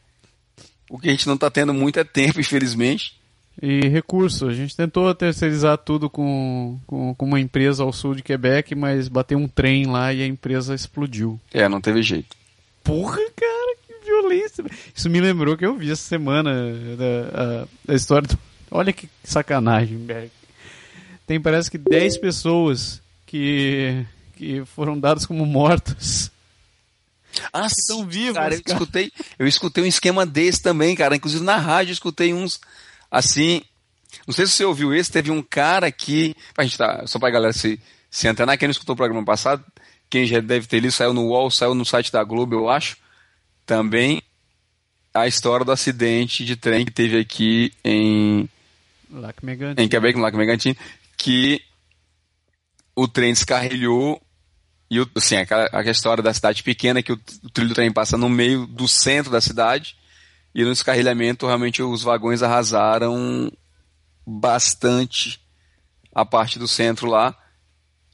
[0.90, 3.18] O que a gente não está tendo muito é tempo, infelizmente.
[3.60, 4.48] E recursos.
[4.48, 9.08] A gente tentou terceirizar tudo com, com, com, uma empresa ao sul de Quebec, mas
[9.08, 11.40] bateu um trem lá e a empresa explodiu.
[11.52, 12.36] É, não teve jeito.
[12.84, 14.64] Porra, cara, que violência.
[14.94, 16.52] Isso me lembrou que eu vi essa semana
[16.96, 18.38] da, a, a história do...
[18.70, 20.30] Olha que sacanagem, Berg.
[21.26, 24.04] Tem parece que 10 pessoas que,
[24.36, 26.30] que foram dadas como mortas.
[27.52, 28.34] Ah, estão vivos.
[28.34, 31.16] Cara, eu escutei, eu escutei um esquema desse também, cara.
[31.16, 32.60] Inclusive na rádio eu escutei uns
[33.10, 33.62] Assim,
[34.26, 36.34] não sei se você ouviu esse, teve um cara que.
[36.56, 37.80] A gente tá, só pra galera se,
[38.10, 39.64] se antenar, quem não escutou o programa passado,
[40.08, 42.96] quem já deve ter lido, saiu no UOL, saiu no site da Globo, eu acho.
[43.66, 44.22] Também
[45.12, 48.48] a história do acidente de trem que teve aqui em.
[49.10, 49.36] Lac
[49.76, 50.76] Em Quebec, no Lac Mégantin,
[51.16, 51.62] que
[52.94, 54.20] o trem descarrilhou
[54.90, 58.16] e assim, aquela, aquela história da cidade pequena que o, o trilho do trem passa
[58.16, 59.96] no meio do centro da cidade
[60.54, 63.52] e no descarrilhamento, realmente, os vagões arrasaram
[64.26, 65.40] bastante
[66.14, 67.36] a parte do centro lá.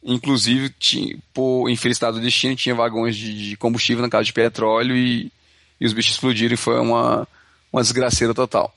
[0.03, 4.95] Inclusive, tinha, por infelicidade do destino, tinha vagões de, de combustível na casa de petróleo
[4.95, 5.32] e,
[5.80, 7.26] e, os bichos explodiram e foi uma,
[7.72, 8.74] uma desgraceira total.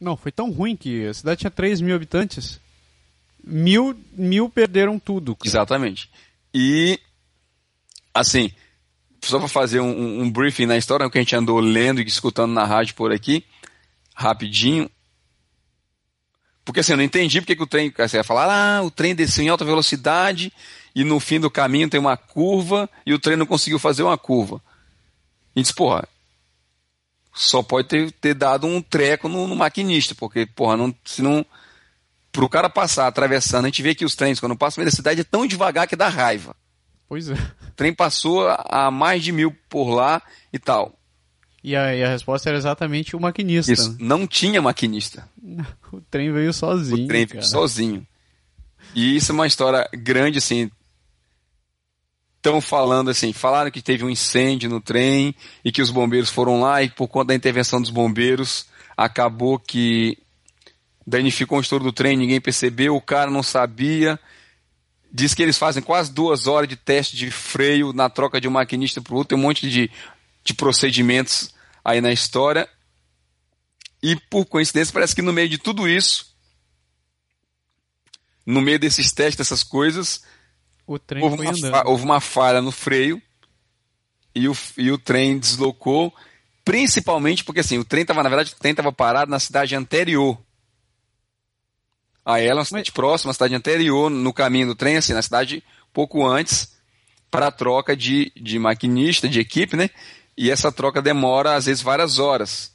[0.00, 2.60] Não, foi tão ruim que a cidade tinha 3 mil habitantes.
[3.42, 5.36] Mil, mil perderam tudo.
[5.36, 5.48] Cara.
[5.48, 6.10] Exatamente.
[6.52, 6.98] E,
[8.12, 8.50] assim,
[9.24, 12.04] só para fazer um, um, briefing na história, o que a gente andou lendo e
[12.04, 13.44] escutando na rádio por aqui,
[14.14, 14.90] rapidinho.
[16.64, 17.92] Porque assim, eu não entendi porque que o trem.
[17.96, 20.52] Você ia falar, ah, o trem desceu em alta velocidade
[20.94, 24.16] e no fim do caminho tem uma curva e o trem não conseguiu fazer uma
[24.16, 24.62] curva.
[25.54, 26.08] E disse, porra,
[27.34, 31.44] só pode ter, ter dado um treco no, no maquinista, porque, porra, não, se não.
[32.30, 35.24] Pro cara passar atravessando, a gente vê que os trens, quando passam pela cidade, é
[35.24, 36.56] tão devagar que dá raiva.
[37.14, 37.34] Pois é.
[37.34, 40.20] O trem passou a mais de mil por lá
[40.52, 40.98] e tal.
[41.62, 43.72] E a, e a resposta era exatamente o maquinista.
[43.72, 43.98] Isso, né?
[44.00, 45.28] não tinha maquinista.
[45.92, 47.04] O trem veio sozinho.
[47.04, 48.04] O trem veio sozinho.
[48.96, 50.68] E isso é uma história grande, assim.
[52.38, 56.60] estão falando assim, falaram que teve um incêndio no trem e que os bombeiros foram
[56.60, 60.18] lá e por conta da intervenção dos bombeiros acabou que
[61.06, 64.18] danificou o estouro do trem, ninguém percebeu, o cara não sabia.
[65.16, 68.50] Diz que eles fazem quase duas horas de teste de freio na troca de um
[68.50, 69.88] maquinista para o outro, tem um monte de,
[70.42, 71.54] de procedimentos
[71.84, 72.68] aí na história.
[74.02, 76.34] E por coincidência, parece que no meio de tudo isso,
[78.44, 80.24] no meio desses testes, dessas coisas,
[80.84, 83.22] houve uma, houve, uma, falha no freio
[84.34, 86.12] e o, e o trem deslocou,
[86.64, 90.36] principalmente porque assim, o trem estava, na verdade, o trem estava parado na cidade anterior.
[92.24, 92.94] A ela, uma cidade Mas...
[92.94, 95.62] próxima, uma cidade anterior, no caminho do trem, assim, na cidade
[95.92, 96.72] pouco antes,
[97.30, 99.90] para a troca de, de maquinista, de equipe, né?
[100.36, 102.72] E essa troca demora, às vezes, várias horas.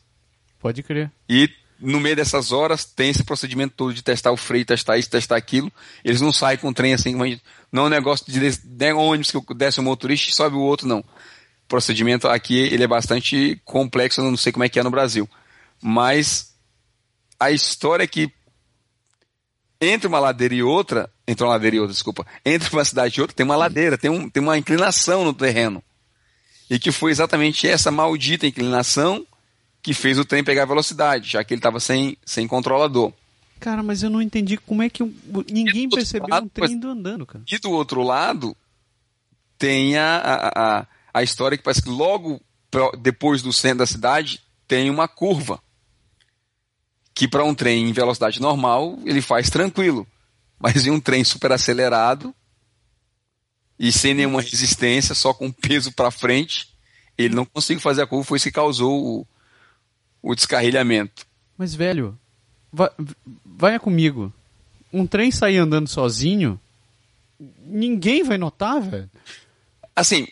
[0.60, 1.12] Pode crer.
[1.28, 5.10] E no meio dessas horas tem esse procedimento todo de testar o freio, testar isso,
[5.10, 5.72] testar aquilo.
[6.04, 7.16] Eles não saem com o trem assim,
[7.72, 10.88] não é um negócio de, de ônibus que desce o motorista e sobe o outro,
[10.88, 11.00] não.
[11.00, 11.06] O
[11.70, 15.30] procedimento aqui ele é bastante complexo, eu não sei como é que é no Brasil.
[15.82, 16.54] Mas
[17.40, 18.30] a história é que
[19.82, 23.22] entre uma ladeira e outra, entre uma ladeira e outra, desculpa, entre uma cidade e
[23.22, 25.82] outra tem uma ladeira, tem, um, tem uma inclinação no terreno.
[26.70, 29.26] E que foi exatamente essa maldita inclinação
[29.82, 33.14] que fez o trem pegar velocidade, já que ele estava sem, sem controlador.
[33.60, 35.04] Cara, mas eu não entendi como é que
[35.52, 37.44] ninguém percebeu lado, um trem indo andando, cara.
[37.50, 38.56] E do outro lado,
[39.58, 42.40] tem a, a, a, a história que parece que logo
[43.00, 45.60] depois do centro da cidade tem uma curva.
[47.14, 50.08] Que para um trem em velocidade normal, ele faz tranquilo.
[50.60, 52.34] Mas em um trem super acelerado
[53.80, 56.68] e sem nenhuma resistência, só com peso para frente,
[57.18, 59.28] ele não conseguiu fazer a curva, foi isso que causou o,
[60.22, 61.26] o descarrilhamento.
[61.58, 62.18] Mas, velho,
[62.72, 62.90] vai,
[63.46, 64.34] vai comigo.
[64.92, 66.60] Um trem sair andando sozinho,
[67.66, 69.10] ninguém vai notar, velho.
[69.96, 70.28] Assim,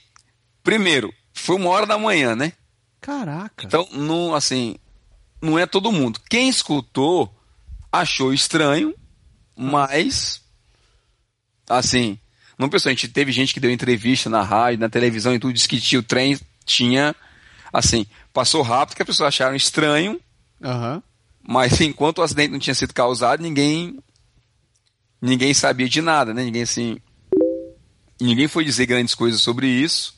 [0.61, 2.51] primeiro, foi uma hora da manhã, né?
[2.99, 3.65] Caraca.
[3.65, 4.75] Então, não, assim,
[5.41, 6.19] não é todo mundo.
[6.29, 7.33] Quem escutou
[7.91, 8.93] achou estranho,
[9.55, 10.41] mas,
[11.69, 12.19] assim,
[12.57, 12.89] não pensou.
[12.89, 15.97] A gente teve gente que deu entrevista na rádio, na televisão e tudo, disse que
[15.97, 17.15] o trem tinha,
[17.71, 20.19] assim, passou rápido que as pessoas acharam estranho.
[20.61, 21.01] Uhum.
[21.47, 23.99] Mas enquanto o acidente não tinha sido causado, ninguém
[25.21, 26.43] ninguém sabia de nada, né?
[26.43, 26.99] Ninguém assim,
[28.19, 30.16] ninguém foi dizer grandes coisas sobre isso.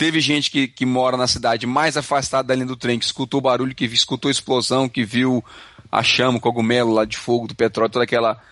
[0.00, 3.36] Teve gente que, que mora na cidade mais afastada da linha do trem, que escutou
[3.36, 5.44] o barulho, que escutou a explosão, que viu
[5.92, 8.42] a chama, o cogumelo lá de fogo do petróleo, toda aquela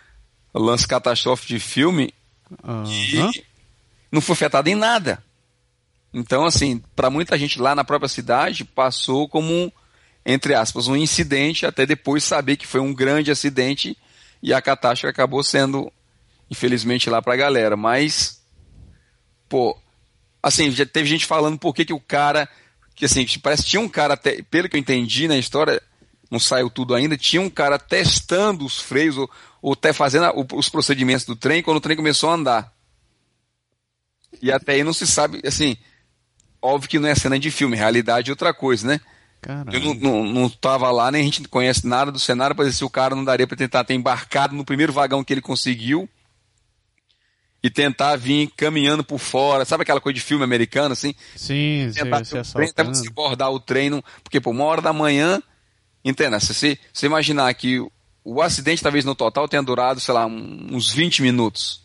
[0.52, 2.12] lance catastrófico de filme,
[2.62, 2.84] uhum.
[2.84, 3.44] e
[4.12, 5.24] não foi afetado em nada.
[6.12, 9.72] Então, assim, para muita gente lá na própria cidade, passou como,
[10.26, 13.96] entre aspas, um incidente, até depois saber que foi um grande acidente
[14.42, 15.90] e a catástrofe acabou sendo,
[16.50, 17.74] infelizmente, lá para a galera.
[17.74, 18.38] Mas,
[19.48, 19.74] pô,
[20.42, 22.48] assim, já teve gente falando por que, que o cara,
[22.94, 25.82] que assim, parece que tinha um cara, até, pelo que eu entendi na história,
[26.30, 29.30] não saiu tudo ainda, tinha um cara testando os freios ou,
[29.62, 32.72] ou até fazendo a, os procedimentos do trem quando o trem começou a andar.
[34.40, 35.76] E até aí não se sabe, assim,
[36.60, 39.00] óbvio que não é cena de filme, realidade é outra coisa, né?
[39.40, 39.76] Caralho.
[39.76, 42.78] Eu não, não, não tava lá, nem a gente conhece nada do cenário para dizer
[42.78, 46.08] se o cara não daria para tentar ter embarcado no primeiro vagão que ele conseguiu
[47.62, 51.14] e tentar vir caminhando por fora, sabe aquela coisa de filme americano, assim?
[51.34, 55.42] Sim, tentar se, se trem, se abordar o treino, porque por uma hora da manhã,
[56.04, 57.80] entenda, se você, se imaginar que
[58.24, 61.82] o acidente talvez no total tenha durado, sei lá, uns 20 minutos,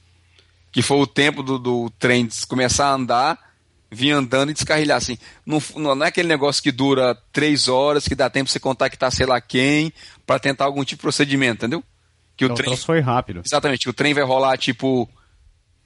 [0.71, 3.53] que foi o tempo do, do trem começar a andar
[3.93, 4.97] vir andando e descarrilhar.
[4.97, 8.59] Assim, não, não é aquele negócio que dura três horas, que dá tempo de você
[8.59, 9.93] contactar sei lá quem,
[10.25, 11.83] para tentar algum tipo de procedimento, entendeu?
[12.35, 13.41] Que o trem foi rápido.
[13.45, 15.07] Exatamente, que o trem vai rolar tipo,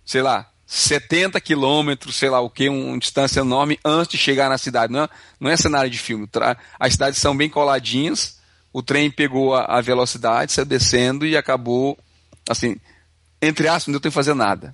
[0.07, 4.57] sei lá, 70 quilômetros, sei lá o que, uma distância enorme antes de chegar na
[4.57, 4.91] cidade.
[4.91, 6.27] Não é, não é cenário de filme.
[6.79, 8.39] As cidades são bem coladinhas,
[8.71, 11.97] o trem pegou a, a velocidade, saiu descendo e acabou,
[12.49, 12.77] assim,
[13.41, 14.73] entre aspas, não deu tempo de fazer nada.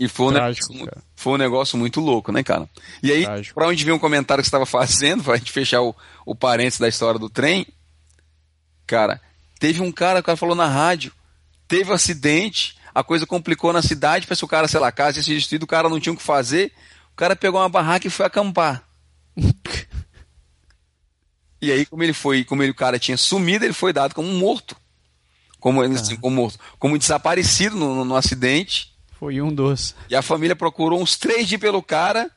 [0.00, 2.68] E foi um, Trágico, negócio, foi um negócio muito louco, né, cara?
[3.02, 5.80] E aí, para onde veio um comentário que você estava fazendo, para a gente fechar
[5.80, 5.94] o,
[6.26, 7.66] o parênteses da história do trem,
[8.86, 9.20] cara,
[9.60, 11.12] teve um cara, o cara falou na rádio,
[11.68, 15.14] teve um acidente, a coisa complicou na cidade, parece que o cara, sei lá, casa
[15.14, 16.72] tinha se destruído, o cara não tinha o que fazer,
[17.12, 18.82] o cara pegou uma barraca e foi acampar.
[21.62, 24.28] e aí, como ele foi, como ele, o cara tinha sumido, ele foi dado como
[24.28, 24.76] morto.
[25.60, 29.94] Como, assim, como morto, como desaparecido no, no, no acidente foi um dos.
[30.08, 32.28] E a família procurou uns três dias pelo cara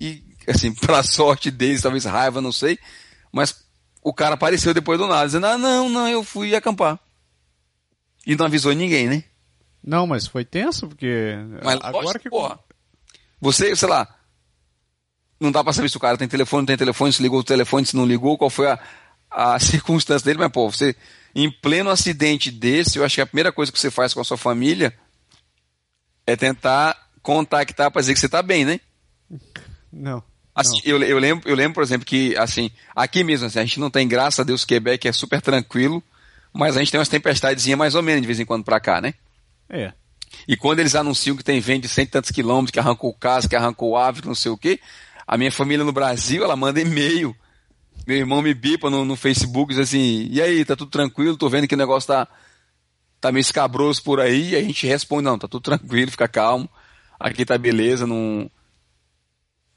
[0.00, 2.78] e, assim, pra sorte deles, talvez raiva, não sei,
[3.32, 3.64] mas
[4.02, 6.98] o cara apareceu depois do nada, dizendo, ah, não, não, eu fui acampar.
[8.26, 9.24] E não avisou ninguém, né?
[9.82, 11.34] Não, mas foi tenso, porque.
[11.64, 12.30] Mas agora lógico, que.
[12.30, 12.58] porra,
[13.40, 14.06] você, sei lá,
[15.40, 17.44] não dá pra saber se o cara tem telefone, não tem telefone, se ligou o
[17.44, 18.78] telefone, se não ligou, qual foi a,
[19.30, 20.94] a circunstância dele, mas, pô, você,
[21.34, 24.24] em pleno acidente desse, eu acho que a primeira coisa que você faz com a
[24.24, 24.94] sua família
[26.26, 28.80] é tentar contactar pra dizer que você tá bem, né?
[29.92, 30.22] Não.
[30.54, 33.80] Assim, eu, eu, lembro, eu lembro, por exemplo, que assim, aqui mesmo, assim, a gente
[33.80, 36.02] não tem, graças a Deus, Quebec é super tranquilo,
[36.52, 39.00] mas a gente tem umas tempestadezinhas mais ou menos de vez em quando pra cá,
[39.00, 39.14] né?
[39.70, 39.92] É.
[40.46, 43.48] E quando eles anunciam que tem vento de cento e tantos quilômetros, que arrancou casa,
[43.48, 44.80] que arrancou árvore, que não sei o quê,
[45.26, 47.34] a minha família no Brasil, ela manda e-mail.
[48.06, 51.36] Meu irmão me bipa no, no Facebook, diz assim, e aí, tá tudo tranquilo?
[51.36, 52.26] Tô vendo que o negócio tá,
[53.20, 56.68] tá meio escabroso por aí, e a gente responde, não, tá tudo tranquilo, fica calmo,
[57.18, 58.50] aqui tá beleza, não...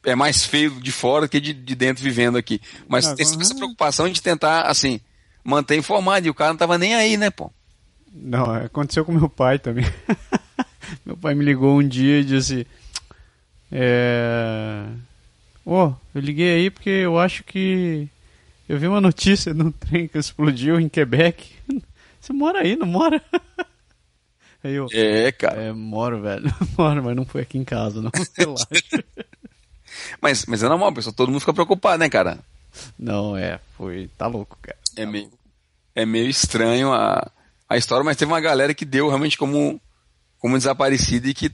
[0.05, 2.59] É mais feio de fora que de, de dentro vivendo aqui.
[2.89, 4.99] Mas Agora- tem essa preocupação de tentar, assim,
[5.43, 7.51] manter informado, e o cara não tava nem aí, né, pô?
[8.13, 9.85] Não, aconteceu com meu pai também.
[11.03, 12.67] meu pai me ligou um dia e disse:
[13.71, 14.85] É.
[15.65, 18.07] Ô, eu liguei aí porque eu acho que.
[18.69, 21.51] Eu vi uma notícia de um trem que explodiu em Quebec.
[22.21, 23.21] Você mora aí, não mora?
[24.63, 24.87] Aí eu.
[24.93, 25.61] É, cara.
[25.61, 26.53] É, moro, velho.
[26.77, 28.11] Moro, mas não foi aqui em casa, não.
[28.37, 28.67] Relaxa.
[30.21, 32.39] Mas, mas é normal, pessoal, todo mundo fica preocupado, né, cara?
[32.97, 34.09] Não, é, foi.
[34.17, 34.77] Tá louco, cara.
[34.95, 35.29] É meio,
[35.93, 37.29] é meio estranho a,
[37.73, 39.79] a história, mas teve uma galera que deu realmente como,
[40.39, 41.51] como desaparecida e que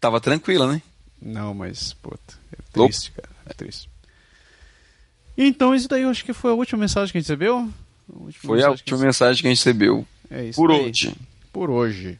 [0.00, 0.82] tava tranquila, né?
[1.20, 3.28] Não, mas, puta, é triste, cara.
[3.46, 3.88] É triste.
[5.36, 7.68] Então, isso daí eu acho que foi a última mensagem que a gente recebeu.
[8.08, 10.88] A Foi a última mensagem que a gente recebeu É isso por aí.
[10.88, 11.14] hoje.
[11.52, 12.18] Por hoje.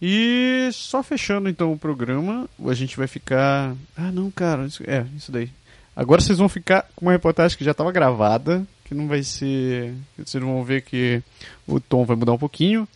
[0.00, 3.74] E só fechando então o programa, a gente vai ficar.
[3.96, 5.50] Ah, não, cara, é, isso daí.
[5.96, 9.92] Agora vocês vão ficar com uma reportagem que já estava gravada, que não vai ser.
[10.16, 11.22] Vocês vão ver que
[11.66, 12.88] o tom vai mudar um pouquinho.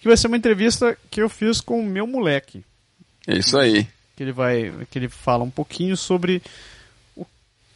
[0.00, 2.62] Que vai ser uma entrevista que eu fiz com o meu moleque.
[3.26, 3.86] É isso aí.
[4.16, 4.72] Que ele vai.
[4.90, 6.42] Que ele fala um pouquinho sobre
[7.16, 7.24] o-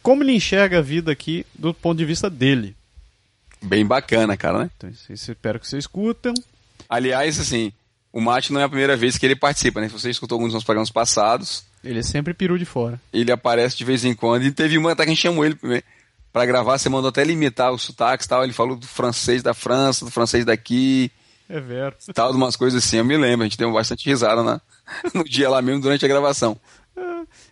[0.03, 2.75] como ele enxerga a vida aqui do ponto de vista dele.
[3.61, 4.71] Bem bacana, cara, né?
[4.77, 6.33] Então, espero que vocês escutam.
[6.87, 7.71] Aliás, assim,
[8.13, 9.87] o Mate não é a primeira vez que ele participa, né?
[9.87, 12.99] Se você escutou alguns dos nossos programas passados, Ele é sempre peru de fora.
[13.11, 14.43] ele aparece de vez em quando.
[14.43, 15.81] E teve uma até que a gente chamou ele né,
[16.37, 18.43] pra gravar, você mandou até limitar os sotaques e tal.
[18.43, 21.11] Ele falou do francês da França, do francês daqui.
[21.49, 21.95] É vero.
[22.13, 24.59] tal, de umas coisas assim, eu me lembro, a gente deu bastante risada na,
[25.15, 26.59] no dia lá mesmo durante a gravação.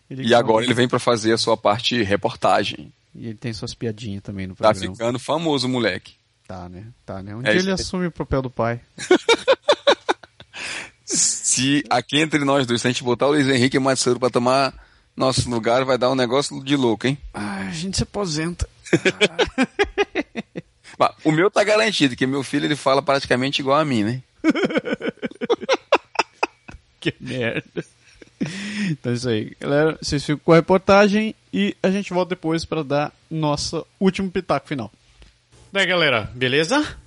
[0.09, 2.91] Ele E agora ele vem pra fazer a sua parte reportagem.
[3.15, 4.93] E ele tem suas piadinhas também no Tá programa.
[4.95, 6.13] ficando famoso, moleque.
[6.47, 6.85] Tá, né?
[7.05, 7.35] Tá, né?
[7.35, 7.73] Um É dia ele aí.
[7.73, 8.79] assume o papel do pai.
[11.05, 14.19] Se aqui entre nós dois, se a gente botar o Luiz Henrique e o Matsuro
[14.19, 14.73] pra tomar
[15.15, 17.17] nosso lugar, vai dar um negócio de louco, hein?
[17.33, 18.67] Ah, a gente se aposenta.
[20.97, 24.21] Bah, o meu tá garantido, que meu filho ele fala praticamente igual a mim, né?
[27.01, 27.85] que merda.
[28.89, 29.55] Então é isso aí.
[29.59, 34.31] Galera, vocês ficam com a reportagem e a gente volta depois para dar nosso último
[34.31, 34.91] pitaco final.
[35.71, 36.97] Daí, galera, beleza?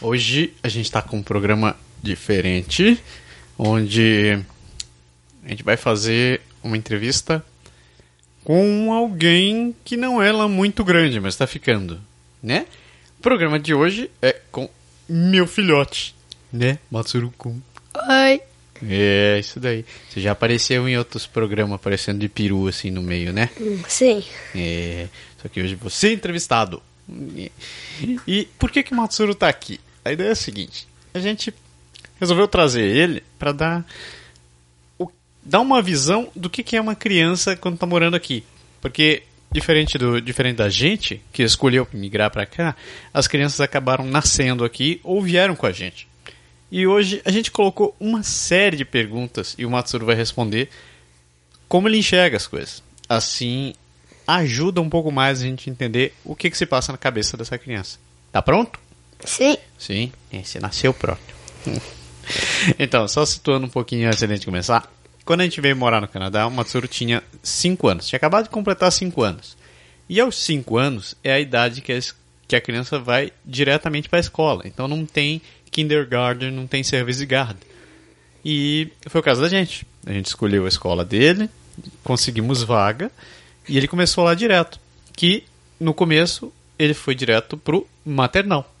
[0.00, 3.00] Hoje a gente tá com um programa diferente,
[3.56, 4.38] onde
[5.44, 7.44] a gente vai fazer uma entrevista
[8.46, 12.00] com alguém que não é lá muito grande, mas tá ficando,
[12.40, 12.64] né?
[13.18, 14.70] O programa de hoje é com
[15.08, 16.14] meu filhote,
[16.52, 16.78] né?
[16.88, 17.60] Matsuru-kun.
[18.08, 18.40] Oi.
[18.88, 19.84] É, isso daí.
[20.08, 23.50] Você já apareceu em outros programas aparecendo de peru assim no meio, né?
[23.88, 24.22] Sim.
[24.54, 25.08] É.
[25.42, 26.80] Só que hoje você é entrevistado.
[27.10, 27.50] E,
[28.28, 29.80] e por que que o Matsuru tá aqui?
[30.04, 31.52] A ideia é a seguinte: a gente
[32.20, 33.84] resolveu trazer ele para dar
[35.46, 38.44] dar uma visão do que que é uma criança quando tá morando aqui.
[38.80, 39.22] Porque
[39.52, 42.76] diferente do diferente da gente que escolheu migrar para cá,
[43.14, 46.06] as crianças acabaram nascendo aqui ou vieram com a gente.
[46.70, 50.68] E hoje a gente colocou uma série de perguntas e o Matsuru vai responder
[51.68, 52.82] como ele enxerga as coisas.
[53.08, 53.72] Assim,
[54.26, 57.56] ajuda um pouco mais a gente entender o que, que se passa na cabeça dessa
[57.56, 57.98] criança.
[58.32, 58.80] Tá pronto?
[59.24, 59.56] Sim.
[59.78, 61.20] Sim, é, você nasceu pronto.
[62.78, 64.92] então, só situando um pouquinho antes de a gente começar.
[65.26, 68.06] Quando a gente veio morar no Canadá, o Matsuru tinha 5 anos.
[68.06, 69.56] Tinha acabado de completar 5 anos.
[70.08, 71.98] E aos 5 anos é a idade que a,
[72.46, 74.62] que a criança vai diretamente para a escola.
[74.64, 77.56] Então não tem kindergarten, não tem service guard.
[78.44, 79.84] E foi o caso da gente.
[80.06, 81.50] A gente escolheu a escola dele,
[82.04, 83.10] conseguimos vaga
[83.68, 84.78] e ele começou lá direto.
[85.12, 85.42] Que
[85.80, 88.72] no começo ele foi direto pro maternal.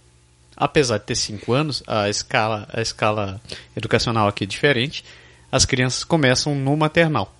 [0.56, 3.40] Apesar de ter 5 anos, a escala, a escala
[3.76, 5.04] educacional aqui é diferente.
[5.50, 7.34] As crianças começam no maternal,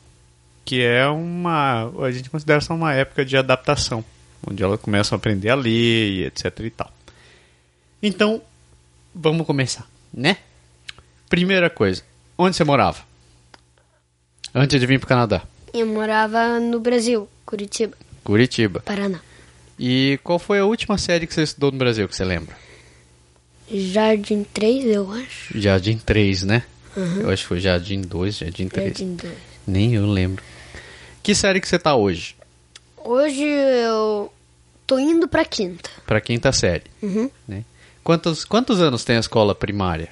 [0.65, 4.05] que é uma, a gente considera só uma época de adaptação,
[4.47, 6.91] onde elas começam a aprender a ler e etc e tal.
[8.03, 8.41] Então,
[9.15, 10.37] vamos começar, né?
[11.29, 12.03] Primeira coisa,
[12.39, 13.01] onde você morava?
[14.55, 15.43] Antes de vir pro Canadá.
[15.75, 17.97] Eu morava no Brasil, Curitiba,
[18.27, 18.81] Curitiba.
[18.81, 19.21] Paraná.
[19.79, 22.57] E qual foi a última série que você estudou no Brasil, que você lembra?
[23.71, 25.59] Jardim 3, eu acho.
[25.59, 26.63] Jardim 3, né?
[26.97, 28.87] Eu acho que foi Jardim 2, Jardim 3.
[28.89, 29.33] Jardim 2.
[29.67, 30.43] Nem eu lembro.
[31.23, 32.35] Que série que você tá hoje?
[32.97, 34.33] Hoje eu
[34.87, 35.91] tô indo pra quinta.
[36.07, 37.31] Pra quinta série, Uhum.
[37.47, 37.65] né?
[38.03, 40.09] Quantos, quantos anos tem a escola primária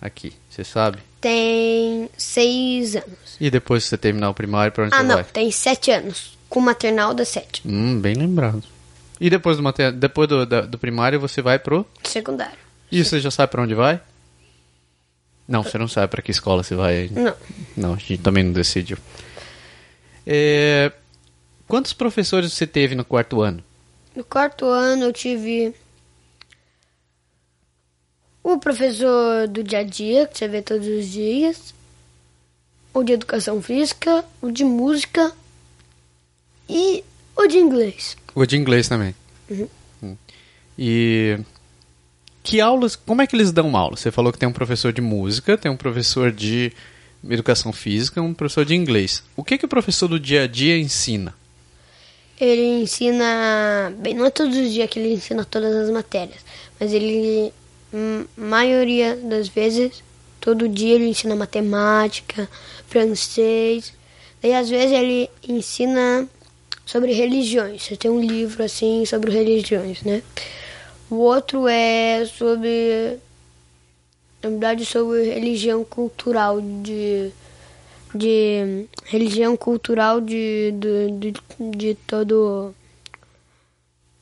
[0.00, 0.32] aqui?
[0.50, 0.98] Você sabe?
[1.20, 3.36] Tem seis anos.
[3.40, 5.24] E depois que você terminar o primário, pra onde Ah, você não, vai?
[5.24, 6.36] tem sete anos.
[6.48, 7.62] Com maternal dá sete.
[7.66, 8.62] Hum, bem lembrado.
[9.20, 9.92] E depois do, mater...
[9.92, 11.86] depois do, da- do primário você vai pro...
[12.02, 12.56] Secundário.
[12.90, 14.00] E você já sabe pra onde vai?
[15.46, 17.20] Não, você não sabe pra que escola você vai ainda.
[17.20, 17.34] Não.
[17.76, 18.96] Não, a gente também não decidiu.
[20.26, 20.90] É,
[21.66, 23.62] Quantos professores você teve no quarto ano?
[24.14, 25.74] No quarto ano eu tive
[28.42, 31.74] o professor do dia a dia, que você vê todos os dias,
[32.92, 35.32] o de educação física, o de música
[36.68, 37.02] e
[37.34, 38.16] o de inglês.
[38.34, 39.14] O de inglês também.
[40.02, 40.16] Hum.
[40.78, 41.38] E
[42.44, 43.96] que aulas, como é que eles dão aula?
[43.96, 46.70] Você falou que tem um professor de música, tem um professor de
[47.28, 49.24] educação física, um professor de inglês.
[49.34, 51.34] O que que o professor do dia a dia ensina?
[52.38, 56.40] Ele ensina, bem, não é todos os dias que ele ensina todas as matérias,
[56.78, 57.50] mas ele,
[57.92, 60.02] hum, maioria das vezes,
[60.38, 62.46] todo dia ele ensina matemática,
[62.88, 63.94] francês,
[64.42, 66.28] daí às vezes ele ensina
[66.84, 67.84] sobre religiões.
[67.84, 70.22] Você tem um livro assim sobre religiões, né?
[71.10, 73.18] O outro é sobre,
[74.42, 77.32] na verdade, sobre religião cultural de
[78.14, 82.72] de religião cultural de, de, de, de todo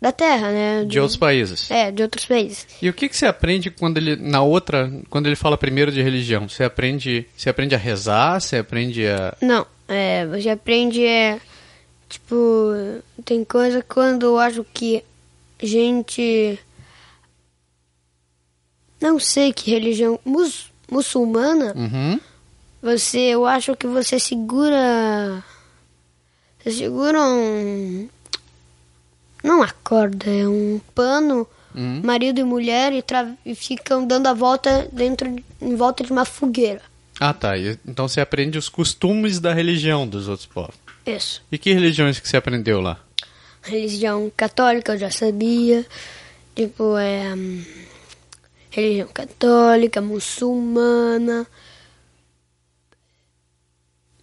[0.01, 0.85] da Terra, né?
[0.85, 1.71] De outros países.
[1.71, 2.67] É, de outros países.
[2.83, 6.03] E o que, que você aprende quando ele na outra, quando ele fala primeiro de
[6.03, 6.49] religião?
[6.49, 11.39] Você aprende, você aprende a rezar, você aprende a Não, é, você aprende é
[12.09, 12.73] tipo
[13.25, 15.05] tem coisa quando eu acho que
[15.63, 16.59] gente
[19.03, 22.21] não sei que religião mus, muçulmana Uhum.
[22.83, 25.43] Você, eu acho que você segura.
[26.65, 28.09] Você segura um.
[29.45, 32.01] Não uma corda, é um pano, Uhum.
[32.05, 36.11] marido e mulher, e, tra- e ficam dando a volta dentro de- em volta de
[36.13, 36.83] uma fogueira.
[37.21, 37.53] Ah, tá.
[37.87, 40.75] Então você aprende os costumes da religião dos outros povos.
[41.07, 41.41] Isso.
[41.53, 42.99] E que religiões que você aprendeu lá?
[43.63, 45.87] Religião católica eu já sabia.
[46.57, 47.33] Tipo, é.
[48.73, 51.47] Religião católica, muçulmana,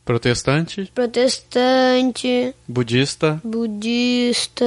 [0.10, 4.66] Protestante, protestante, budista, budista.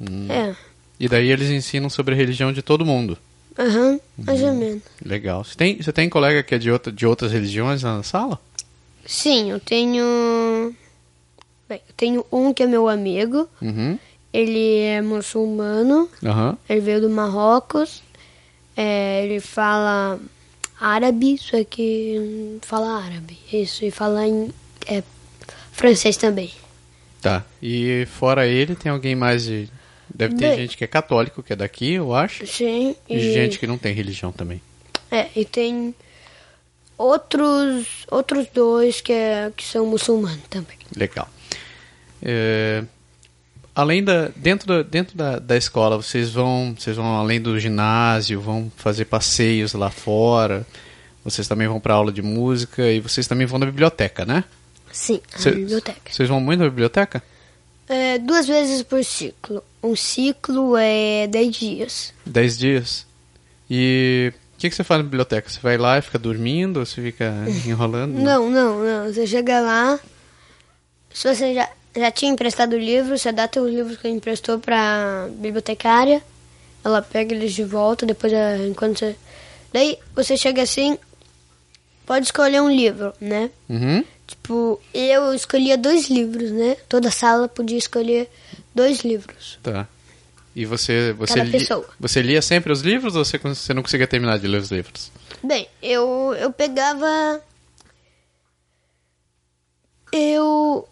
[0.00, 0.28] Hum.
[0.30, 0.54] É.
[0.98, 3.18] e daí eles ensinam sobre a religião de todo mundo.
[3.58, 4.82] Aham, mais ou menos.
[5.04, 5.42] Legal.
[5.42, 8.40] Você tem, você tem colega que é de, outra, de outras religiões na sala?
[9.04, 10.72] Sim, eu tenho.
[11.68, 13.48] Bem, eu tenho um que é meu amigo.
[13.60, 13.98] Uhum.
[14.32, 16.08] Ele é muçulmano.
[16.24, 16.56] Aham.
[16.68, 18.04] Ele veio do Marrocos.
[18.82, 20.18] É, ele fala
[20.80, 23.38] árabe, só que fala árabe.
[23.52, 24.50] Isso, e fala em
[24.86, 25.02] é,
[25.72, 26.50] francês também.
[27.20, 27.44] Tá.
[27.62, 29.68] E fora ele, tem alguém mais de.
[30.12, 32.46] Deve ter Bem- gente que é católico, que é daqui, eu acho.
[32.46, 34.60] Sim, E e, gente que não tem religião também.
[35.10, 35.94] é, e tem
[36.96, 40.76] outros outros dois que, é, que são muçulmanos também.
[40.96, 41.28] Legal.
[42.22, 42.82] É,
[43.80, 48.40] além da dentro da, dentro da, da escola, vocês vão vocês vão além do ginásio,
[48.40, 50.66] vão fazer passeios lá fora.
[51.24, 54.44] Vocês também vão para aula de música e vocês também vão na biblioteca, né?
[54.92, 56.00] Sim, a Cê- biblioteca.
[56.10, 57.22] Vocês vão muito na biblioteca?
[57.88, 59.62] É, duas vezes por ciclo.
[59.82, 62.14] Um ciclo é 10 dias.
[62.24, 63.06] Dez dias.
[63.68, 65.48] E o que, que você faz na biblioteca?
[65.48, 67.32] Você vai lá e fica dormindo ou você fica
[67.66, 68.12] enrolando?
[68.18, 69.12] Não, não, não.
[69.12, 69.98] Você chega lá.
[71.12, 75.28] Se você já, já tinha emprestado o livro, você dá teus livros que emprestou pra
[75.32, 76.22] bibliotecária.
[76.84, 79.16] Ela pega eles de volta, depois é, enquanto você.
[79.72, 80.98] Daí você chega assim.
[82.06, 83.50] Pode escolher um livro, né?
[83.68, 84.04] Uhum.
[84.26, 86.76] Tipo, eu escolhia dois livros, né?
[86.88, 88.28] Toda sala podia escolher
[88.74, 89.58] dois livros.
[89.62, 89.86] Tá.
[90.56, 91.88] E você você, Cada li- pessoa.
[92.00, 95.12] você lia sempre os livros ou você, você não conseguia terminar de ler os livros?
[95.42, 97.40] Bem, eu, eu pegava.
[100.12, 100.88] Eu.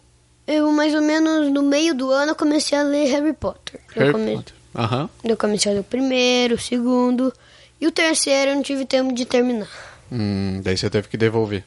[0.51, 3.79] Eu, mais ou menos no meio do ano, eu comecei a ler Harry Potter.
[3.95, 4.53] eu, Harry come- Potter.
[4.75, 5.09] Aham.
[5.23, 7.31] eu comecei a ler o primeiro, o segundo.
[7.79, 9.69] E o terceiro eu não tive tempo de terminar.
[10.11, 11.63] Hum, daí você teve que devolver.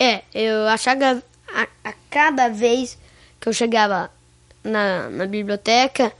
[0.00, 1.22] É, eu achava.
[1.54, 2.96] A, a cada vez
[3.38, 4.10] que eu chegava
[4.64, 6.10] na, na biblioteca,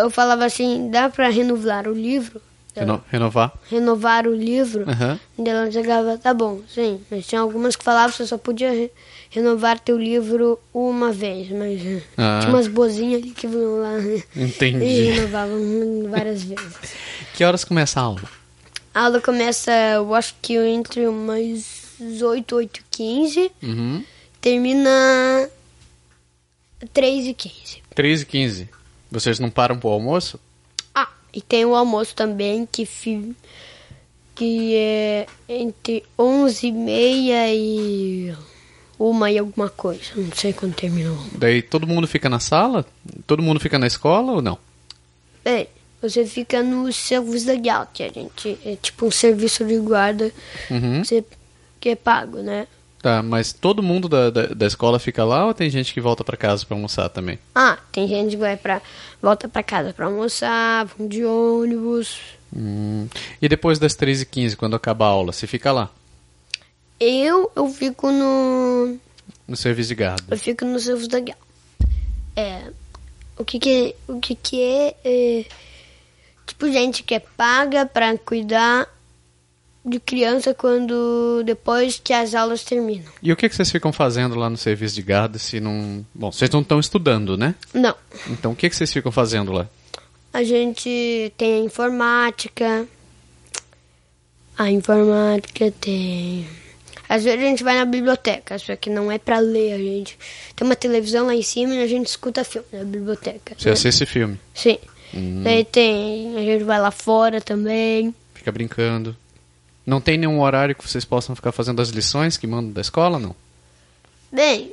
[0.00, 2.40] eu falava assim: dá pra renovar o livro?
[2.76, 3.52] Reno- renovar?
[3.70, 4.88] renovar o livro.
[4.88, 5.18] Aham.
[5.38, 7.00] E ela chegava, tá bom, sim.
[7.10, 8.90] Mas tinha algumas que falavam que você só podia
[9.32, 11.48] renovar teu livro uma vez.
[11.50, 12.38] Mas Ah.
[12.40, 14.84] tinha umas boazinhas ali que vinham lá e Entendi.
[15.10, 16.74] renovavam várias vezes.
[17.34, 18.22] Que horas começa a aula?
[18.94, 21.64] A aula começa, eu acho que entre umas
[22.22, 23.50] 8, 8 e 15.
[23.62, 24.04] Uhum.
[24.40, 25.48] Termina
[26.92, 27.82] 3 e 15.
[27.94, 28.68] 3 e 15.
[29.10, 30.38] Vocês não param pro almoço?
[30.94, 33.34] Ah, e tem o almoço também, que, fi,
[34.34, 38.34] que é entre 11 e meia e
[38.98, 40.02] uma e alguma coisa.
[40.16, 41.18] Não sei quando terminou.
[41.32, 42.84] Daí todo mundo fica na sala?
[43.26, 44.58] Todo mundo fica na escola ou não?
[45.44, 45.66] Bem,
[46.00, 50.30] você fica no serviço legal, que a gente é tipo um serviço de guarda
[50.70, 51.00] Uhum.
[51.02, 51.24] que, você,
[51.80, 52.66] que é pago, né?
[53.00, 56.22] Tá, mas todo mundo da, da, da escola fica lá ou tem gente que volta
[56.22, 57.36] pra casa pra almoçar também?
[57.52, 58.80] Ah, tem gente que vai pra,
[59.20, 62.16] volta pra casa pra almoçar, vão de ônibus.
[62.54, 63.08] Hum.
[63.40, 65.90] E depois das 3 e 15 quando acaba a aula, você fica lá?
[67.00, 68.98] Eu, eu fico no,
[69.46, 70.24] No serviço de guarda?
[70.30, 71.38] Eu fico no serviço legal.
[72.36, 72.70] É,
[73.36, 75.44] o que que, o que, que é, é,
[76.46, 78.88] Tipo, gente que é paga pra cuidar
[79.84, 83.10] de criança quando depois que as aulas terminam.
[83.22, 86.04] E o que, que vocês ficam fazendo lá no serviço de guarda se não...
[86.14, 87.54] Bom, vocês não estão estudando, né?
[87.74, 87.94] Não.
[88.28, 89.68] Então o que, que vocês ficam fazendo lá?
[90.32, 92.86] A gente tem a informática.
[94.56, 96.46] A informática tem.
[97.12, 100.18] Às vezes a gente vai na biblioteca, só que não é pra ler, a gente.
[100.56, 103.54] Tem uma televisão lá em cima e a gente escuta filme na biblioteca.
[103.54, 103.74] Você né?
[103.74, 104.78] assiste filme, Sim.
[105.44, 106.34] Daí tem.
[106.38, 108.14] A gente vai lá fora também.
[108.32, 109.14] fica brincando.
[109.84, 113.18] Não tem nenhum horário que vocês possam ficar fazendo as lições que mandam da escola,
[113.18, 113.36] não?
[114.32, 114.72] Bem,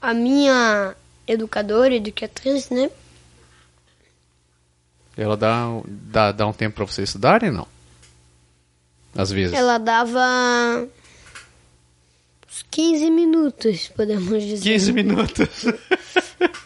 [0.00, 0.94] a minha
[1.26, 2.90] educadora, educatriz, né?
[5.14, 7.68] Ela dá, dá, dá um tempo pra vocês estudarem, não?
[9.16, 9.54] Às vezes.
[9.54, 10.86] Ela dava
[12.48, 14.62] uns 15 minutos, podemos dizer.
[14.70, 15.64] 15 minutos.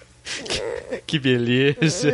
[1.07, 2.13] que beleza.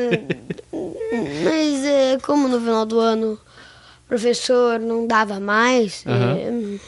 [1.44, 3.32] Mas é, como no final do ano
[4.04, 6.78] o professor não dava mais, é,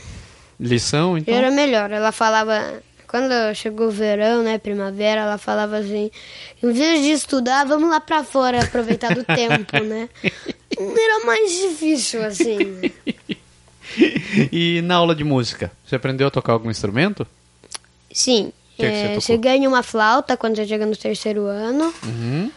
[0.58, 1.34] Lição, então?
[1.34, 1.90] era melhor.
[1.90, 6.10] Ela falava, quando chegou o verão, né, primavera, ela falava assim,
[6.62, 10.08] em vez de estudar, vamos lá pra fora aproveitar do tempo, né?
[10.78, 12.58] Era mais difícil, assim.
[12.58, 12.90] né?
[14.52, 17.26] E na aula de música, você aprendeu a tocar algum instrumento?
[18.12, 19.20] Sim, Que que é, você tocou?
[19.20, 21.92] você ganha uma flauta quando você chega no terceiro ano.
[22.04, 22.50] Uhum.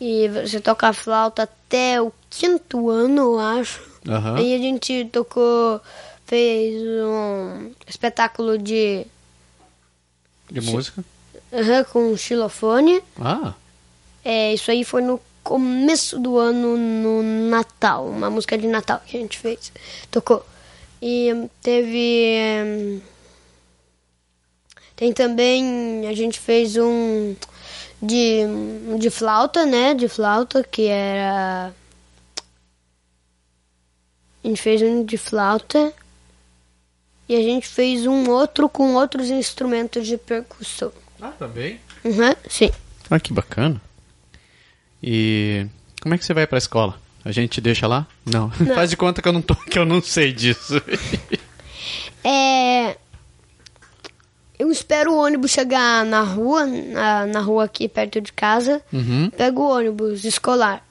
[0.00, 3.80] E você toca a flauta até o quinto ano, eu acho.
[4.08, 4.36] Aham.
[4.36, 5.80] Aí a gente tocou,
[6.26, 9.06] fez um espetáculo de.
[10.50, 11.02] De música?
[11.52, 13.00] aham, com xilofone.
[13.20, 13.54] Ah,
[14.24, 18.06] É, isso aí foi no começo do ano, no Natal.
[18.08, 19.72] Uma música de Natal que a gente fez.
[20.10, 20.44] Tocou.
[21.06, 22.38] E teve.
[22.64, 23.00] hum,
[24.96, 26.08] tem também.
[26.08, 27.36] A gente fez um.
[28.00, 28.40] De,
[28.98, 29.92] de flauta, né?
[29.92, 31.74] De flauta, que era.
[34.42, 35.92] A gente fez um de flauta.
[37.28, 40.90] E a gente fez um outro com outros instrumentos de percussão.
[41.20, 41.80] ah também.
[42.02, 42.70] Uhum, sim.
[43.10, 43.80] Ah, que bacana.
[45.02, 45.66] E
[46.00, 46.98] como é que você vai pra escola?
[47.24, 48.06] A gente te deixa lá?
[48.26, 48.50] Não.
[48.74, 50.74] Faz de conta que eu não, tô, que eu não sei disso.
[52.26, 52.96] É.
[54.58, 58.80] Eu espero o ônibus chegar na rua, na, na rua aqui perto de casa.
[58.92, 59.28] uhum.
[59.30, 60.82] Pego o ônibus escolar.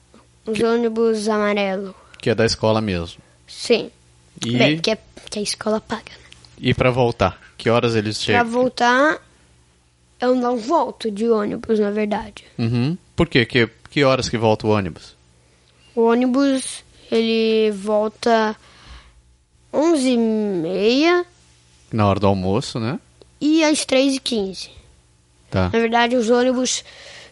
[0.46, 1.94] Os ônibus amarelo.
[2.18, 3.20] Que é da escola mesmo.
[3.48, 3.90] Sim.
[4.44, 4.98] E, Bem, que, é,
[5.30, 6.02] que a escola paga.
[6.12, 6.18] Né?
[6.58, 7.40] e pra voltar?
[7.58, 8.50] Que horas eles Pra chegam?
[8.52, 9.18] voltar,
[10.20, 12.44] eu não volto de ônibus, na verdade.
[12.58, 12.96] Uhum.
[13.16, 13.44] Por quê?
[13.44, 15.16] Que, que horas que volta o ônibus?
[15.94, 18.56] O ônibus, ele volta
[19.72, 21.24] 11h30
[21.92, 22.98] Na hora do almoço, né?
[23.40, 24.70] e às 3h15.
[25.50, 25.64] Tá.
[25.64, 26.82] Na verdade, os ônibus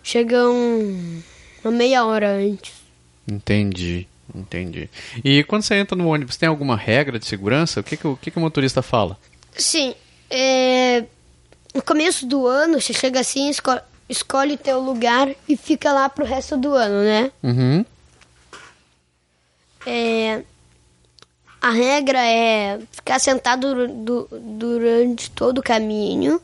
[0.03, 0.53] chegam
[1.65, 2.73] uma meia hora antes.
[3.27, 4.07] Entendi.
[4.35, 4.91] Entendi.
[5.25, 7.81] E quando você entra no ônibus, tem alguma regra de segurança?
[7.81, 9.19] O que, que, o, que, que o motorista fala?
[9.57, 9.95] Sim,
[10.31, 11.05] é...
[11.75, 16.25] no começo do ano, você chega assim, esco- escolhe teu lugar e fica lá pro
[16.27, 17.33] resto do ano, né?
[17.43, 17.85] Uhum.
[19.87, 20.43] É...
[21.61, 24.29] A regra é ficar sentado du-
[24.59, 26.41] durante todo o caminho.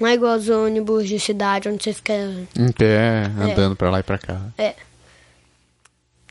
[0.00, 2.12] Não é igual aos ônibus de cidade, onde você fica...
[2.58, 4.40] Em pé, andando pra lá e pra cá.
[4.58, 4.74] É.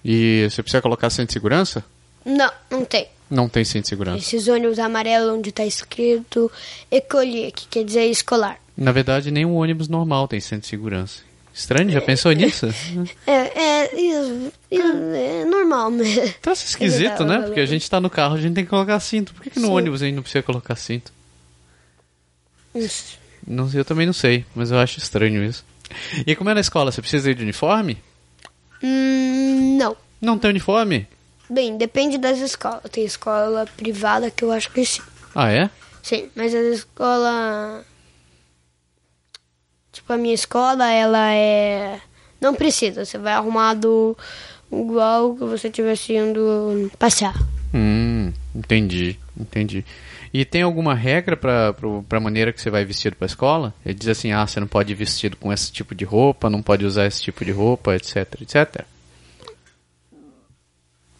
[0.04, 1.84] E você precisa colocar cinto de segurança?
[2.26, 3.08] Não, não tem.
[3.30, 4.18] Não tem cinto de segurança.
[4.18, 6.52] Esses ônibus amarelos onde tá escrito
[6.91, 8.58] Écolier, que quer dizer escolar.
[8.76, 11.22] Na verdade, nenhum ônibus normal tem cinto de segurança.
[11.54, 12.68] Estranho, já pensou nisso?
[13.28, 15.91] É, é, isso, isso é normal.
[15.91, 16.34] normal, né?
[16.41, 17.41] Tá esquisito, né?
[17.41, 19.34] Porque a gente tá no carro, a gente tem que colocar cinto.
[19.34, 19.74] Por que, que no Sim.
[19.74, 21.12] ônibus a gente não precisa colocar cinto?
[22.74, 23.18] Isso.
[23.45, 25.64] Não, eu também não sei, mas eu acho estranho isso.
[26.26, 26.91] E como é na escola?
[26.91, 28.01] Você precisa ir de uniforme?
[28.82, 29.95] Hum, não.
[30.20, 31.08] Não tem uniforme?
[31.49, 32.84] Bem, depende das escolas.
[32.91, 35.01] Tem escola privada que eu acho que sim.
[35.36, 35.70] Ah, é?
[36.01, 37.86] Sim, mas a escola.
[40.04, 41.99] Tipo, a minha escola, ela é.
[42.39, 44.16] Não precisa, você vai arrumado
[44.72, 47.34] igual que você estivesse indo passear.
[47.74, 49.86] Hum, entendi, entendi.
[50.34, 53.74] E tem alguma regra pro- pra maneira que você vai vestido pra escola?
[53.86, 56.62] Ele diz assim, ah, você não pode ir vestido com esse tipo de roupa, não
[56.62, 58.84] pode usar esse tipo de roupa, etc, etc.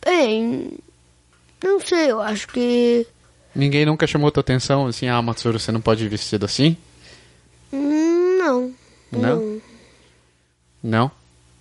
[0.06, 0.72] Bem.
[1.64, 3.08] Não sei, eu acho que.
[3.56, 6.76] Ninguém nunca chamou tua atenção, assim, ah, Matsuru, você não pode ir vestido assim?
[7.72, 8.74] hum, Não.
[9.12, 9.62] Não?
[10.82, 11.12] Não?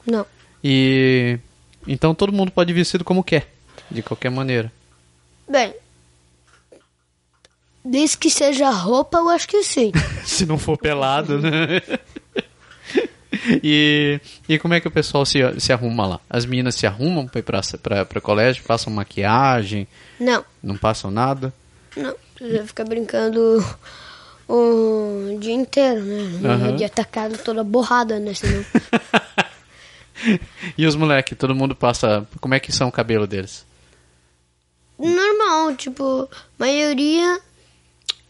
[0.06, 0.26] Não.
[0.64, 1.38] E...
[1.86, 3.48] Então todo mundo pode ir vestido como quer,
[3.90, 4.72] de qualquer maneira.
[5.48, 5.74] Bem.
[7.84, 9.92] Desde que seja roupa, eu acho que sim.
[10.24, 11.80] Se não for pelado, né?
[13.62, 16.20] E, e como é que o pessoal se, se arruma lá?
[16.30, 19.88] As meninas se arrumam pra ir pra, pra, pra colégio, passam maquiagem,
[20.20, 21.52] Não, não passam nada?
[21.96, 22.14] não.
[22.38, 23.64] Você vai ficar brincando
[24.48, 26.56] o dia inteiro, né?
[26.56, 28.34] Vai de atacado toda borrada, né?
[28.34, 28.64] Senão...
[30.78, 32.26] E os moleques, todo mundo passa.
[32.40, 33.66] Como é que são o cabelo deles?
[34.98, 37.40] Normal, tipo, maioria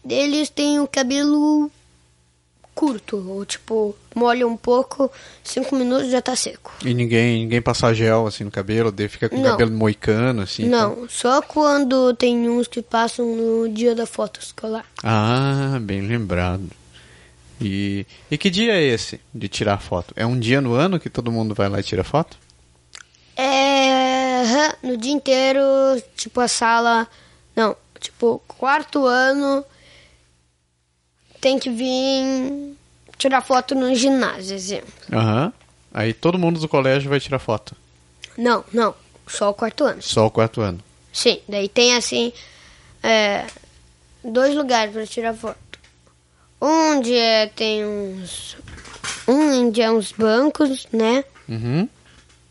[0.03, 1.69] deles tem o cabelo
[2.75, 5.11] curto, ou tipo, molha um pouco,
[5.43, 6.71] cinco minutos já tá seco.
[6.83, 10.65] E ninguém, ninguém passa gel assim no cabelo, daí fica com o cabelo moicano, assim.
[10.65, 14.85] então- Não, só quando tem uns que passam no dia da foto escolar.
[15.03, 16.69] Ah, bem lembrado.
[17.61, 20.13] E, e que dia é esse de tirar foto?
[20.17, 22.37] É um dia no ano que todo mundo vai lá e tira foto?
[23.37, 24.43] É.
[24.83, 25.61] No dia inteiro,
[26.15, 27.07] tipo, a sala.
[27.55, 29.63] Não, tipo, quarto ano
[31.43, 32.73] tem que vir
[33.17, 34.93] tirar foto no ginásio, exemplo.
[35.11, 35.51] Aham.
[35.93, 37.75] Aí todo mundo do colégio vai tirar foto.
[38.37, 38.95] Não, não,
[39.27, 40.01] só o quarto ano.
[40.01, 40.79] Só o quarto ano.
[41.11, 42.31] Sim, daí tem assim.
[43.03, 43.45] é,
[44.23, 45.57] dois lugares para tirar foto.
[46.61, 48.55] Onde é, tem uns.
[49.27, 51.25] Um onde é uns bancos, né?
[51.49, 51.89] Uhum.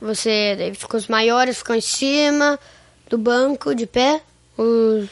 [0.03, 2.61] Você, daí fica os maiores ficam em cima
[3.09, 4.20] do banco, de pé.
[4.57, 5.09] Os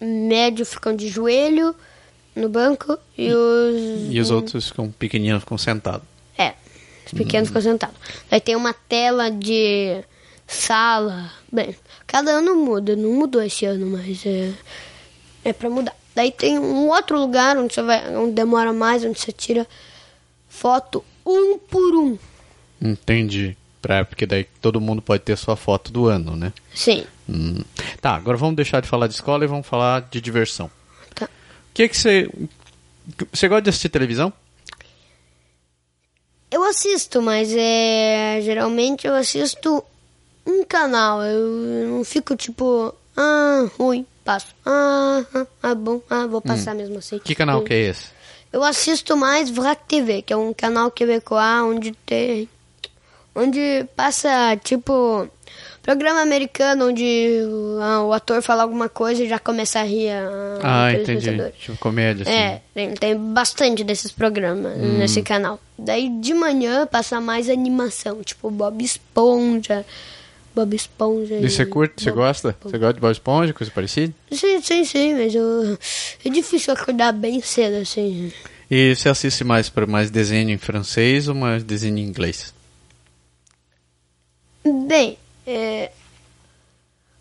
[0.00, 1.76] médios ficam de joelho
[2.38, 2.98] no banco.
[3.16, 4.14] E os.
[4.14, 6.06] E os outros ficam pequeninos, ficam sentados.
[6.36, 6.54] É,
[7.06, 7.96] os pequenos ficam sentados.
[8.30, 10.02] Daí tem uma tela de
[10.46, 11.30] sala.
[11.52, 11.74] Bem,
[12.06, 12.96] cada ano muda.
[12.96, 14.52] Não mudou esse ano, mas é,
[15.44, 15.94] é pra mudar.
[16.14, 18.16] Daí tem um outro lugar onde você vai.
[18.16, 19.66] onde demora mais, onde você tira
[20.48, 22.18] foto um por um.
[22.80, 23.56] Entendi.
[23.80, 26.52] Pra, porque daí todo mundo pode ter sua foto do ano, né?
[26.74, 27.04] Sim.
[27.28, 27.62] Hum.
[28.00, 30.68] Tá, agora vamos deixar de falar de escola e vamos falar de diversão.
[31.78, 32.28] O que que você...
[33.32, 34.32] Você gosta de assistir televisão?
[36.50, 38.40] Eu assisto, mas é.
[38.42, 39.84] Geralmente eu assisto
[40.44, 41.22] um canal.
[41.22, 42.92] Eu não fico tipo.
[43.16, 44.48] Ah, ruim, passo.
[44.66, 47.20] Ah, ah, ah, bom, ah, vou passar mesmo assim.
[47.20, 48.06] Que canal Eu- que é esse?
[48.52, 52.48] Eu assisto mais VRAC TV, que é um canal quebecois onde tem.
[53.36, 55.28] onde passa tipo.
[55.88, 60.10] Programa americano onde o, ah, o ator fala alguma coisa e já começa a rir
[60.62, 61.30] Ah, o entendi.
[61.58, 62.30] Tipo comédia, assim.
[62.30, 64.98] É, tem, tem bastante desses programas Hum.
[64.98, 65.58] nesse canal.
[65.78, 69.82] Daí de manhã passa mais animação, tipo Bob Esponja.
[70.54, 71.36] Bob Esponja.
[71.36, 72.04] E você curte?
[72.04, 72.50] Você gosta?
[72.50, 72.70] Esponja.
[72.70, 74.12] Você gosta de Bob Esponja, coisa parecida?
[74.30, 75.78] Sim, sim, sim, mas eu...
[76.22, 78.30] é difícil acordar bem cedo, assim.
[78.70, 82.52] E você assiste mais para mais desenho em francês ou mais desenho em inglês?
[84.86, 85.16] Bem,
[85.48, 85.92] é...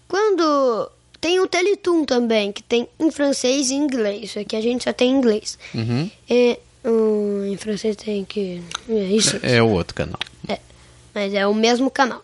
[0.07, 4.93] quando tem o Teletoon também, que tem em francês e inglês, aqui a gente só
[4.93, 5.57] tem em inglês.
[5.73, 6.09] Uhum.
[6.29, 8.61] É, um, em francês tem que...
[8.89, 9.39] É isso.
[9.41, 10.19] É o outro canal.
[10.47, 10.59] É,
[11.13, 12.23] mas é o mesmo canal.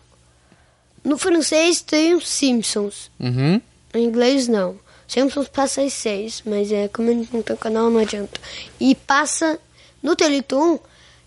[1.02, 3.10] No francês tem os Simpsons.
[3.18, 3.60] Uhum.
[3.94, 4.78] Em inglês não.
[5.06, 8.40] Simpsons passa às seis, mas é como a gente não tem canal, não adianta.
[8.80, 9.58] E passa
[10.02, 10.78] no Teletoon,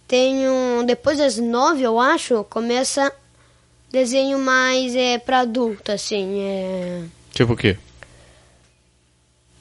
[0.08, 0.84] tem um.
[0.86, 3.14] Depois das nove, eu acho, começa
[3.92, 6.40] desenho mais é, pra adulto, assim.
[6.42, 7.78] É, Tipo o quê?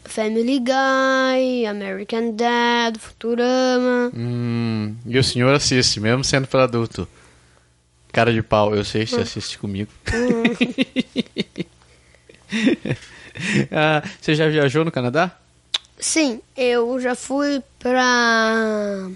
[0.05, 4.11] Family Guy, American Dad, Futurama.
[4.15, 7.07] Hum, e o senhor assiste, mesmo sendo para adulto.
[8.13, 9.91] Cara de pau, eu sei que você assiste comigo.
[13.71, 15.37] Ah, você já viajou no Canadá?
[15.99, 19.11] Sim, eu já fui pra.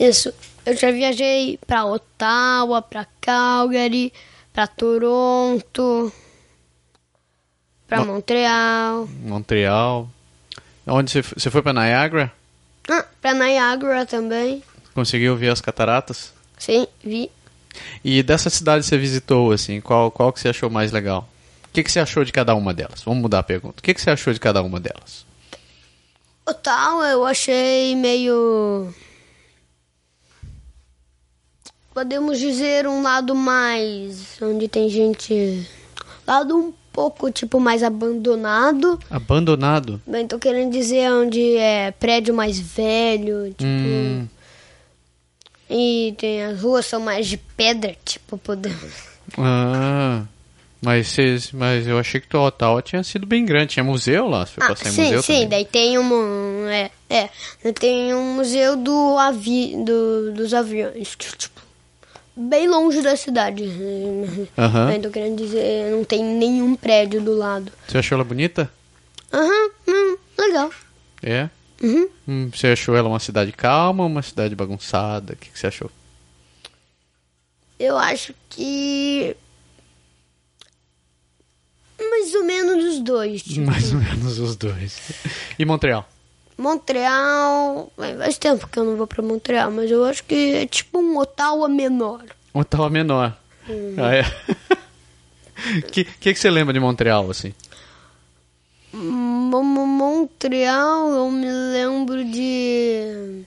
[0.00, 0.32] Isso,
[0.66, 4.12] eu já viajei pra Ottawa, pra Calgary,
[4.52, 6.12] pra Toronto,
[7.86, 10.08] pra Mo- Montreal, Montreal.
[10.86, 12.32] Onde você foi pra Niagara?
[12.90, 14.62] ah, pra Niagara também.
[14.94, 16.32] Conseguiu ver as cataratas?
[16.58, 17.30] Sim, vi.
[18.04, 21.28] E dessa cidade que você visitou, assim, qual, qual que você achou mais legal?
[21.64, 23.00] O que, que você achou de cada uma delas?
[23.02, 23.80] Vamos mudar a pergunta.
[23.80, 25.24] O que, que você achou de cada uma delas?
[26.46, 28.92] O tal eu achei meio.
[31.94, 34.36] Podemos dizer um lado mais.
[34.40, 35.68] onde tem gente.
[36.26, 38.98] Lado um pouco, tipo, mais abandonado.
[39.10, 40.00] Abandonado?
[40.06, 43.64] Bem, tô querendo dizer onde é prédio mais velho, tipo.
[43.64, 44.26] Hum,
[45.68, 48.92] E tem as ruas são mais de pedra, tipo, podemos.
[49.38, 50.22] ah,
[50.80, 53.74] mas, vocês, mas eu achei que o Ottawa tinha sido bem grande.
[53.74, 54.44] Tinha museu lá?
[54.46, 55.48] Você foi Ah, passar em sim, museu sim, também?
[55.48, 56.66] daí tem um.
[56.68, 57.28] É, é.
[57.78, 61.61] Tem um museu do avi, do, dos aviões, que, tipo,
[62.36, 63.64] bem longe da cidade.
[64.56, 64.86] Aham.
[64.88, 67.72] Bem, tô querendo dizer, não tem nenhum prédio do lado.
[67.86, 68.70] Você achou ela bonita?
[69.32, 70.70] Aham, hum, legal.
[71.22, 71.48] É?
[71.82, 72.08] Uhum.
[72.28, 75.32] Hum, você achou ela uma cidade calma ou uma cidade bagunçada?
[75.32, 75.90] O que, que você achou?
[77.78, 79.36] Eu acho que.
[81.98, 83.42] Mais ou menos os dois.
[83.42, 84.98] Tipo, Mais ou menos os dois.
[85.58, 86.08] E Montreal?
[86.58, 87.90] Montreal.
[87.98, 90.98] bem, Faz tempo que eu não vou pra Montreal, mas eu acho que é tipo
[90.98, 92.22] um Ottawa menor.
[92.54, 93.36] Ottawa menor.
[93.98, 94.22] Ah, é?
[95.78, 97.52] O que, que, que você lembra de Montreal, assim?
[98.92, 103.42] Mo- Mo- Montreal, eu me lembro de.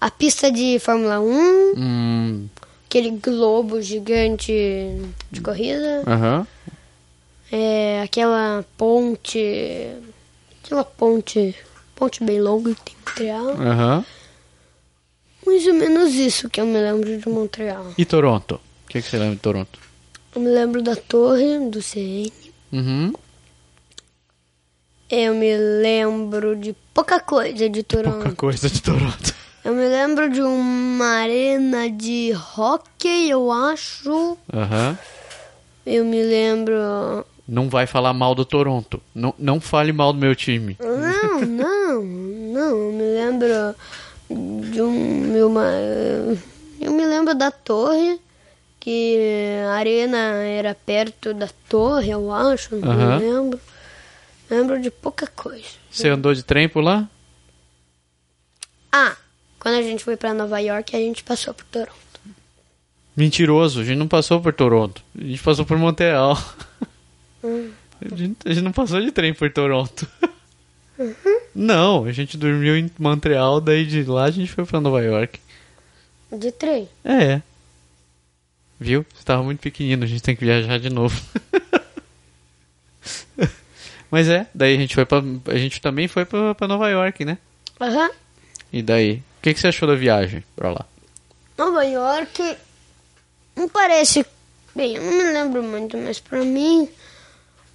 [0.00, 2.48] A pista de Fórmula 1, Hum,
[2.86, 4.52] aquele globo gigante
[5.32, 6.46] de corrida, aham.
[7.50, 9.88] é, aquela ponte.
[10.62, 11.54] Aquela ponte.
[11.96, 13.48] Ponte bem longa que tem em Montreal.
[13.60, 14.04] Aham.
[15.46, 17.86] Mais ou menos isso que eu me lembro de Montreal.
[17.96, 18.60] E Toronto?
[18.84, 19.78] O que, que você lembra de Toronto?
[20.34, 22.30] Eu me lembro da torre do CN.
[22.72, 23.12] Uhum.
[25.08, 28.16] Eu me lembro de pouca coisa de Toronto.
[28.16, 29.34] Pouca coisa de Toronto.
[29.64, 34.36] Eu me lembro de uma arena de hockey, eu acho.
[34.52, 34.98] Aham.
[35.86, 36.74] Eu me lembro.
[37.48, 39.00] Não vai falar mal do Toronto.
[39.14, 40.76] Não, não fale mal do meu time.
[40.80, 42.76] Não, não, não.
[42.78, 43.74] Eu me lembro
[44.70, 45.64] de um, de uma.
[46.80, 48.18] Eu me lembro da torre,
[48.80, 49.16] que
[49.68, 52.76] a arena era perto da torre, eu acho.
[52.76, 53.18] Não Aham.
[53.18, 53.60] lembro.
[54.48, 55.66] Lembro de pouca coisa.
[55.90, 57.08] Você andou de trem por lá?
[58.92, 59.16] Ah,
[59.58, 61.96] quando a gente foi pra Nova York, a gente passou por Toronto.
[63.16, 65.02] Mentiroso, a gente não passou por Toronto.
[65.18, 66.36] A gente passou por Montreal.
[67.42, 70.06] A, gente, a gente não passou de trem por Toronto.
[71.54, 75.38] Não, a gente dormiu em Montreal, daí de lá a gente foi pra Nova York.
[76.32, 76.88] De trem.
[77.04, 77.40] É.
[78.78, 79.04] Viu?
[79.14, 81.18] Você tava muito pequenino, a gente tem que viajar de novo.
[84.10, 87.24] Mas é, daí a gente foi pra, a gente também foi pra, pra Nova York,
[87.24, 87.38] né?
[87.80, 88.10] Aham.
[88.72, 89.22] E daí?
[89.38, 90.84] O que, que você achou da viagem pra lá?
[91.56, 92.56] Nova York
[93.54, 94.24] não parece.
[94.74, 96.88] Bem, eu não me lembro muito, mas pra mim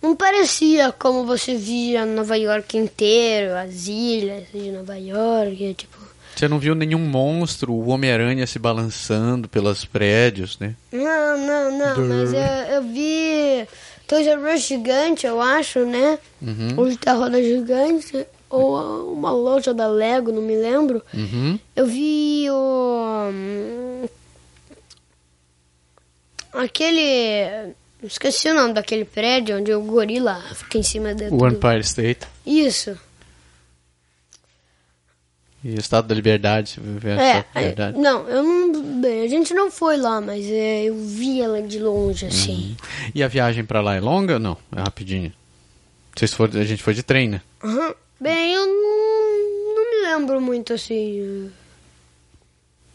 [0.01, 5.97] não parecia como você via Nova York inteiro, as ilhas de Nova York, tipo.
[6.35, 10.75] Você não viu nenhum monstro, o Homem-Aranha se balançando pelos prédios, né?
[10.91, 12.07] Não, não, não, Brrr.
[12.07, 13.67] mas eu, eu vi
[14.07, 16.17] Toys R Us gigante, eu acho, né?
[16.41, 16.69] Uhum.
[16.77, 21.01] Onde tá a roda gigante, ou uma loja da Lego, não me lembro.
[21.13, 21.59] Uhum.
[21.75, 23.29] Eu vi o.
[23.31, 24.05] hum,
[26.53, 27.73] Aquele.
[28.03, 31.33] Esqueci o nome daquele prédio onde o gorila fica em cima do.
[31.35, 32.97] O Empire State Isso.
[35.63, 36.79] e o Estado da Liberdade.
[37.03, 37.97] É, da Liberdade?
[37.99, 39.01] não, eu não.
[39.01, 42.75] Bem, a gente não foi lá, mas é, eu vi ela de longe, assim.
[43.13, 44.57] E a viagem pra lá é longa ou não?
[44.75, 45.33] É rapidinha.
[46.15, 47.41] Vocês foram, a gente foi de trem, né?
[47.63, 47.93] Aham.
[48.19, 51.51] Bem, eu não, não me lembro muito assim.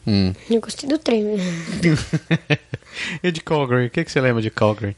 [0.05, 0.33] Hum.
[0.49, 1.25] Eu gostei do trem.
[3.23, 3.87] e de Calgary?
[3.87, 4.95] O que, que você lembra de Calgary?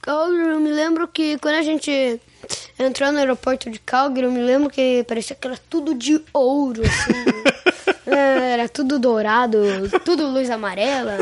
[0.00, 2.20] Calgary, eu me lembro que quando a gente
[2.78, 6.82] entrou no aeroporto de Calgary, eu me lembro que parecia que era tudo de ouro,
[6.82, 7.12] assim.
[8.06, 9.58] É, era tudo dourado,
[10.04, 11.16] tudo luz amarela.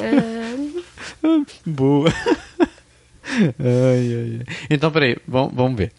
[0.00, 0.48] É,
[1.64, 2.12] Boa.
[3.22, 4.56] ai, ai, ai.
[4.68, 5.92] Então, peraí, vamos, vamos ver.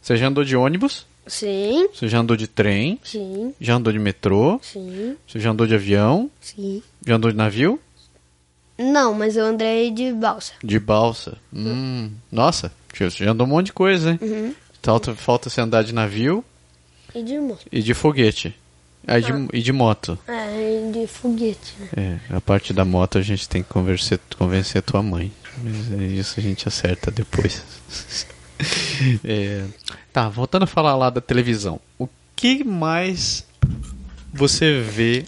[0.00, 1.06] Você já andou de ônibus?
[1.26, 2.98] Sim, Você já andou de trem?
[3.02, 4.58] sim, Já andou de metrô?
[4.62, 6.30] sim, Você já andou de avião?
[6.40, 6.82] sim.
[7.06, 7.80] Já andou de navio?
[8.78, 10.52] Não, mas eu andei de balsa.
[10.62, 11.38] De balsa.
[11.52, 12.10] Hum.
[12.32, 14.18] Nossa, você já andou um monte de coisa, hein?
[14.20, 14.54] Uhum.
[14.82, 16.44] Falta, falta você andar de navio
[17.14, 17.64] E de moto.
[17.70, 18.54] e de foguete.
[19.06, 20.18] Ah, de, e de moto.
[20.26, 22.20] É, de foguete, né?
[22.30, 25.30] É, a parte da moto a gente tem que convencer, convencer tua mãe.
[25.62, 27.62] Mas é isso a gente acerta depois.
[29.24, 29.64] É,
[30.12, 31.80] tá, voltando a falar lá da televisão.
[31.98, 33.46] O que mais
[34.32, 35.24] você vê?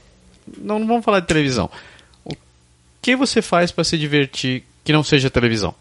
[0.58, 1.70] Não, não vamos falar de televisão.
[2.24, 2.34] O
[3.00, 5.74] que você faz para se divertir que não seja televisão?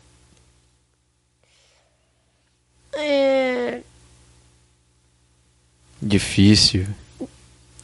[2.94, 3.82] É,
[6.02, 6.86] Difícil.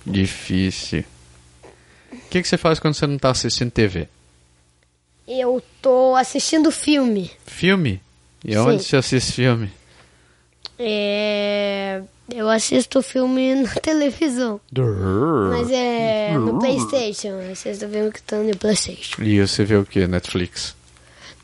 [0.05, 1.03] Difícil.
[2.11, 4.07] O que, que você faz quando você não tá assistindo TV?
[5.27, 7.31] eu tô assistindo filme.
[7.45, 8.01] Filme?
[8.43, 8.89] E onde Sim.
[8.89, 9.71] você assiste filme?
[10.83, 12.01] É,
[12.33, 14.59] eu assisto filme na televisão.
[15.51, 17.39] Mas é no Playstation.
[17.39, 19.21] Eu assisto filme que tá no Playstation.
[19.21, 20.07] E você vê o que?
[20.07, 20.75] Netflix?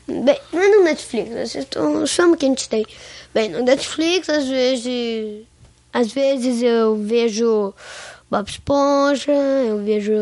[0.06, 2.86] Bem, não é no Netflix, eu assisto os filmes que a gente tem.
[3.34, 5.46] Bem, no Netflix, às vezes.
[5.92, 7.74] Às vezes eu vejo
[8.30, 10.12] Bob Esponja, eu vejo.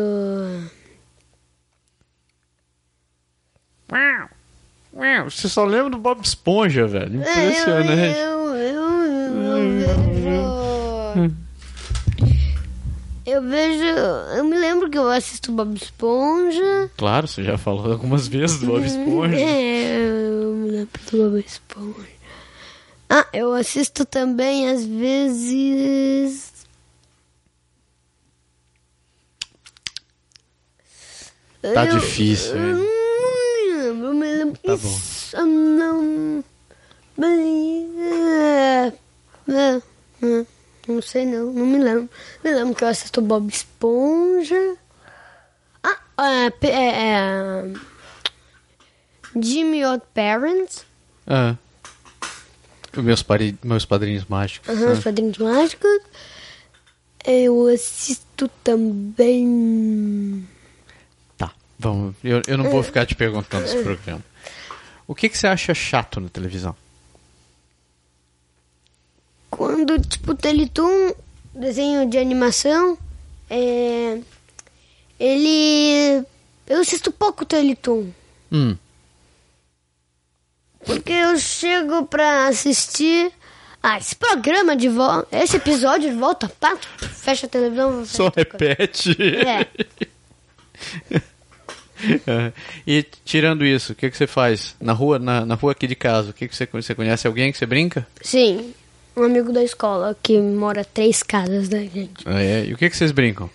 [5.29, 7.21] Você só lembra do Bob Esponja, velho.
[7.23, 7.89] É, Impressionante.
[7.89, 8.46] eu, eu, eu
[9.59, 11.35] vejo.
[13.25, 13.83] Eu vejo.
[14.37, 16.89] Eu me lembro que eu assisto Bob Esponja.
[16.97, 19.35] Claro, você já falou algumas vezes do Bob Esponja.
[19.37, 22.07] É, eu me lembro do Bob Esponja.
[23.09, 26.53] Ah, eu assisto também às vezes.
[31.61, 34.59] Tá Eu- difícil, Eu me lembro, eu me lembro.
[34.61, 34.87] Tá bom.
[34.97, 36.43] Isso não.
[37.17, 38.93] Bem, é,
[39.49, 39.81] é,
[40.25, 40.45] é,
[40.87, 42.09] não sei não, não me lembro.
[42.43, 44.75] Me lembro que eu assisto Bob Esponja.
[45.83, 47.73] Ah, é, é, é,
[49.39, 50.85] Jimmy Odd Parents.
[51.27, 51.55] Ah.
[52.95, 53.57] Meus, pari...
[53.63, 54.67] Meus padrinhos mágicos.
[54.69, 55.01] Aham, os Ah.
[55.03, 55.99] Padrinhos Mágicos.
[57.23, 60.47] Eu assisto também.
[61.37, 62.15] Tá, vamos.
[62.23, 64.23] Eu, eu não vou ficar te perguntando esse programa.
[65.05, 66.75] O que, que você acha chato na televisão?
[69.57, 71.13] Quando, tipo, Teletoon,
[71.53, 72.95] desenho de animação,
[73.49, 74.19] é.
[75.19, 76.23] Ele.
[76.67, 78.11] Eu assisto pouco Teletoon.
[78.51, 78.77] Hum.
[80.85, 83.31] Porque eu chego pra assistir.
[83.81, 85.27] Ah, esse programa de volta.
[85.35, 88.05] Esse episódio de volta, pá, fecha a televisão.
[88.05, 89.17] Só repete.
[89.19, 89.67] É.
[92.27, 92.53] É.
[92.85, 94.75] E tirando isso, o que, que você faz?
[94.79, 97.51] Na rua, na, na rua aqui de casa, o que, que você, você conhece alguém
[97.51, 98.05] que você brinca?
[98.21, 98.71] Sim,
[99.17, 102.23] um amigo da escola que mora três casas da gente.
[102.25, 102.65] Ah, é?
[102.65, 103.49] E o que, que vocês brincam?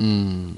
[0.00, 0.54] Hum.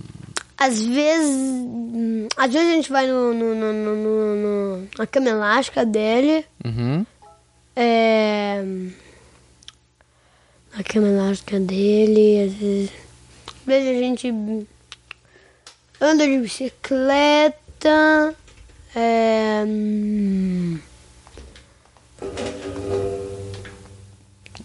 [0.58, 1.30] Às vezes.
[1.36, 5.84] hum, Às vezes a gente vai no, no, no, no, no- no- na cama elástica
[5.86, 6.44] dele.
[6.64, 7.06] Uhum.
[7.74, 8.62] É.
[10.76, 12.44] Na cama elástica dele.
[12.44, 12.90] Às vezes.
[13.46, 14.66] Às vezes a gente
[16.00, 18.34] anda de bicicleta.
[18.94, 19.62] É.
[19.66, 20.78] hum,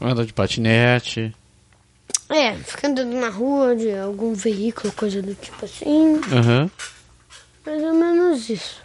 [0.01, 1.33] Anda de patinete.
[2.29, 6.19] É, fica andando na rua de algum veículo, coisa do tipo assim.
[6.31, 6.69] Aham.
[7.65, 8.81] Mais ou menos isso.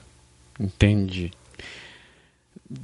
[0.59, 1.33] Entendi.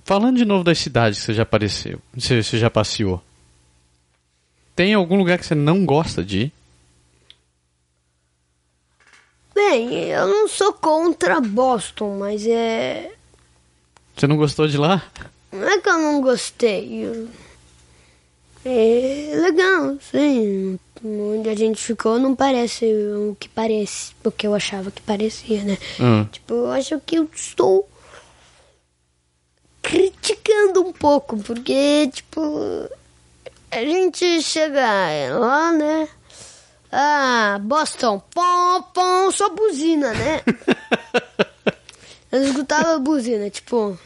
[0.04, 3.22] Falando de novo das cidades que você já apareceu, você, você já passeou.
[4.74, 6.52] Tem algum lugar que você não gosta de ir?
[9.54, 13.14] Bem, eu não sou contra Boston, mas é.
[14.14, 15.02] Você não gostou de lá?
[15.52, 17.04] Não é que eu não gostei.
[17.06, 17.28] eu-
[18.64, 20.78] É legal, sim.
[21.04, 25.62] Onde a gente ficou não parece o que parece, o que eu achava que parecia,
[25.62, 25.78] né?
[26.00, 26.24] Hum.
[26.32, 27.88] Tipo, eu acho que eu estou
[29.82, 32.40] criticando um pouco, porque, tipo,
[33.70, 34.84] a gente chega
[35.38, 36.08] lá, né?
[36.90, 40.40] Ah, Boston, pom, pom, só buzina, né?
[42.32, 43.96] Eu escutava buzina, tipo.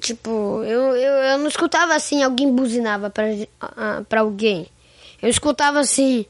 [0.00, 3.24] Tipo, eu, eu, eu não escutava assim, alguém buzinava pra,
[4.08, 4.66] pra alguém.
[5.20, 6.24] Eu escutava assim,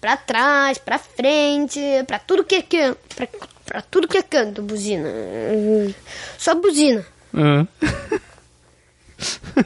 [0.00, 2.98] pra trás, pra frente, pra tudo que é canto.
[3.14, 3.28] Pra,
[3.64, 5.08] pra tudo que é canto, buzina.
[6.36, 7.06] Só buzina.
[7.32, 7.66] Ah.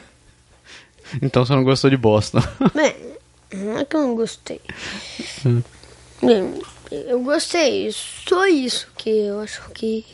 [1.22, 2.40] então você não gostou de Boston.
[2.74, 2.94] Bem,
[3.52, 4.60] não é que eu não gostei.
[6.22, 10.04] Bem, eu gostei, só isso que eu acho que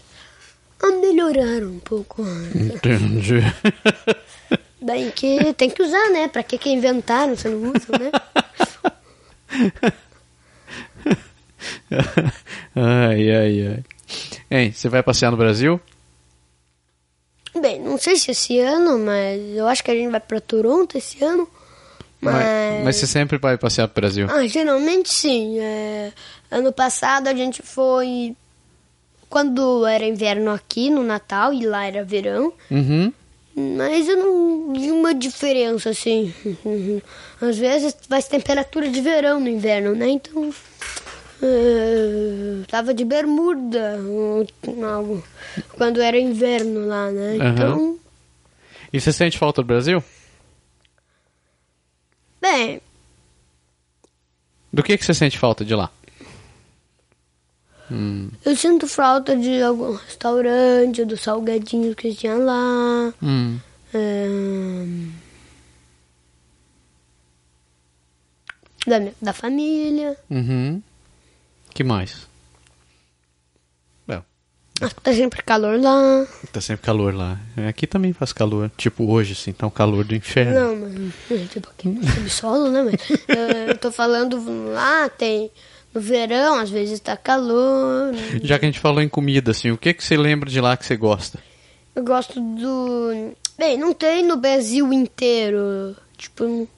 [0.84, 2.22] a melhorar um pouco.
[2.54, 3.40] Entendi.
[4.80, 6.28] Bem, que tem que usar, né?
[6.28, 8.10] Pra que que inventaram, você não usa, né?
[12.76, 13.84] ai, ai, ai.
[14.50, 15.80] Hein, você vai passear no Brasil?
[17.58, 20.98] Bem, não sei se esse ano, mas eu acho que a gente vai pra Toronto
[20.98, 21.48] esse ano.
[22.20, 24.26] Mas, mas você sempre vai passear pro Brasil?
[24.30, 25.58] Ah, geralmente sim.
[25.60, 26.12] É,
[26.50, 28.34] ano passado a gente foi
[29.34, 32.52] quando era inverno aqui no Natal e lá era verão.
[32.70, 33.12] Uhum.
[33.56, 36.32] Mas eu não vi uma diferença assim.
[37.42, 40.08] Às vezes faz temperatura de verão no inverno, né?
[40.08, 40.54] Então.
[41.42, 43.98] é, tava de bermuda
[44.94, 45.24] algo,
[45.72, 47.36] quando era inverno lá, né?
[47.40, 47.50] Aham.
[47.52, 47.98] Então.
[48.92, 50.00] E você sente falta do Brasil?
[52.40, 52.80] Bem,
[54.72, 55.90] Do que, que você sente falta de lá?
[58.44, 63.12] Eu sinto falta de algum restaurante, dos salgadinhos que tinha lá.
[63.22, 63.58] Hum.
[63.92, 64.26] é,
[68.86, 70.16] Da, minha- da família.
[70.30, 70.82] Uhum.
[71.74, 72.26] que mais?
[74.76, 76.26] Que tá sempre calor lá.
[76.52, 77.38] tá sempre calor lá.
[77.68, 78.68] Aqui também faz calor.
[78.76, 80.52] Tipo hoje, assim, tá um calor do inferno.
[80.52, 80.90] Não,
[81.30, 82.82] mas tipo aqui no subsolo, né?
[82.82, 82.94] Mas,
[83.28, 84.36] eh, eu tô falando
[84.72, 85.48] lá, tem.
[85.94, 88.12] No verão, às vezes tá calor.
[88.42, 90.76] Já que a gente falou em comida, assim, o que, que você lembra de lá
[90.76, 91.38] que você gosta?
[91.94, 93.32] Eu gosto do.
[93.56, 95.94] Bem, não tem no Brasil inteiro.
[96.18, 96.68] Tipo, não,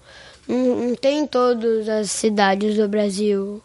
[0.46, 3.62] não, não tem em todas as cidades do Brasil.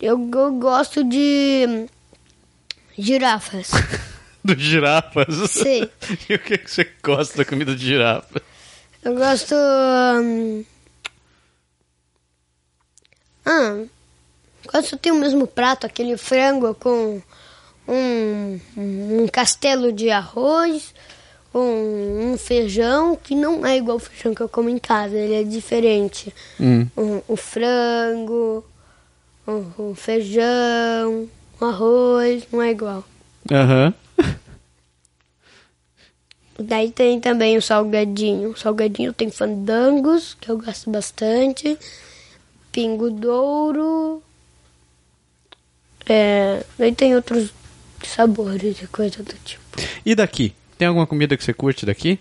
[0.00, 1.86] Eu, eu gosto de.
[2.98, 3.70] girafas.
[4.44, 5.28] Do girafas?
[5.52, 5.88] Sim.
[6.28, 8.42] e o que, que você gosta da comida de girafa?
[9.04, 9.54] Eu gosto.
[9.54, 10.64] hum,
[13.46, 13.84] Ah,
[14.70, 17.20] gosto tem o mesmo prato, aquele frango com
[17.88, 20.94] um, um castelo de arroz,
[21.52, 25.34] com um feijão que não é igual o feijão que eu como em casa, ele
[25.34, 26.32] é diferente.
[26.60, 26.86] Hum.
[26.96, 28.64] Um, o frango,
[29.46, 31.28] o, o feijão,
[31.60, 33.04] o arroz, não é igual.
[33.50, 33.92] Aham.
[36.58, 38.50] Daí tem também o salgadinho.
[38.50, 41.78] O salgadinho tem fandangos, que eu gosto bastante.
[42.70, 44.22] Pingo douro.
[46.14, 47.50] É, daí tem outros
[48.04, 49.62] sabores e coisa do tipo.
[50.04, 50.54] E daqui?
[50.76, 52.20] Tem alguma comida que você curte daqui?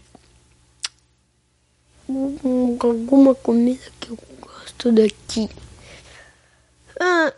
[2.08, 5.50] Hum, Alguma comida que eu gosto daqui.
[6.98, 7.34] Ah,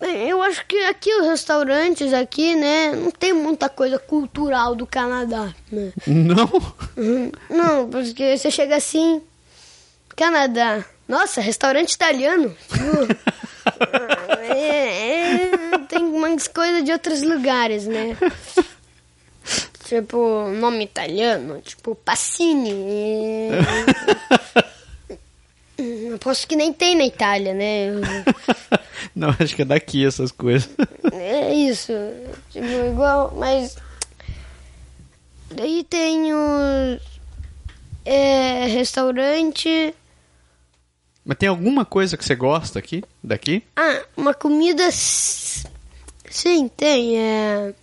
[0.00, 5.52] eu acho que aqui os restaurantes aqui, né, não tem muita coisa cultural do Canadá,
[5.70, 5.92] né?
[6.06, 6.50] Não?
[6.96, 7.30] Uhum.
[7.50, 9.20] Não, porque você chega assim,
[10.16, 10.82] Canadá.
[11.06, 12.56] Nossa, restaurante italiano.
[14.38, 18.16] É, é, tem umas coisas de outros lugares, né?
[19.84, 23.50] Tipo, nome italiano, tipo Passini.
[26.14, 27.88] Aposto que nem tem na Itália, né?
[29.16, 30.68] Não, acho que é daqui essas coisas.
[31.12, 31.92] É isso.
[32.50, 33.76] Tipo, igual, mas.
[35.50, 37.02] Daí tem os.
[38.04, 39.94] É, restaurante.
[41.24, 43.02] Mas tem alguma coisa que você gosta aqui?
[43.22, 43.62] Daqui?
[43.76, 44.90] Ah, uma comida.
[44.92, 47.18] Sim, tem.
[47.18, 47.74] É.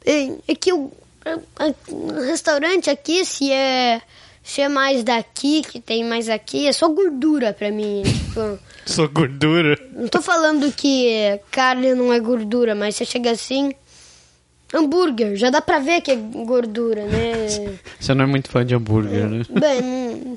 [0.00, 0.92] Tem- É que o.
[2.26, 4.00] restaurante aqui, se é.
[4.42, 8.02] Se é mais daqui, que tem mais aqui, é só gordura pra mim.
[8.36, 9.76] Tipo, Só gordura.
[9.92, 13.72] não tô falando que carne não é gordura, mas você chega assim.
[14.72, 17.46] Hambúrguer, já dá pra ver que é gordura, né?
[18.00, 19.42] Você não é muito fã de hambúrguer, né?
[19.48, 20.36] Bem,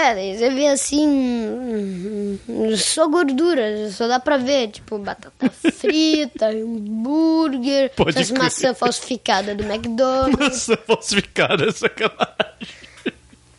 [0.00, 6.46] é, você vê assim, hum, hum, só gordura, só dá pra ver, tipo, batata frita,
[6.50, 8.42] hambúrguer, Pode essas crer.
[8.42, 10.38] maçã falsificada do McDonald's,
[10.68, 12.68] Nossa, falsificada, é sacanagem.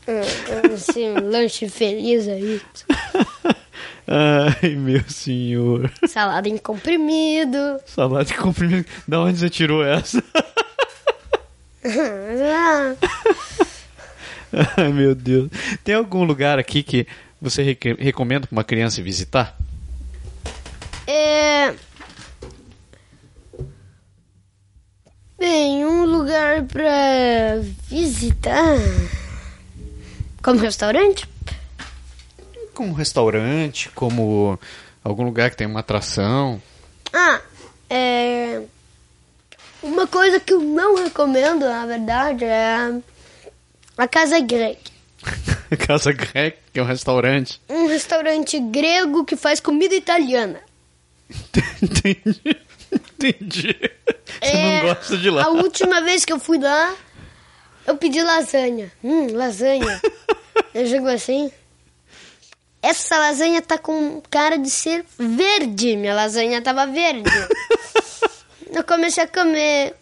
[0.07, 2.61] hum, assim, um lanche feliz aí,
[4.11, 5.91] Ai, meu senhor.
[6.07, 7.79] salada em comprimido.
[7.85, 8.87] Salada de comprimido.
[9.07, 10.23] Da onde você tirou essa?
[11.81, 12.95] Ah,
[14.77, 15.49] Ai, meu Deus.
[15.84, 17.07] Tem algum lugar aqui que
[17.41, 19.57] você reque- recomenda pra uma criança visitar?
[21.07, 21.73] É.
[25.38, 28.76] Bem, um lugar pra visitar.
[30.43, 31.27] Como restaurante?
[32.73, 34.59] Como restaurante, como
[35.03, 36.61] algum lugar que tem uma atração.
[37.13, 37.41] Ah,
[37.89, 38.61] é.
[39.81, 42.99] Uma coisa que eu não recomendo, na verdade, é.
[43.99, 44.77] A Casa Greg.
[45.85, 47.61] Casa Greg, que é um restaurante.
[47.67, 50.61] Um restaurante grego que faz comida italiana.
[51.84, 52.57] Entendi.
[52.89, 53.76] Entendi.
[54.41, 55.43] Você É, não gosta de lá.
[55.43, 56.95] A última vez que eu fui lá,
[57.85, 58.89] eu pedi lasanha.
[59.03, 60.01] Hum, lasanha.
[60.73, 61.51] eu jogo assim.
[62.81, 65.97] Essa lasanha tá com cara de ser verde.
[65.97, 67.30] Minha lasanha tava verde.
[68.73, 69.93] eu comecei a comer.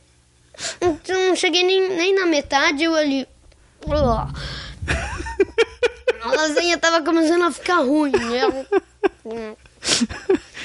[0.79, 3.27] Então, não cheguei nem, nem na metade, eu ali.
[3.85, 4.27] Ó.
[6.37, 8.11] lasanha tava começando a ficar ruim.
[8.11, 8.65] né?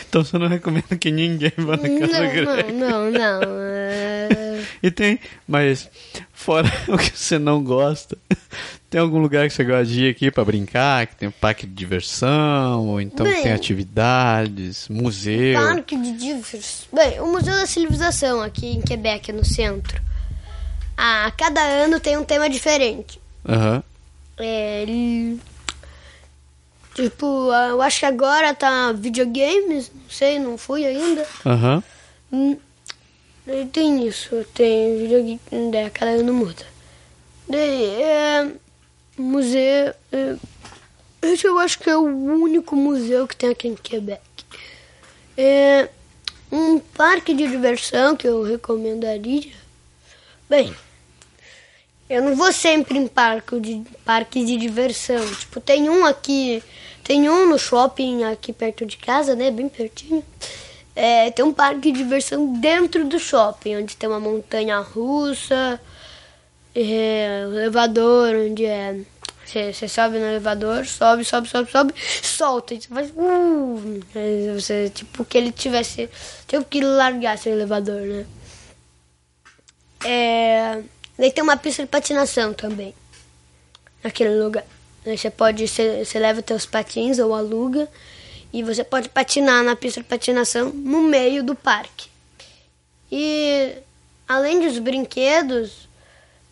[0.09, 2.73] Então você não recomenda que ninguém vá na casa grande.
[2.73, 3.49] Não, não, não, não.
[3.63, 5.19] é, E tem,
[5.49, 5.89] mas
[6.35, 8.19] fora o que você não gosta,
[8.91, 11.67] tem algum lugar que você gosta de ir aqui pra brincar, que tem um parque
[11.67, 15.55] de diversão, ou então Bem, tem atividades, museu.
[15.55, 16.89] Parque de diversão.
[16.93, 19.99] Bem, o Museu da Civilização aqui em Quebec, no centro.
[21.05, 23.21] A cada ano tem um tema diferente.
[23.49, 23.83] Aham.
[24.39, 25.41] É, ele-
[26.95, 31.27] Tipo, eu acho que agora tá videogames, não sei, não fui ainda.
[31.45, 31.83] Aham.
[32.31, 32.57] Hum,
[33.45, 35.41] Daí tem isso, tem videogame,
[35.85, 36.65] a cada ano muda.
[37.49, 38.53] Daí, é,
[39.19, 40.37] museu, é,
[41.23, 44.23] esse eu acho que é o único museu que tem aqui em Quebec.
[45.37, 45.89] É
[46.53, 49.51] um parque de diversão que eu recomendaria.
[50.49, 50.73] Bem,
[52.13, 55.25] eu não vou sempre em parque de, parque de diversão.
[55.35, 56.63] Tipo, tem um aqui,
[57.03, 59.51] tem um no shopping aqui perto de casa, né?
[59.51, 60.23] Bem pertinho.
[60.95, 65.81] É, tem um parque de diversão dentro do shopping, onde tem uma montanha russa,
[66.75, 69.01] é, elevador, onde é.
[69.47, 72.75] Você sobe no elevador, sobe, sobe, sobe, sobe, solta.
[72.75, 73.11] Você faz.
[73.11, 74.01] Uh,
[74.55, 76.09] você, tipo, que ele tivesse.
[76.47, 78.27] Tipo, que largasse o elevador, né?
[80.05, 80.83] É,
[81.19, 82.95] daí tem uma pista de patinação também.
[84.03, 84.65] Naquele lugar.
[85.05, 85.67] Você pode.
[85.67, 87.89] Você você leva teus patins ou aluga.
[88.53, 92.11] E você pode patinar na pista de patinação no meio do parque.
[93.11, 93.77] E
[94.29, 95.89] além dos brinquedos,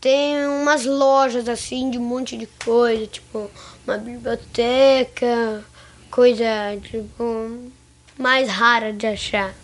[0.01, 3.51] tem umas lojas assim de um monte de coisa, tipo
[3.87, 5.63] uma biblioteca,
[6.11, 6.45] coisa
[6.83, 7.71] tipo
[8.19, 9.55] mais rara de achar.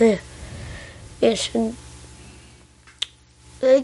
[0.00, 0.18] É.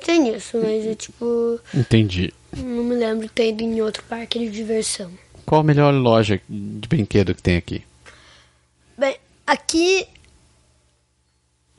[0.04, 1.58] Tem isso, mas é tipo.
[1.74, 2.32] Entendi.
[2.56, 5.10] Não me lembro de ter ido em outro parque de diversão.
[5.46, 7.84] Qual a melhor loja de brinquedo que tem aqui?
[8.96, 9.16] Bem,
[9.46, 10.06] aqui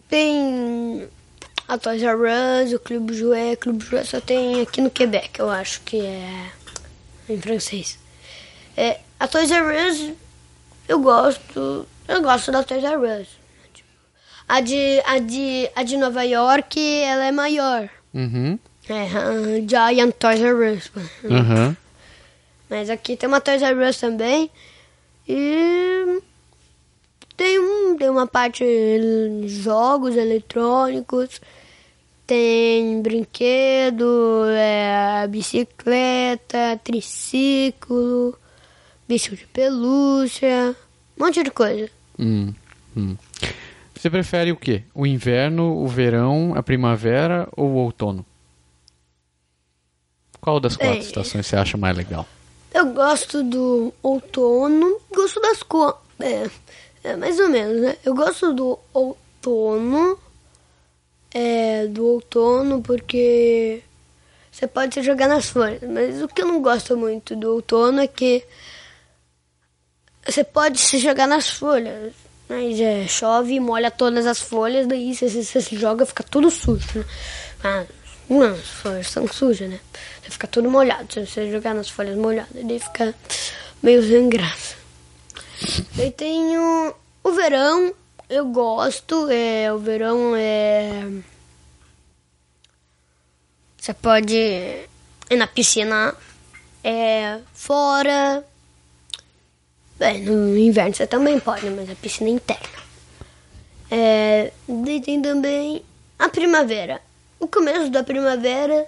[0.10, 1.08] tem
[1.68, 2.18] a Toys R
[2.64, 3.54] Us, o Clube Jouet.
[3.54, 6.52] O Clube Jouet só tem aqui no Quebec, eu acho que é
[7.30, 7.98] em francês.
[8.76, 10.12] É, a Toys R Us,
[10.88, 13.28] eu gosto, eu gosto da Toys R Us.
[14.54, 17.90] A de, a de, a de Nova York, ela é maior.
[18.14, 18.60] Uhum.
[18.88, 20.92] É, a Giant Toys R Us.
[21.26, 21.76] Aham.
[22.70, 24.52] Mas aqui tem uma Toys R Us também.
[25.28, 26.22] E
[27.36, 31.42] tem, um, tem uma parte de jogos eletrônicos.
[32.28, 38.38] Tem brinquedo, é, bicicleta, triciclo,
[39.08, 40.76] bicho de pelúcia,
[41.20, 41.90] um monte de coisa.
[42.20, 42.54] Hum,
[42.96, 43.18] hum.
[44.04, 44.84] Você prefere o quê?
[44.94, 48.26] O inverno, o verão, a primavera ou o outono?
[50.42, 51.00] Qual das quatro Ei.
[51.00, 52.28] estações você acha mais legal?
[52.74, 55.96] Eu gosto do outono, gosto das cores.
[56.20, 56.50] É,
[57.02, 57.96] é, mais ou menos, né?
[58.04, 60.20] Eu gosto do outono.
[61.34, 63.82] É, do outono porque
[64.52, 65.82] você pode se jogar nas folhas.
[65.90, 68.46] Mas o que eu não gosto muito do outono é que
[70.28, 72.23] você pode se jogar nas folhas.
[72.48, 77.06] Mas é, chove molha todas as folhas, daí você, se joga fica tudo sujo, né?
[77.64, 77.86] Ah,
[78.30, 79.80] não, as folhas são sujas, né?
[80.22, 81.12] Você fica tudo molhado.
[81.12, 83.14] Se você jogar nas folhas molhadas, daí fica
[83.82, 84.76] meio sem graça.
[85.96, 87.94] Daí tem o, o verão,
[88.30, 89.30] eu gosto.
[89.30, 91.08] É, o verão é.
[93.78, 96.16] Você pode ir na piscina
[96.84, 98.44] é, fora.
[100.04, 102.68] Bem, no inverno você também pode, mas a piscina é interna.
[103.90, 105.82] É, daí tem também
[106.20, 107.00] a primavera.
[107.40, 108.86] O começo da primavera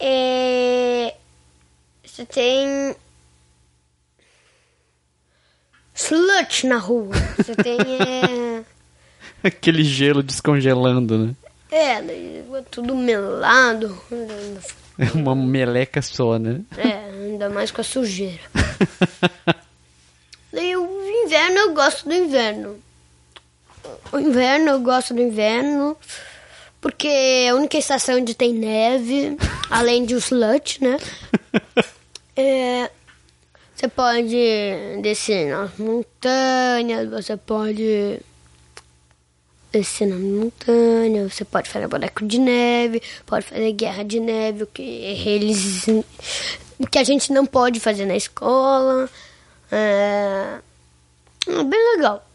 [0.00, 1.14] é.
[2.04, 2.96] Você tem.
[5.94, 7.14] Slush na rua.
[7.36, 7.78] Você tem.
[7.78, 8.64] É,
[9.46, 11.34] Aquele gelo descongelando, né?
[11.70, 13.96] é é tudo melado.
[14.98, 16.62] É uma meleca só, né?
[16.76, 18.40] É, ainda mais com a sujeira.
[20.52, 22.78] Daí o inverno eu gosto do inverno.
[24.12, 25.96] O inverno eu gosto do inverno
[26.80, 29.36] porque é a única estação onde tem neve,
[29.70, 30.98] além de slut, né?
[32.36, 32.90] É,
[33.74, 34.36] você pode
[35.02, 38.18] descer nas montanhas, você pode
[39.70, 44.66] descer na montanha, você pode fazer boneco de neve, pode fazer guerra de neve, o
[44.66, 45.84] que eles
[46.80, 49.08] o que a gente não pode fazer na escola.
[49.70, 50.58] É,
[51.46, 52.26] é bem legal.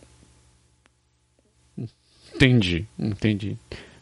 [2.34, 3.58] Entendi, entendi.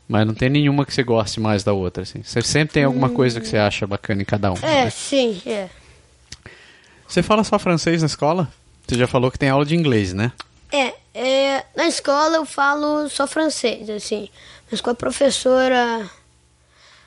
[0.08, 2.22] Mas não tem nenhuma que você goste mais da outra, assim.
[2.22, 4.58] Você sempre tem alguma coisa que você acha bacana em cada um.
[4.58, 4.90] É, né?
[4.90, 5.70] sim, é.
[7.08, 8.52] Você fala só francês na escola?
[8.86, 10.34] Você já falou que tem aula de inglês, né?
[10.72, 14.28] É, é, na escola eu falo só francês, assim.
[14.70, 16.10] Mas com a professora.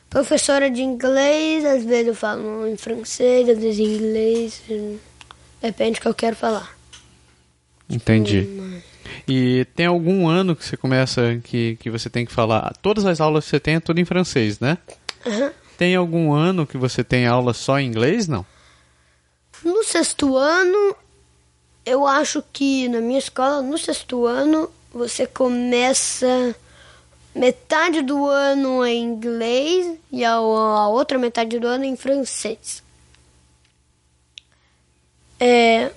[0.08, 4.62] Professora de inglês, às vezes eu falo em francês, às vezes em inglês.
[5.60, 6.76] Depende do que eu quero falar.
[7.88, 8.46] Entendi.
[9.28, 12.72] E tem algum ano que você começa que, que você tem que falar.
[12.80, 14.78] Todas as aulas que você tem é tudo em francês, né?
[15.26, 15.52] Aham.
[15.76, 18.26] Tem algum ano que você tem aula só em inglês?
[18.26, 18.46] Não.
[19.64, 20.96] No sexto ano,
[21.84, 26.54] eu acho que na minha escola, no sexto ano, você começa
[27.36, 32.82] metade do ano em inglês e a, a outra metade do ano em francês.
[35.38, 35.90] É.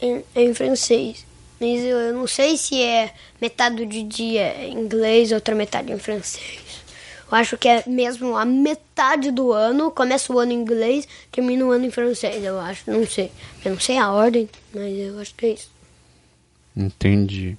[0.00, 1.24] Em, em francês.
[1.60, 5.92] Mas eu, eu não sei se é metade do dia em inglês e outra metade
[5.92, 6.60] em francês.
[7.30, 11.64] Eu acho que é mesmo a metade do ano, começa o ano em inglês, termina
[11.64, 13.30] o ano em francês, eu acho, não sei.
[13.64, 15.70] Eu não sei a ordem, mas eu acho que é isso.
[16.76, 17.56] Entendi.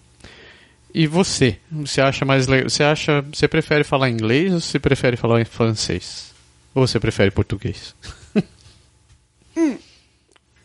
[0.97, 1.59] E você?
[1.69, 2.69] Você acha mais legal?
[2.69, 3.21] Você acha.
[3.23, 6.33] Você prefere falar inglês ou você prefere falar francês?
[6.73, 7.93] Ou você prefere português?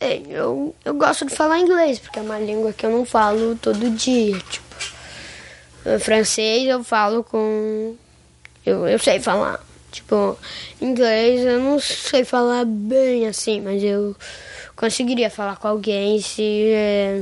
[0.03, 3.55] É, eu, eu gosto de falar inglês, porque é uma língua que eu não falo
[3.57, 4.77] todo dia, tipo.
[5.85, 7.95] eh, Francês eu falo com.
[8.65, 9.63] Eu, eu sei falar.
[9.93, 10.39] Tipo,
[10.81, 14.17] inglês eu não sei falar bem assim, mas eu
[14.75, 16.71] conseguiria falar com alguém se.
[16.73, 17.21] é,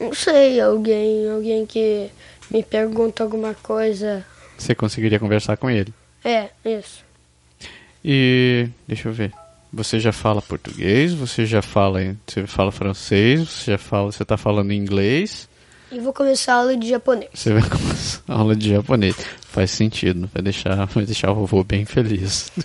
[0.00, 2.10] não sei, alguém, alguém que
[2.50, 4.24] me pergunta alguma coisa.
[4.56, 5.92] Você conseguiria conversar com ele?
[6.24, 7.04] É, isso.
[8.04, 9.32] E deixa eu ver.
[9.72, 11.12] Você já fala português?
[11.12, 13.48] Você já fala, você fala francês?
[13.48, 15.48] Você já fala, você tá falando inglês?
[15.92, 17.30] E vou começar a aula de japonês.
[17.34, 19.16] Você vai começar a aula de japonês.
[19.42, 22.50] Faz sentido, vai deixar, vai deixar o vovô bem feliz.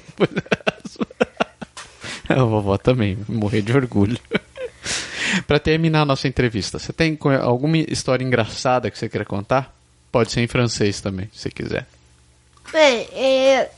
[2.27, 4.17] A vovó também, morrer de orgulho.
[5.47, 9.73] Pra terminar a nossa entrevista, você tem alguma história engraçada que você queira contar?
[10.11, 11.85] Pode ser em francês também, se quiser.
[12.71, 13.69] Bem, é.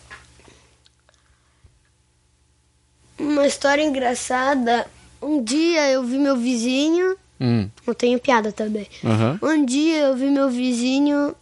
[3.19, 4.85] Uma história engraçada.
[5.21, 7.17] Um dia eu vi meu vizinho.
[7.39, 8.87] Hum, Não tenho piada também.
[9.03, 9.39] aham.
[9.41, 11.35] Um dia eu vi meu vizinho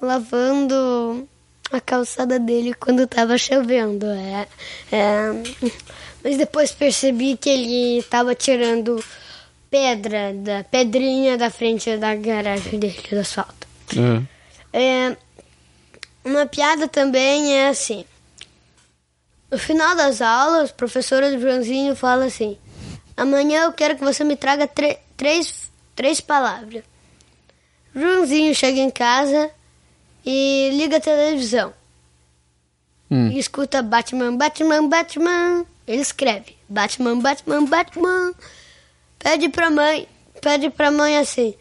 [0.00, 1.28] lavando
[1.70, 4.06] a calçada dele quando tava chovendo.
[4.06, 4.46] É,
[4.90, 5.30] é,
[6.22, 9.02] mas depois percebi que ele estava tirando
[9.70, 13.66] pedra, da pedrinha da frente da garagem dele, do asfalto.
[13.96, 14.26] aham.
[14.72, 15.16] É,
[16.24, 18.04] uma piada também é assim.
[19.50, 22.56] No final das aulas, a professora do Joãozinho fala assim:
[23.16, 24.66] Amanhã eu quero que você me traga
[25.16, 26.82] três, três palavras.
[27.94, 29.50] Joãozinho chega em casa
[30.24, 31.74] e liga a televisão.
[33.10, 33.28] Hum.
[33.28, 35.66] E escuta Batman, Batman, Batman.
[35.86, 38.32] Ele escreve Batman, Batman, Batman.
[39.18, 40.08] Pede pra mãe,
[40.40, 41.54] pede pra mãe assim: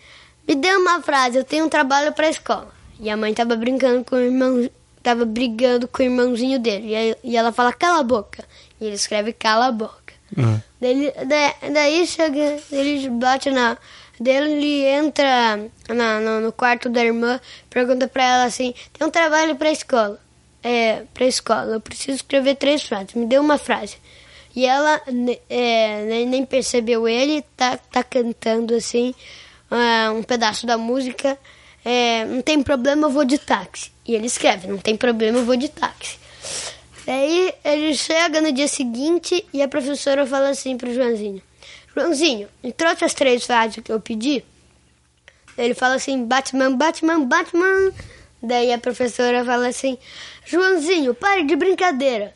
[0.48, 2.72] Me dê uma frase, eu tenho um trabalho pra escola.
[3.00, 4.70] E a mãe tava brincando com o irmão,
[5.02, 6.90] tava brigando com o irmãozinho dele.
[6.90, 8.44] E, aí- e ela fala: Cala a boca.
[8.80, 10.14] E ele escreve: Cala a boca.
[10.38, 10.62] aham.
[10.80, 13.78] Daí, ele- da- daí chega, ele bate na.
[14.20, 17.40] Daí ele entra na- no, no quarto da irmã,
[17.70, 20.20] pergunta pra ela assim: tem um trabalho pra escola.
[20.64, 23.98] É, pra escola, eu preciso escrever três frases, me dê uma frase.
[24.56, 25.02] E ela
[25.50, 29.16] é, nem, nem percebeu ele, tá, tá cantando assim,
[29.70, 31.38] ah, um pedaço da música.
[31.84, 33.92] É, não tem problema, eu vou de táxi.
[34.06, 36.20] E ele escreve: não tem problema, eu vou de táxi.
[37.06, 41.42] Daí ele chega no dia seguinte e a professora fala assim pro Joãozinho:
[41.96, 44.44] Joãozinho, me trouxe as três frases que eu pedi.
[45.58, 47.92] Ele fala assim: Batman, Batman, Batman.
[48.44, 49.98] Daí a professora fala assim:
[50.46, 52.34] Joãozinho, pare de brincadeira.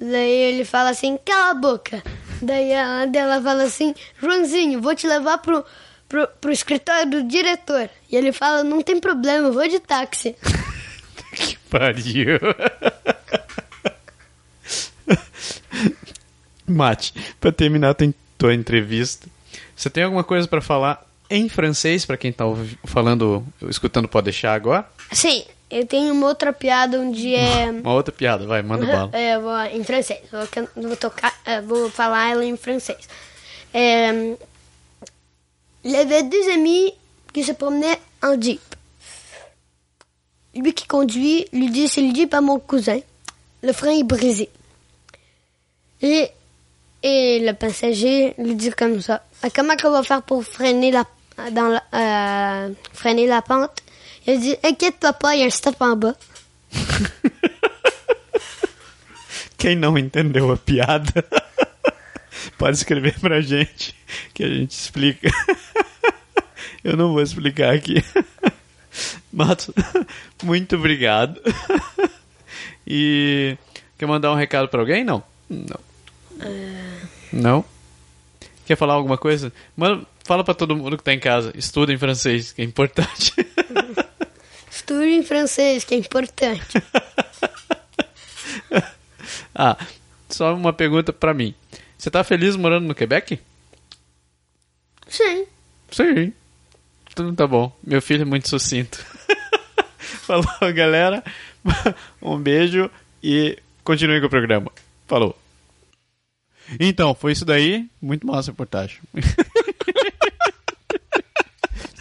[0.00, 2.02] Daí ele fala assim: cala a boca.
[2.40, 5.64] Daí ela, daí ela fala assim: Joãozinho, vou te levar pro,
[6.08, 7.90] pro, pro escritório do diretor.
[8.10, 10.36] E ele fala: não tem problema, eu vou de táxi.
[11.30, 12.38] Que pariu.
[16.66, 19.28] Mate, pra terminar tua, tua entrevista,
[19.76, 22.44] você tem alguma coisa pra falar em francês pra quem tá
[22.84, 24.88] falando, escutando pode deixar agora?
[25.12, 27.70] Sim, eu tenho uma outra piada onde é.
[27.84, 29.10] Uma outra piada, vai, manda bala.
[29.12, 30.20] É, vou em francês.
[30.30, 31.34] Vou, vou tocar,
[31.66, 33.08] vou falar ela em francês.
[33.74, 34.36] É,
[35.84, 36.92] il y avait deux amis
[37.32, 38.60] qui se promenaient en jeep.
[40.54, 42.98] Lui qui conduit lui dit c'est le jeep à mon cousin.
[43.62, 44.48] Le frein est brisé.
[46.02, 46.30] Et,
[47.02, 49.22] et le passager lui dit comme ça.
[49.42, 51.04] Ah, Comment qu'on va faire pour freiner la,
[51.52, 53.70] dans la, euh, freiner la pente?
[54.62, 56.14] É que tu apoia esta pamba.
[59.56, 61.24] Quem não entendeu a piada,
[62.58, 63.94] pode escrever pra gente
[64.34, 65.30] que a gente explica.
[66.84, 68.04] Eu não vou explicar aqui.
[69.32, 69.70] Matos,
[70.42, 71.40] muito obrigado.
[72.86, 73.56] E
[73.96, 75.04] quer mandar um recado pra alguém?
[75.04, 75.22] Não.
[75.48, 75.80] Não.
[77.32, 77.64] Não?
[78.66, 79.50] Quer falar alguma coisa?
[79.74, 81.50] Manda, fala pra todo mundo que tá em casa.
[81.56, 83.32] Estuda em francês, que é importante.
[84.88, 86.82] Estude em francês, que é importante.
[89.54, 89.76] ah,
[90.30, 91.54] só uma pergunta pra mim.
[91.98, 93.38] Você tá feliz morando no Quebec?
[95.06, 95.44] Sim.
[95.90, 96.32] Sim.
[97.12, 97.70] Então tá bom.
[97.84, 99.04] Meu filho é muito sucinto.
[100.24, 101.22] Falou, galera.
[102.22, 102.90] Um beijo
[103.22, 104.72] e continue com o programa.
[105.06, 105.38] Falou.
[106.80, 107.86] Então, foi isso daí.
[108.00, 109.00] Muito massa a reportagem.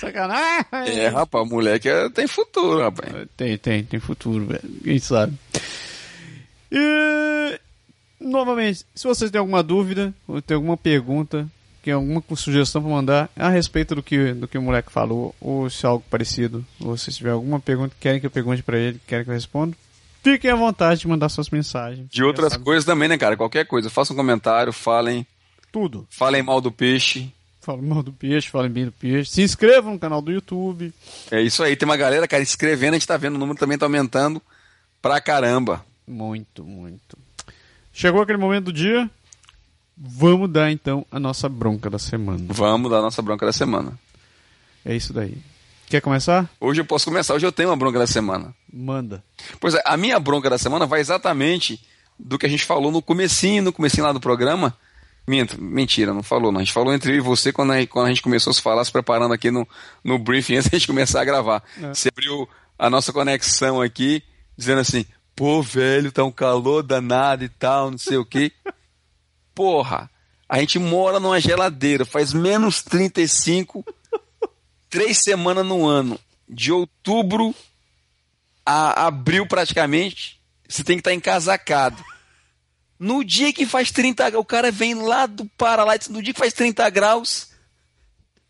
[0.08, 1.00] Sacanagem.
[1.00, 3.12] É, rapaz, o moleque é- tem futuro, rapaz.
[3.36, 4.62] Tem, tem, tem futuro, velho.
[4.84, 5.34] Quem sabe?
[6.72, 7.60] E,
[8.20, 11.48] novamente, se vocês têm alguma dúvida, ou tem alguma pergunta,
[11.84, 15.70] tem alguma sugestão para mandar a respeito do que, do que o moleque falou, ou
[15.70, 18.78] se é algo parecido, ou se tiver alguma pergunta que querem que eu pergunte para
[18.78, 19.76] ele, querem que eu responda,
[20.24, 22.10] fiquem à vontade de mandar suas mensagens.
[22.10, 23.38] De outras coisas também, né, cara?
[23.38, 23.90] Qualquer coisa.
[23.90, 25.26] Faça um comentário, falem,
[25.72, 26.06] Tudo.
[26.10, 27.32] falem mal do peixe.
[27.68, 29.30] Fala mal do peixe, falem bem do peixe.
[29.30, 30.94] Se inscrevam no canal do YouTube.
[31.30, 31.76] É isso aí.
[31.76, 34.42] Tem uma galera, cara, escrevendo, a gente tá vendo, o número também tá aumentando
[35.02, 35.86] pra caramba.
[36.08, 37.18] Muito, muito.
[37.92, 39.10] Chegou aquele momento do dia.
[39.98, 42.46] Vamos dar então a nossa bronca da semana.
[42.48, 44.00] Vamos dar a nossa bronca da semana.
[44.86, 45.38] É isso daí.
[45.88, 46.50] Quer começar?
[46.62, 48.56] Hoje eu posso começar, hoje eu tenho uma bronca da semana.
[48.72, 49.22] Manda.
[49.60, 51.86] Pois é, a minha bronca da semana vai exatamente
[52.18, 54.74] do que a gente falou no comecinho, no comecinho lá do programa.
[55.28, 56.62] Minto, mentira, não falou não.
[56.62, 58.62] A gente falou entre eu e você quando a, quando a gente começou a se
[58.62, 59.68] falar, se preparando aqui no,
[60.02, 61.62] no briefing antes da gente começar a gravar.
[61.82, 61.90] É.
[61.94, 62.48] Você abriu
[62.80, 64.24] a nossa conexão aqui,
[64.58, 65.06] dizendo assim,
[65.36, 68.54] pô, velho, tá um calor danado e tal, não sei o quê.
[69.54, 70.10] Porra,
[70.48, 73.84] a gente mora numa geladeira, faz menos 35,
[74.90, 76.18] três semanas no ano.
[76.48, 77.54] De outubro
[78.66, 82.02] a abril praticamente, você tem que estar encasacado.
[83.00, 86.40] No dia que faz 30 graus, o cara vem lá do Pará, no dia que
[86.40, 87.50] faz 30 graus,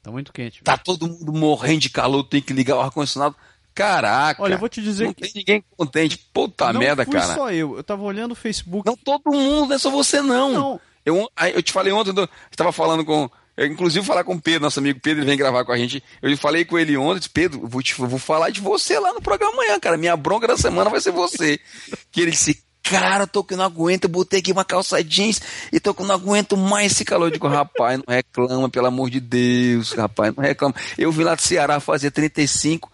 [0.02, 0.62] Tá muito quente.
[0.64, 3.36] tá todo mundo morrendo de calor, tem que ligar o ar-condicionado.
[3.76, 4.42] Caraca.
[4.42, 6.18] Olha, eu vou te dizer não que- tem ninguém contente.
[6.34, 7.36] Puta não merda, fui cara.
[7.36, 7.78] só eu.
[7.78, 8.88] Eu tava olhando o Facebook.
[8.88, 10.52] Não todo mundo, não é só você não.
[10.54, 10.82] Não.
[11.06, 13.30] Eu, eu te falei ontem, eu estava falando com.
[13.56, 16.04] Eu, inclusive falar com o Pedro, nosso amigo Pedro, ele vem gravar com a gente.
[16.22, 19.14] Eu falei com ele ontem, disse, Pedro, eu vou, te, vou falar de você lá
[19.14, 19.98] no programa amanhã, cara.
[19.98, 21.60] Minha bronca da semana vai ser você.
[22.12, 25.42] que ele disse, cara, eu tô que não aguento, eu botei aqui uma calça jeans
[25.72, 27.28] e tô que não aguento mais esse calor.
[27.28, 30.76] Eu digo, rapaz, não reclama, pelo amor de Deus, rapaz, não reclama.
[30.98, 32.92] Eu vim lá do Ceará fazer 35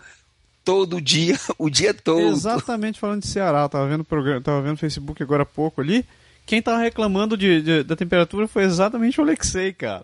[0.64, 2.22] todo dia, o dia todo.
[2.22, 3.62] Exatamente falando de Ceará.
[3.64, 6.06] Eu tava vendo o programa, tava vendo o Facebook agora há pouco ali.
[6.46, 10.04] Quem tava reclamando de, de- da temperatura foi exatamente o Alexei, cara.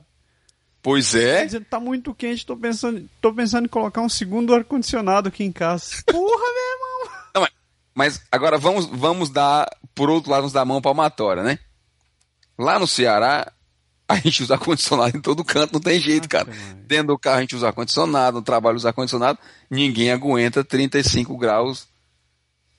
[0.82, 1.44] Pois é.
[1.46, 5.52] Dizendo, tá muito quente, tô pensando, tô pensando em colocar um segundo ar-condicionado aqui em
[5.52, 6.02] casa.
[6.06, 7.18] Porra, meu irmão!
[7.36, 7.52] Não, mas,
[8.00, 11.60] mas agora vamos, vamos dar, por outro lado, nos dar a mão palmatória, né?
[12.58, 13.52] Lá no Ceará,
[14.08, 16.48] a gente usa ar-condicionado em todo canto, não tem jeito, cara.
[16.88, 19.38] Dentro do carro a gente usa ar-condicionado, no trabalho usa ar-condicionado,
[19.70, 21.90] ninguém aguenta 35 graus.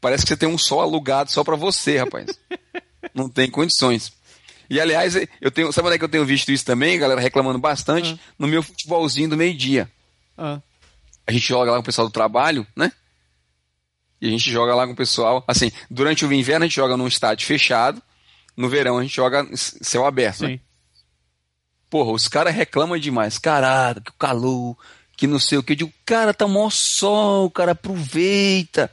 [0.00, 2.30] Parece que você tem um sol alugado só pra você, rapaz.
[3.14, 4.10] não tem condições.
[4.70, 7.58] E aliás, eu tenho, sabe onde é que eu tenho visto isso também, galera reclamando
[7.58, 8.18] bastante?
[8.38, 9.86] No meu futebolzinho do meio-dia
[10.38, 10.62] Ah,
[11.26, 12.90] a gente joga lá com o pessoal do trabalho, né?
[14.20, 15.42] E a gente joga lá com o pessoal.
[15.48, 18.02] Assim, durante o inverno a gente joga num estádio fechado.
[18.56, 20.48] No verão a gente joga céu aberto, né?
[20.48, 20.60] sim.
[21.88, 23.36] Porra, os caras reclamam demais.
[23.36, 24.76] Caraca, que calor,
[25.16, 25.72] que não sei o que.
[25.72, 28.90] Eu digo, cara, tá mó sol, cara, aproveita.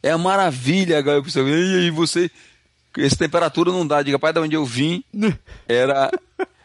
[0.00, 2.30] É a maravilha, agora eu pensei, e aí você,
[2.96, 4.02] essa temperatura não dá.
[4.02, 5.02] Diga, pai, da onde eu vim,
[5.66, 6.10] era,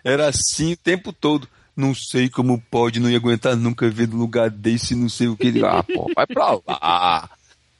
[0.03, 1.47] era assim o tempo todo.
[1.75, 5.37] Não sei como pode, não ia aguentar nunca ver no lugar desse, não sei o
[5.37, 5.63] que.
[5.63, 7.29] Ah, pô, vai pra lá.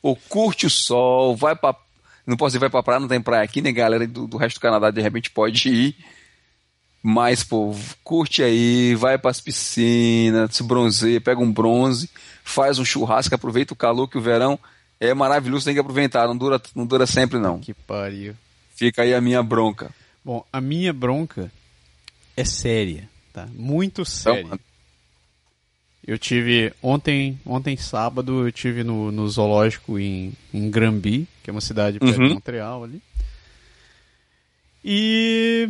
[0.08, 1.76] Pô, curte o sol, vai pra.
[2.26, 4.08] Não posso dizer vai pra praia, não tem praia aqui, né, galera?
[4.08, 5.98] Do, do resto do Canadá de repente pode ir.
[7.04, 7.76] Mas, pô,
[8.06, 12.10] curte aí, vai pras piscinas, se bronzeia, pega um bronze,
[12.42, 14.58] faz um churrasco, aproveita o calor que o verão
[14.98, 17.60] é maravilhoso, tem que aproveitar, não dura, não dura sempre não.
[17.60, 18.34] Que pariu.
[18.78, 19.92] Fica aí a minha bronca.
[20.24, 21.52] Bom, a minha bronca
[22.38, 23.46] é séria, tá?
[23.54, 24.40] Muito séria.
[24.40, 24.60] Então,
[26.08, 31.52] Eu tive ontem, ontem sábado, eu tive no, no zoológico em, em Granby, que é
[31.52, 32.28] uma cidade perto Uhum.
[32.30, 33.02] de Montreal ali.
[34.84, 35.70] E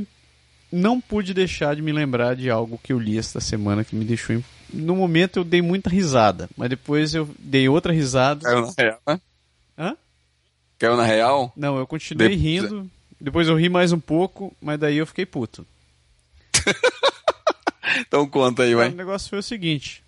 [0.71, 4.05] não pude deixar de me lembrar de algo que eu li esta semana que me
[4.05, 8.41] deixou em- no momento eu dei muita risada, mas depois eu dei outra risada.
[8.43, 9.21] Caiu na real, né?
[9.77, 9.97] Hã?
[10.77, 11.51] Caiu na real?
[11.55, 12.87] Não, eu continuei rindo.
[13.19, 15.65] Depois eu ri mais um pouco, mas daí eu fiquei puto.
[17.99, 18.89] Então conta aí, O ué.
[18.89, 20.03] negócio foi o seguinte: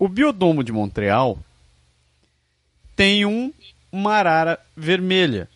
[0.00, 1.38] o biodomo de Montreal
[2.96, 3.52] tem um,
[3.92, 5.48] uma arara vermelha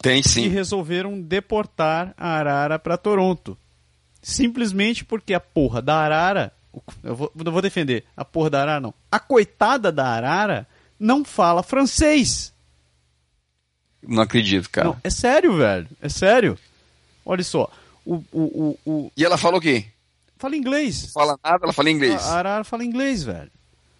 [0.00, 0.48] Tem e sim.
[0.48, 3.56] resolveram deportar a arara para Toronto.
[4.22, 6.52] Simplesmente porque a porra da arara.
[7.02, 8.04] Eu vou, eu vou defender.
[8.16, 8.94] A porra da arara não.
[9.10, 10.66] A coitada da arara
[10.98, 12.52] não fala francês.
[14.02, 14.88] Não acredito, cara.
[14.88, 15.88] Não, é sério, velho.
[16.00, 16.58] É sério.
[17.24, 17.70] Olha só.
[18.04, 19.86] O, o, o, o- E ela falou o quê?
[20.38, 21.10] Fala inglês.
[21.12, 22.22] Fala nada, ela fala inglês.
[22.26, 23.50] A arara fala inglês, velho.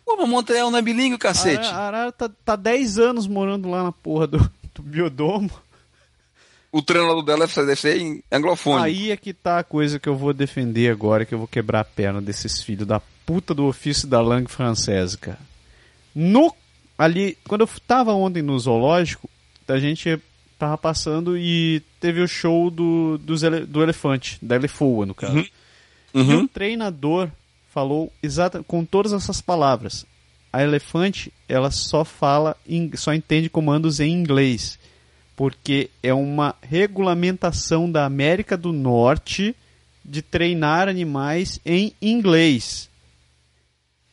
[0.05, 1.67] Pô, mas Montreal não é bilíngue, A cacete.
[1.67, 5.51] arara, a arara tá, tá 10 anos morando lá na porra do, do biodomo.
[6.71, 8.83] O treinador dela deve ser, em anglofone.
[8.85, 11.81] Aí é que tá a coisa que eu vou defender agora, que eu vou quebrar
[11.81, 15.39] a perna desses filhos da puta do ofício da langue francesa, cara.
[16.13, 16.53] No,
[16.99, 19.31] ali, quando eu tava ontem no zoológico,
[19.69, 20.21] a gente
[20.59, 25.39] tava passando e teve o show do, ele- do elefante, da elefoa, no caso.
[25.39, 25.53] E
[26.15, 26.45] Uhum.
[26.45, 27.29] o treinador
[27.69, 30.07] falou exata com todas essas palavras.
[30.53, 32.57] A elefante, ela só fala,
[32.95, 34.79] só entende comandos em inglês,
[35.35, 39.57] porque é uma regulamentação da América do Norte
[40.05, 42.89] de treinar animais em inglês.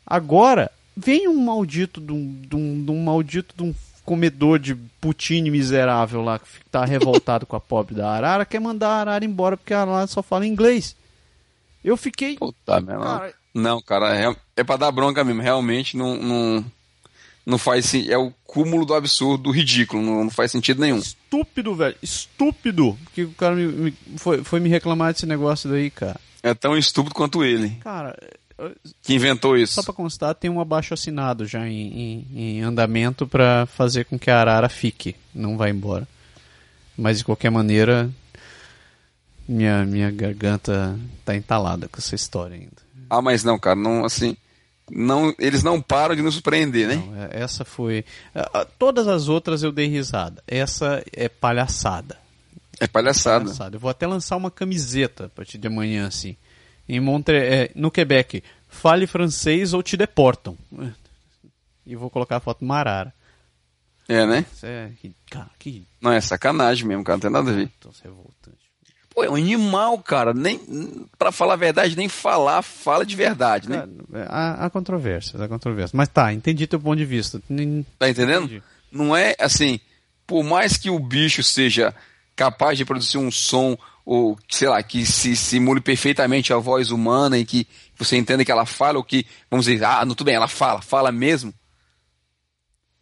[0.04, 4.74] Agora, vem um maldito de um, de um, de um maldito de um comedor de
[5.00, 9.24] poutine miserável lá que tá revoltado com a pobre da arara, quer mandar a arara
[9.24, 10.96] embora porque a arara só fala inglês.
[11.84, 12.36] Eu fiquei.
[12.38, 13.04] Puta merda.
[13.04, 15.42] Cara, Não, cara, é, é pra dar bronca mesmo.
[15.42, 16.66] Realmente não, não,
[17.46, 20.02] não faz É o cúmulo do absurdo, do ridículo.
[20.04, 20.98] Não, não faz sentido nenhum.
[20.98, 21.96] estúpido, velho.
[22.02, 22.98] Estúpido.
[23.14, 26.20] Que o cara me, me- foi, foi me reclamar desse negócio daí, cara.
[26.44, 28.18] É tão estúpido quanto ele, Cara,
[29.04, 29.74] que inventou isso.
[29.76, 32.28] só pra constar, tem um abaixo assinado já em, em-
[32.58, 35.16] em andamento pra fazer com que a arara fique.
[35.36, 36.08] Não vai embora.
[36.98, 38.10] Mas de qualquer maneira,
[39.48, 42.82] minha, minha garganta tá entalada com essa história ainda.
[43.10, 44.38] Ah, mas não, cara, não, assim.
[44.90, 46.96] Não, eles não param de nos surpreender, né?
[46.96, 48.04] Não, é- essa foi.
[48.78, 50.44] Todas as outras eu dei risada.
[50.48, 52.18] Essa é palhaçada.
[52.80, 53.46] É palhaçada.
[53.46, 53.76] Palhaçada.
[53.76, 56.36] Eu vou até lançar uma camiseta a partir de amanhã, assim.
[56.90, 57.38] Em Montre...
[57.38, 60.58] é, no Quebec, fale francês ou te deportam.
[61.86, 63.14] E vou colocar a foto Marara.
[64.10, 64.46] É, né?
[64.52, 64.92] Isso é.
[65.30, 67.70] Cara, que Não, é sacanagem mesmo, cara, não tem nada a ver.
[67.80, 68.58] troço revoltante.
[69.14, 70.34] Pô, é um animal, cara.
[70.34, 70.60] Nem,
[71.18, 73.86] pra falar a verdade, nem falar, fala de verdade, né?
[74.14, 75.92] É, Há, há controvérsias, há controvérsias.
[75.94, 77.42] Mas tá, entendi teu ponto de vista.
[78.00, 78.46] Tá entendendo?
[78.46, 78.64] Entendi.
[78.92, 79.80] Não é assim,
[80.26, 81.94] por mais que o bicho seja
[82.36, 87.38] capaz de produzir um som, ou sei lá, que se simule perfeitamente a voz humana
[87.38, 87.68] e que
[87.98, 90.82] você entenda que ela fala, ou que, vamos dizer, ah, não, tudo bem, ela fala,
[90.82, 91.54] fala mesmo.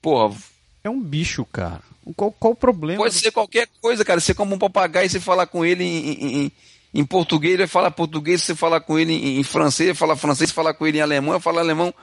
[0.02, 0.36] Porra,
[0.84, 1.81] É um bicho, cara.
[2.15, 3.02] Qual, qual o problema?
[3.03, 4.19] pode ser qualquer coisa, cara.
[4.19, 6.10] Você como um papagaio, você falar com ele em,
[6.45, 6.52] em-
[6.94, 10.15] em- português, ele vai falar português, você falar com ele em, em francês, ele fala
[10.15, 11.94] francês, falar com ele em alemão, ele fala alemão.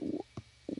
[0.00, 0.24] O,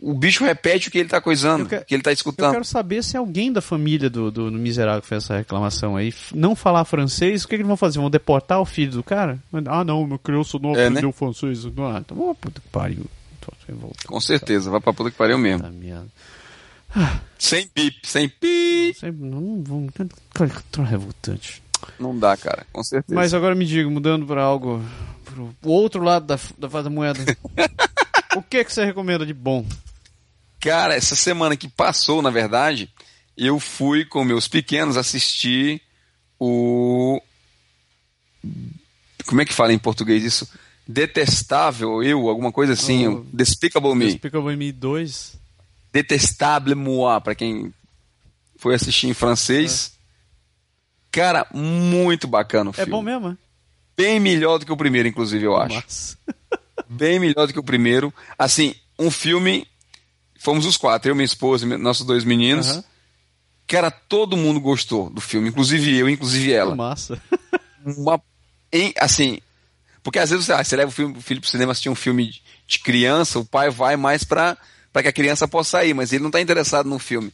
[0.01, 2.15] o bicho repete o que ele tá coisando, Eu que- o que ele tá Eu
[2.15, 2.53] escutando.
[2.53, 6.13] quero saber se alguém da família do, do, do miserável que fez essa reclamação aí
[6.35, 7.99] não falar francês, o que, que eles vão fazer?
[7.99, 9.39] Vão deportar o filho do cara?
[9.67, 11.65] Ah, não, meu criança não É, aprendeu francês.
[11.67, 13.05] Ah, então, oh, puta que pariu.
[14.07, 15.67] Com certeza, vai pra puta que pariu mesmo.
[15.71, 16.07] Merda.
[17.39, 18.95] Sem bip, sem pi.
[19.19, 21.63] Não, não troço revoltante.
[21.99, 23.15] Não dá, cara, com certeza.
[23.15, 24.83] Mas agora me diga, mudando pra algo.
[25.25, 27.21] pro pro outro lado da, da face da moeda.
[28.37, 29.65] o que, que você recomenda de bom?
[30.61, 32.91] Cara, essa semana que passou, na verdade,
[33.37, 35.81] eu fui com meus pequenos assistir
[36.39, 37.21] o.
[39.27, 40.49] Como é que fala em português isso?
[40.87, 43.07] Detestável Eu, alguma coisa assim.
[43.07, 44.07] O- Despicable Me.
[44.07, 45.38] Despicable Me 2.
[45.93, 47.73] Detestable Moi, pra quem
[48.57, 49.93] foi assistir em francês.
[51.11, 52.91] Cara, muito bacana o É filme.
[52.91, 53.37] bom mesmo, é?
[53.97, 55.75] Bem melhor do que o primeiro, inclusive, eu acho.
[55.75, 56.17] Massa.
[56.89, 58.13] bem melhor do que o primeiro.
[58.39, 59.67] Assim, um filme.
[60.39, 62.69] Fomos os quatro, eu, minha esposa e nossos dois meninos.
[62.69, 62.85] Aham.
[63.67, 66.75] Cara, todo mundo gostou do filme, inclusive eu, inclusive ela.
[66.77, 67.21] Massa.
[67.85, 68.23] Uma,
[68.73, 69.41] em- assim,
[70.03, 71.95] porque às vezes você, ah, você leva o, filme, o filho pro cinema assistir um
[71.95, 74.57] filme de, de criança, o pai vai mais pra,
[74.93, 77.33] pra que a criança possa ir, mas ele não tá interessado no filme.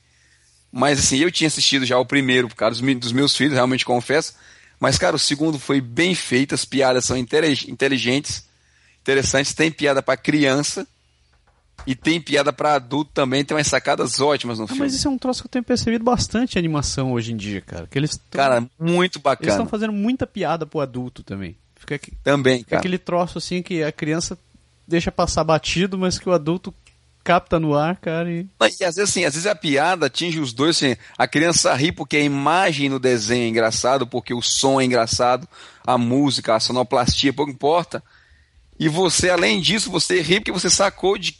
[0.73, 4.35] Mas assim, eu tinha assistido já o primeiro, por causa dos, meus filhos, realmente confesso.
[4.81, 8.45] Mas, cara, o segundo foi bem feito, as piadas são intelig- inteligentes,
[9.01, 10.87] interessantes, tem piada pra criança
[11.87, 14.83] e tem piada pra adulto também, tem umas sacadas ótimas no Ah, filme.
[14.83, 17.61] mas isso é um troço que eu tenho percebido bastante em animação hoje em dia,
[17.61, 17.87] cara.
[17.87, 19.51] Que eles tão- Cara, muito eles bacana.
[19.53, 21.57] estão fazendo muita piada pro adulto também.
[21.77, 22.81] Fica, aqui- Também, fica cara.
[22.81, 24.37] aquele troço assim que a criança
[24.89, 26.75] deixa passar batido, mas que o adulto
[27.25, 28.31] capta no ar, cara.
[28.31, 28.47] E...
[28.61, 31.91] e às vezes assim, às vezes a piada atinge os dois, assim, a criança ri
[31.91, 35.49] porque a imagem no desenho é engraçado, porque o som é engraçado,
[35.87, 38.03] a música, a sonoplastia, pouco importa.
[38.79, 41.35] E você, além disso, você ri porque você sacou de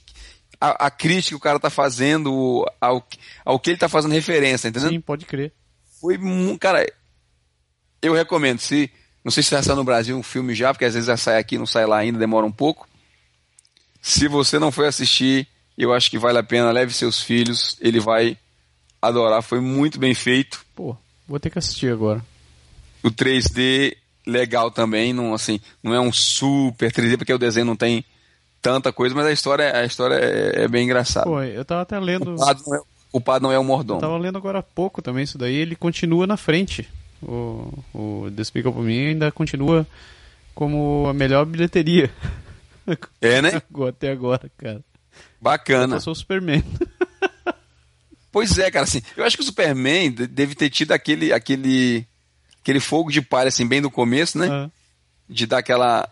[0.61, 3.07] a, a crítica que o cara tá fazendo ao,
[3.45, 4.89] ao que ele tá fazendo referência, entendeu?
[4.89, 5.53] Sim, pode crer.
[6.01, 6.19] Foi,
[6.59, 6.87] cara,
[8.01, 8.91] eu recomendo, se
[9.25, 11.39] não sei se vai sair no Brasil um filme já, porque às vezes já sai
[11.39, 12.89] aqui, não sai lá ainda, demora um pouco.
[14.01, 15.49] Se você não foi assistir,
[15.83, 18.39] eu acho que vale a pena, leve seus filhos, ele vai
[19.01, 20.65] adorar, foi muito bem feito.
[20.75, 20.97] Pô,
[21.27, 22.25] vou ter que assistir agora.
[23.03, 23.97] O 3D
[24.27, 28.05] legal também, não assim, não é um super 3D porque o desenho não tem
[28.63, 31.27] tanta coisa, mas a história, a história é, é bem engraçada.
[31.27, 32.35] Pô, eu tava até lendo.
[32.35, 33.99] O culpado não é, o, culpado não é o mordomo.
[33.99, 36.89] Eu tava lendo agora há pouco também isso daí, ele continua na frente.
[37.23, 39.87] O, o Despicable Me ainda continua
[40.55, 42.11] como a melhor bilheteria.
[43.21, 43.63] É, né?
[43.89, 44.81] Até agora, cara.
[45.41, 45.97] Bacana.
[45.97, 46.63] Eu sou o Superman.
[48.35, 52.05] Pois é, cara, assim, eu acho que o Superman deve ter tido aquele, aquele,
[52.61, 54.49] aquele fogo de palha, assim, bem no começo, né?
[54.49, 54.71] Uhum.
[55.29, 56.09] De dar aquela,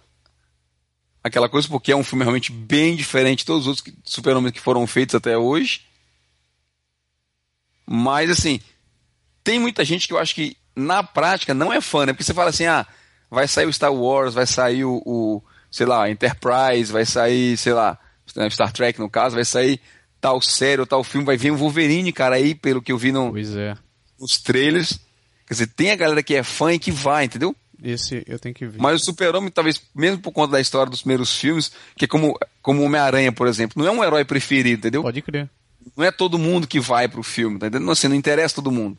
[1.21, 4.61] aquela coisa, porque é um filme realmente bem diferente de todos os outros super-homens que
[4.61, 5.81] foram feitos até hoje.
[7.85, 8.61] Mas, assim,
[9.43, 12.13] tem muita gente que eu acho que, na prática, não é fã, né?
[12.13, 12.87] Porque você fala assim, ah,
[13.29, 15.43] vai sair o Star Wars, vai sair o, o
[15.73, 19.81] sei lá, Enterprise, vai sair, sei lá, Star Trek no caso, vai sair
[20.21, 23.11] tal série ou tal filme, vai vir um Wolverine, cara, aí, pelo que eu vi
[23.11, 23.77] no, é.
[24.21, 25.01] nos trailers.
[25.47, 27.55] Quer dizer, tem a galera que é fã e que vai, entendeu?
[27.83, 28.81] Esse eu tenho que ver.
[28.81, 32.39] Mas o Super-Homem, talvez, mesmo por conta da história dos primeiros filmes, que é como,
[32.63, 35.03] como Homem-Aranha, por exemplo, não é um herói preferido, entendeu?
[35.03, 35.51] Pode crer.
[35.97, 37.91] Não é todo mundo que vai pro filme, tá entendendo?
[37.91, 38.97] Assim, não interessa todo mundo.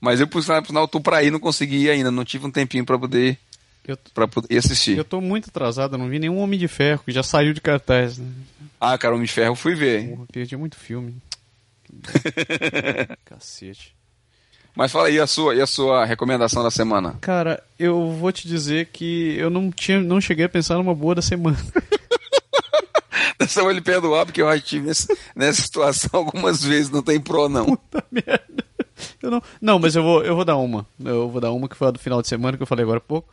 [0.00, 2.50] Mas eu, por sinal, eu tô pra ir, não consegui ir ainda, não tive um
[2.50, 3.38] tempinho para poder
[3.86, 4.96] eu, pra poder assistir.
[4.96, 8.18] Eu tô muito atrasado, não vi nenhum Homem de Ferro, que já saiu de cartaz.
[8.18, 8.26] Né?
[8.80, 10.08] Ah, cara, Homem de Ferro fui ver.
[10.08, 11.16] Porra, perdi muito filme.
[13.24, 13.94] Cacete.
[14.74, 17.18] Mas fala aí a sua, e a sua recomendação da semana.
[17.20, 21.14] Cara, eu vou te dizer que eu não tinha, não cheguei a pensar numa boa
[21.14, 21.58] da semana.
[23.38, 24.86] Dessa eu lhe perdoar, porque eu já tive
[25.34, 27.66] nessa situação algumas vezes, não tem pro não.
[27.66, 28.64] Puta merda.
[29.20, 30.86] Eu não, não, mas eu vou, eu vou dar uma.
[31.04, 32.98] Eu vou dar uma que foi a do final de semana, que eu falei agora
[32.98, 33.28] há pouco.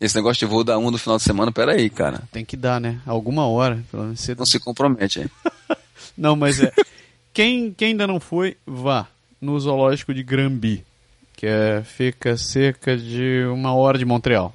[0.00, 2.22] Esse negócio de vou dar um do final de semana, peraí, cara.
[2.32, 3.00] Tem que dar, né?
[3.04, 3.84] Alguma hora.
[3.90, 4.34] Pelo menos você...
[4.34, 5.30] Não se compromete, hein?
[6.16, 6.72] não, mas é.
[7.34, 9.06] quem, quem ainda não foi, vá
[9.40, 10.84] no zoológico de Granby,
[11.34, 14.54] que é, fica cerca de uma hora de Montreal.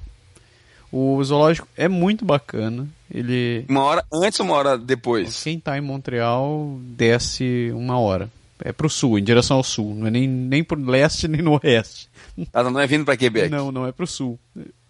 [0.92, 2.88] O zoológico é muito bacana.
[3.10, 5.42] Ele uma hora antes ou uma hora depois?
[5.42, 8.30] Quem está em Montreal desce uma hora.
[8.60, 9.94] É pro sul, em direção ao sul.
[9.94, 12.08] Não é nem, nem pro leste nem no oeste.
[12.52, 13.48] Ah, não é vindo para Quebec?
[13.48, 14.38] Não, não é pro sul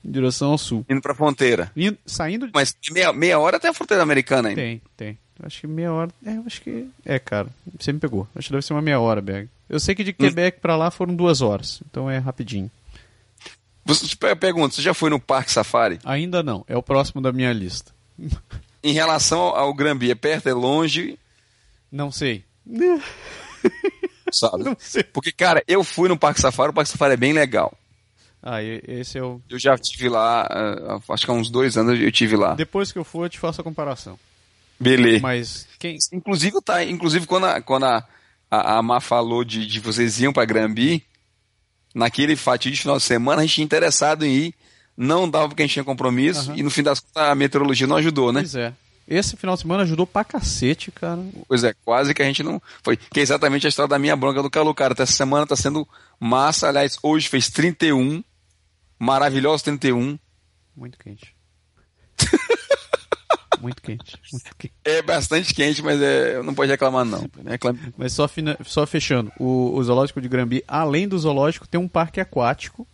[0.06, 0.86] em direção ao sul.
[0.88, 1.70] Indo pra fronteira.
[1.76, 2.48] Indo, saindo.
[2.54, 4.60] Mas meia, meia hora até a fronteira americana ainda.
[4.60, 5.18] Tem, tem.
[5.42, 6.10] Acho que meia hora.
[6.24, 6.88] É, acho que.
[7.04, 7.48] É, cara.
[7.78, 8.26] Você me pegou.
[8.34, 9.48] Acho que deve ser uma meia hora, Berg.
[9.68, 10.60] Eu sei que de Quebec hum.
[10.62, 11.82] para lá foram duas horas.
[11.90, 12.70] Então é rapidinho.
[13.84, 15.98] Você pergunta, você já foi no Parque Safari?
[16.04, 16.64] Ainda não.
[16.66, 17.92] É o próximo da minha lista.
[18.82, 21.18] em relação ao Granby, é perto, é longe?
[21.90, 22.44] Não sei.
[24.32, 24.64] Sabe?
[24.64, 25.04] Não sei.
[25.04, 27.76] Porque, cara, eu fui no Parque Safari, o Parque Safari é bem legal.
[28.48, 29.43] Ah, esse é o.
[29.51, 32.55] Eu já tive lá, uh, acho que há uns dois anos eu tive lá.
[32.55, 34.16] Depois que eu for, eu te faço a comparação.
[34.78, 35.20] Beleza.
[35.20, 35.98] Mas quem.
[36.12, 38.06] Inclusive, tá, inclusive quando a, quando a,
[38.48, 41.02] a, a Má falou de, de vocês iam para Grambi,
[41.93, 44.55] naquele fatídico final de semana, a gente tinha interessado em ir,
[44.97, 46.56] não dava porque a gente tinha compromisso, uhum.
[46.56, 48.43] e no fim das contas a meteorologia não ajudou, né?
[48.43, 48.73] Pois é.
[49.09, 51.20] Esse final de semana ajudou pra cacete, cara.
[51.48, 52.62] Pois é, quase que a gente não.
[52.85, 52.97] Foi.
[52.97, 54.93] Que é exatamente a história da minha bronca do calor, cara.
[54.93, 55.86] Até essa semana tá sendo
[56.20, 56.68] massa.
[56.68, 58.23] Aliás, hoje fez 31
[58.98, 60.18] maravilhoso 31.
[60.77, 61.35] Muito quente.
[63.60, 64.18] muito quente.
[64.32, 64.74] Muito quente.
[64.85, 67.28] É bastante quente, mas é, não pode reclamar não.
[67.44, 67.81] Reclame.
[67.97, 71.89] Mas só, fina, só fechando, o, o zoológico de Grambi, além do zoológico, tem um
[71.89, 72.86] parque aquático.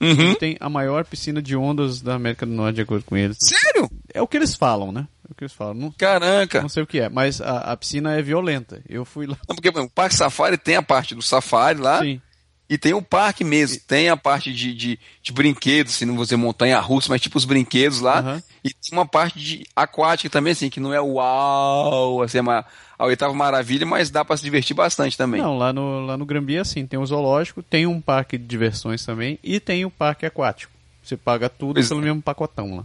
[0.00, 0.34] Uhum.
[0.36, 3.36] tem a maior piscina de ondas da América do Norte, de acordo com eles.
[3.40, 3.90] Sério?
[4.14, 5.08] É o que eles falam, né?
[5.28, 5.74] É o que eles falam.
[5.74, 6.62] Não, Caraca!
[6.62, 8.80] Não sei o que é, mas a, a piscina é violenta.
[8.88, 9.36] Eu fui lá.
[9.48, 12.00] Não, porque o Parque Safari tem a parte do safari lá.
[12.00, 12.20] Sim.
[12.68, 16.24] E tem o parque mesmo, tem a parte de, de, de brinquedos, assim, não vou
[16.24, 18.20] dizer montanha russa, mas tipo os brinquedos lá.
[18.20, 18.42] Uhum.
[18.62, 22.64] E tem uma parte de aquática também, assim, que não é uau, assim, é
[22.98, 25.40] a oitava maravilha, mas dá para se divertir bastante também.
[25.40, 28.44] Não, lá no, lá no Grambi é assim, tem o zoológico, tem um parque de
[28.44, 30.72] diversões também e tem o parque aquático.
[31.02, 32.04] Você paga tudo pois pelo é.
[32.04, 32.84] mesmo pacotão lá.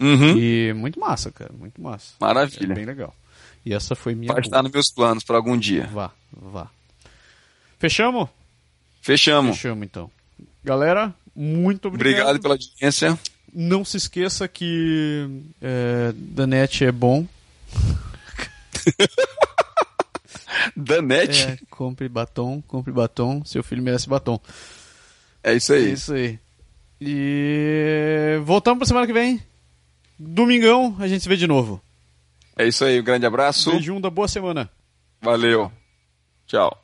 [0.00, 0.38] Uhum.
[0.38, 2.14] E muito massa, cara, muito massa.
[2.20, 2.72] Maravilha.
[2.72, 3.14] É bem legal.
[3.66, 4.32] E essa foi minha.
[4.32, 5.88] Pode estar nos meus planos para algum dia.
[5.92, 6.68] Vá, vá.
[7.78, 8.28] Fechamos?
[9.04, 9.56] Fechamos.
[9.58, 10.10] Fechamos, então.
[10.64, 12.22] Galera, muito obrigado.
[12.22, 13.18] Obrigado pela audiência.
[13.52, 15.28] não se esqueça que
[15.60, 17.26] é, Danete é bom.
[20.74, 21.42] Danete?
[21.42, 24.40] É, compre batom, compre batom, seu filho merece batom.
[25.42, 25.90] É isso aí.
[25.90, 26.38] É isso aí.
[26.98, 29.38] E voltamos pra semana que vem.
[30.18, 31.78] Domingão, a gente se vê de novo.
[32.56, 33.70] É isso aí, um grande abraço.
[33.70, 34.70] Beijão da boa semana.
[35.20, 35.70] Valeu.
[36.46, 36.83] Tchau.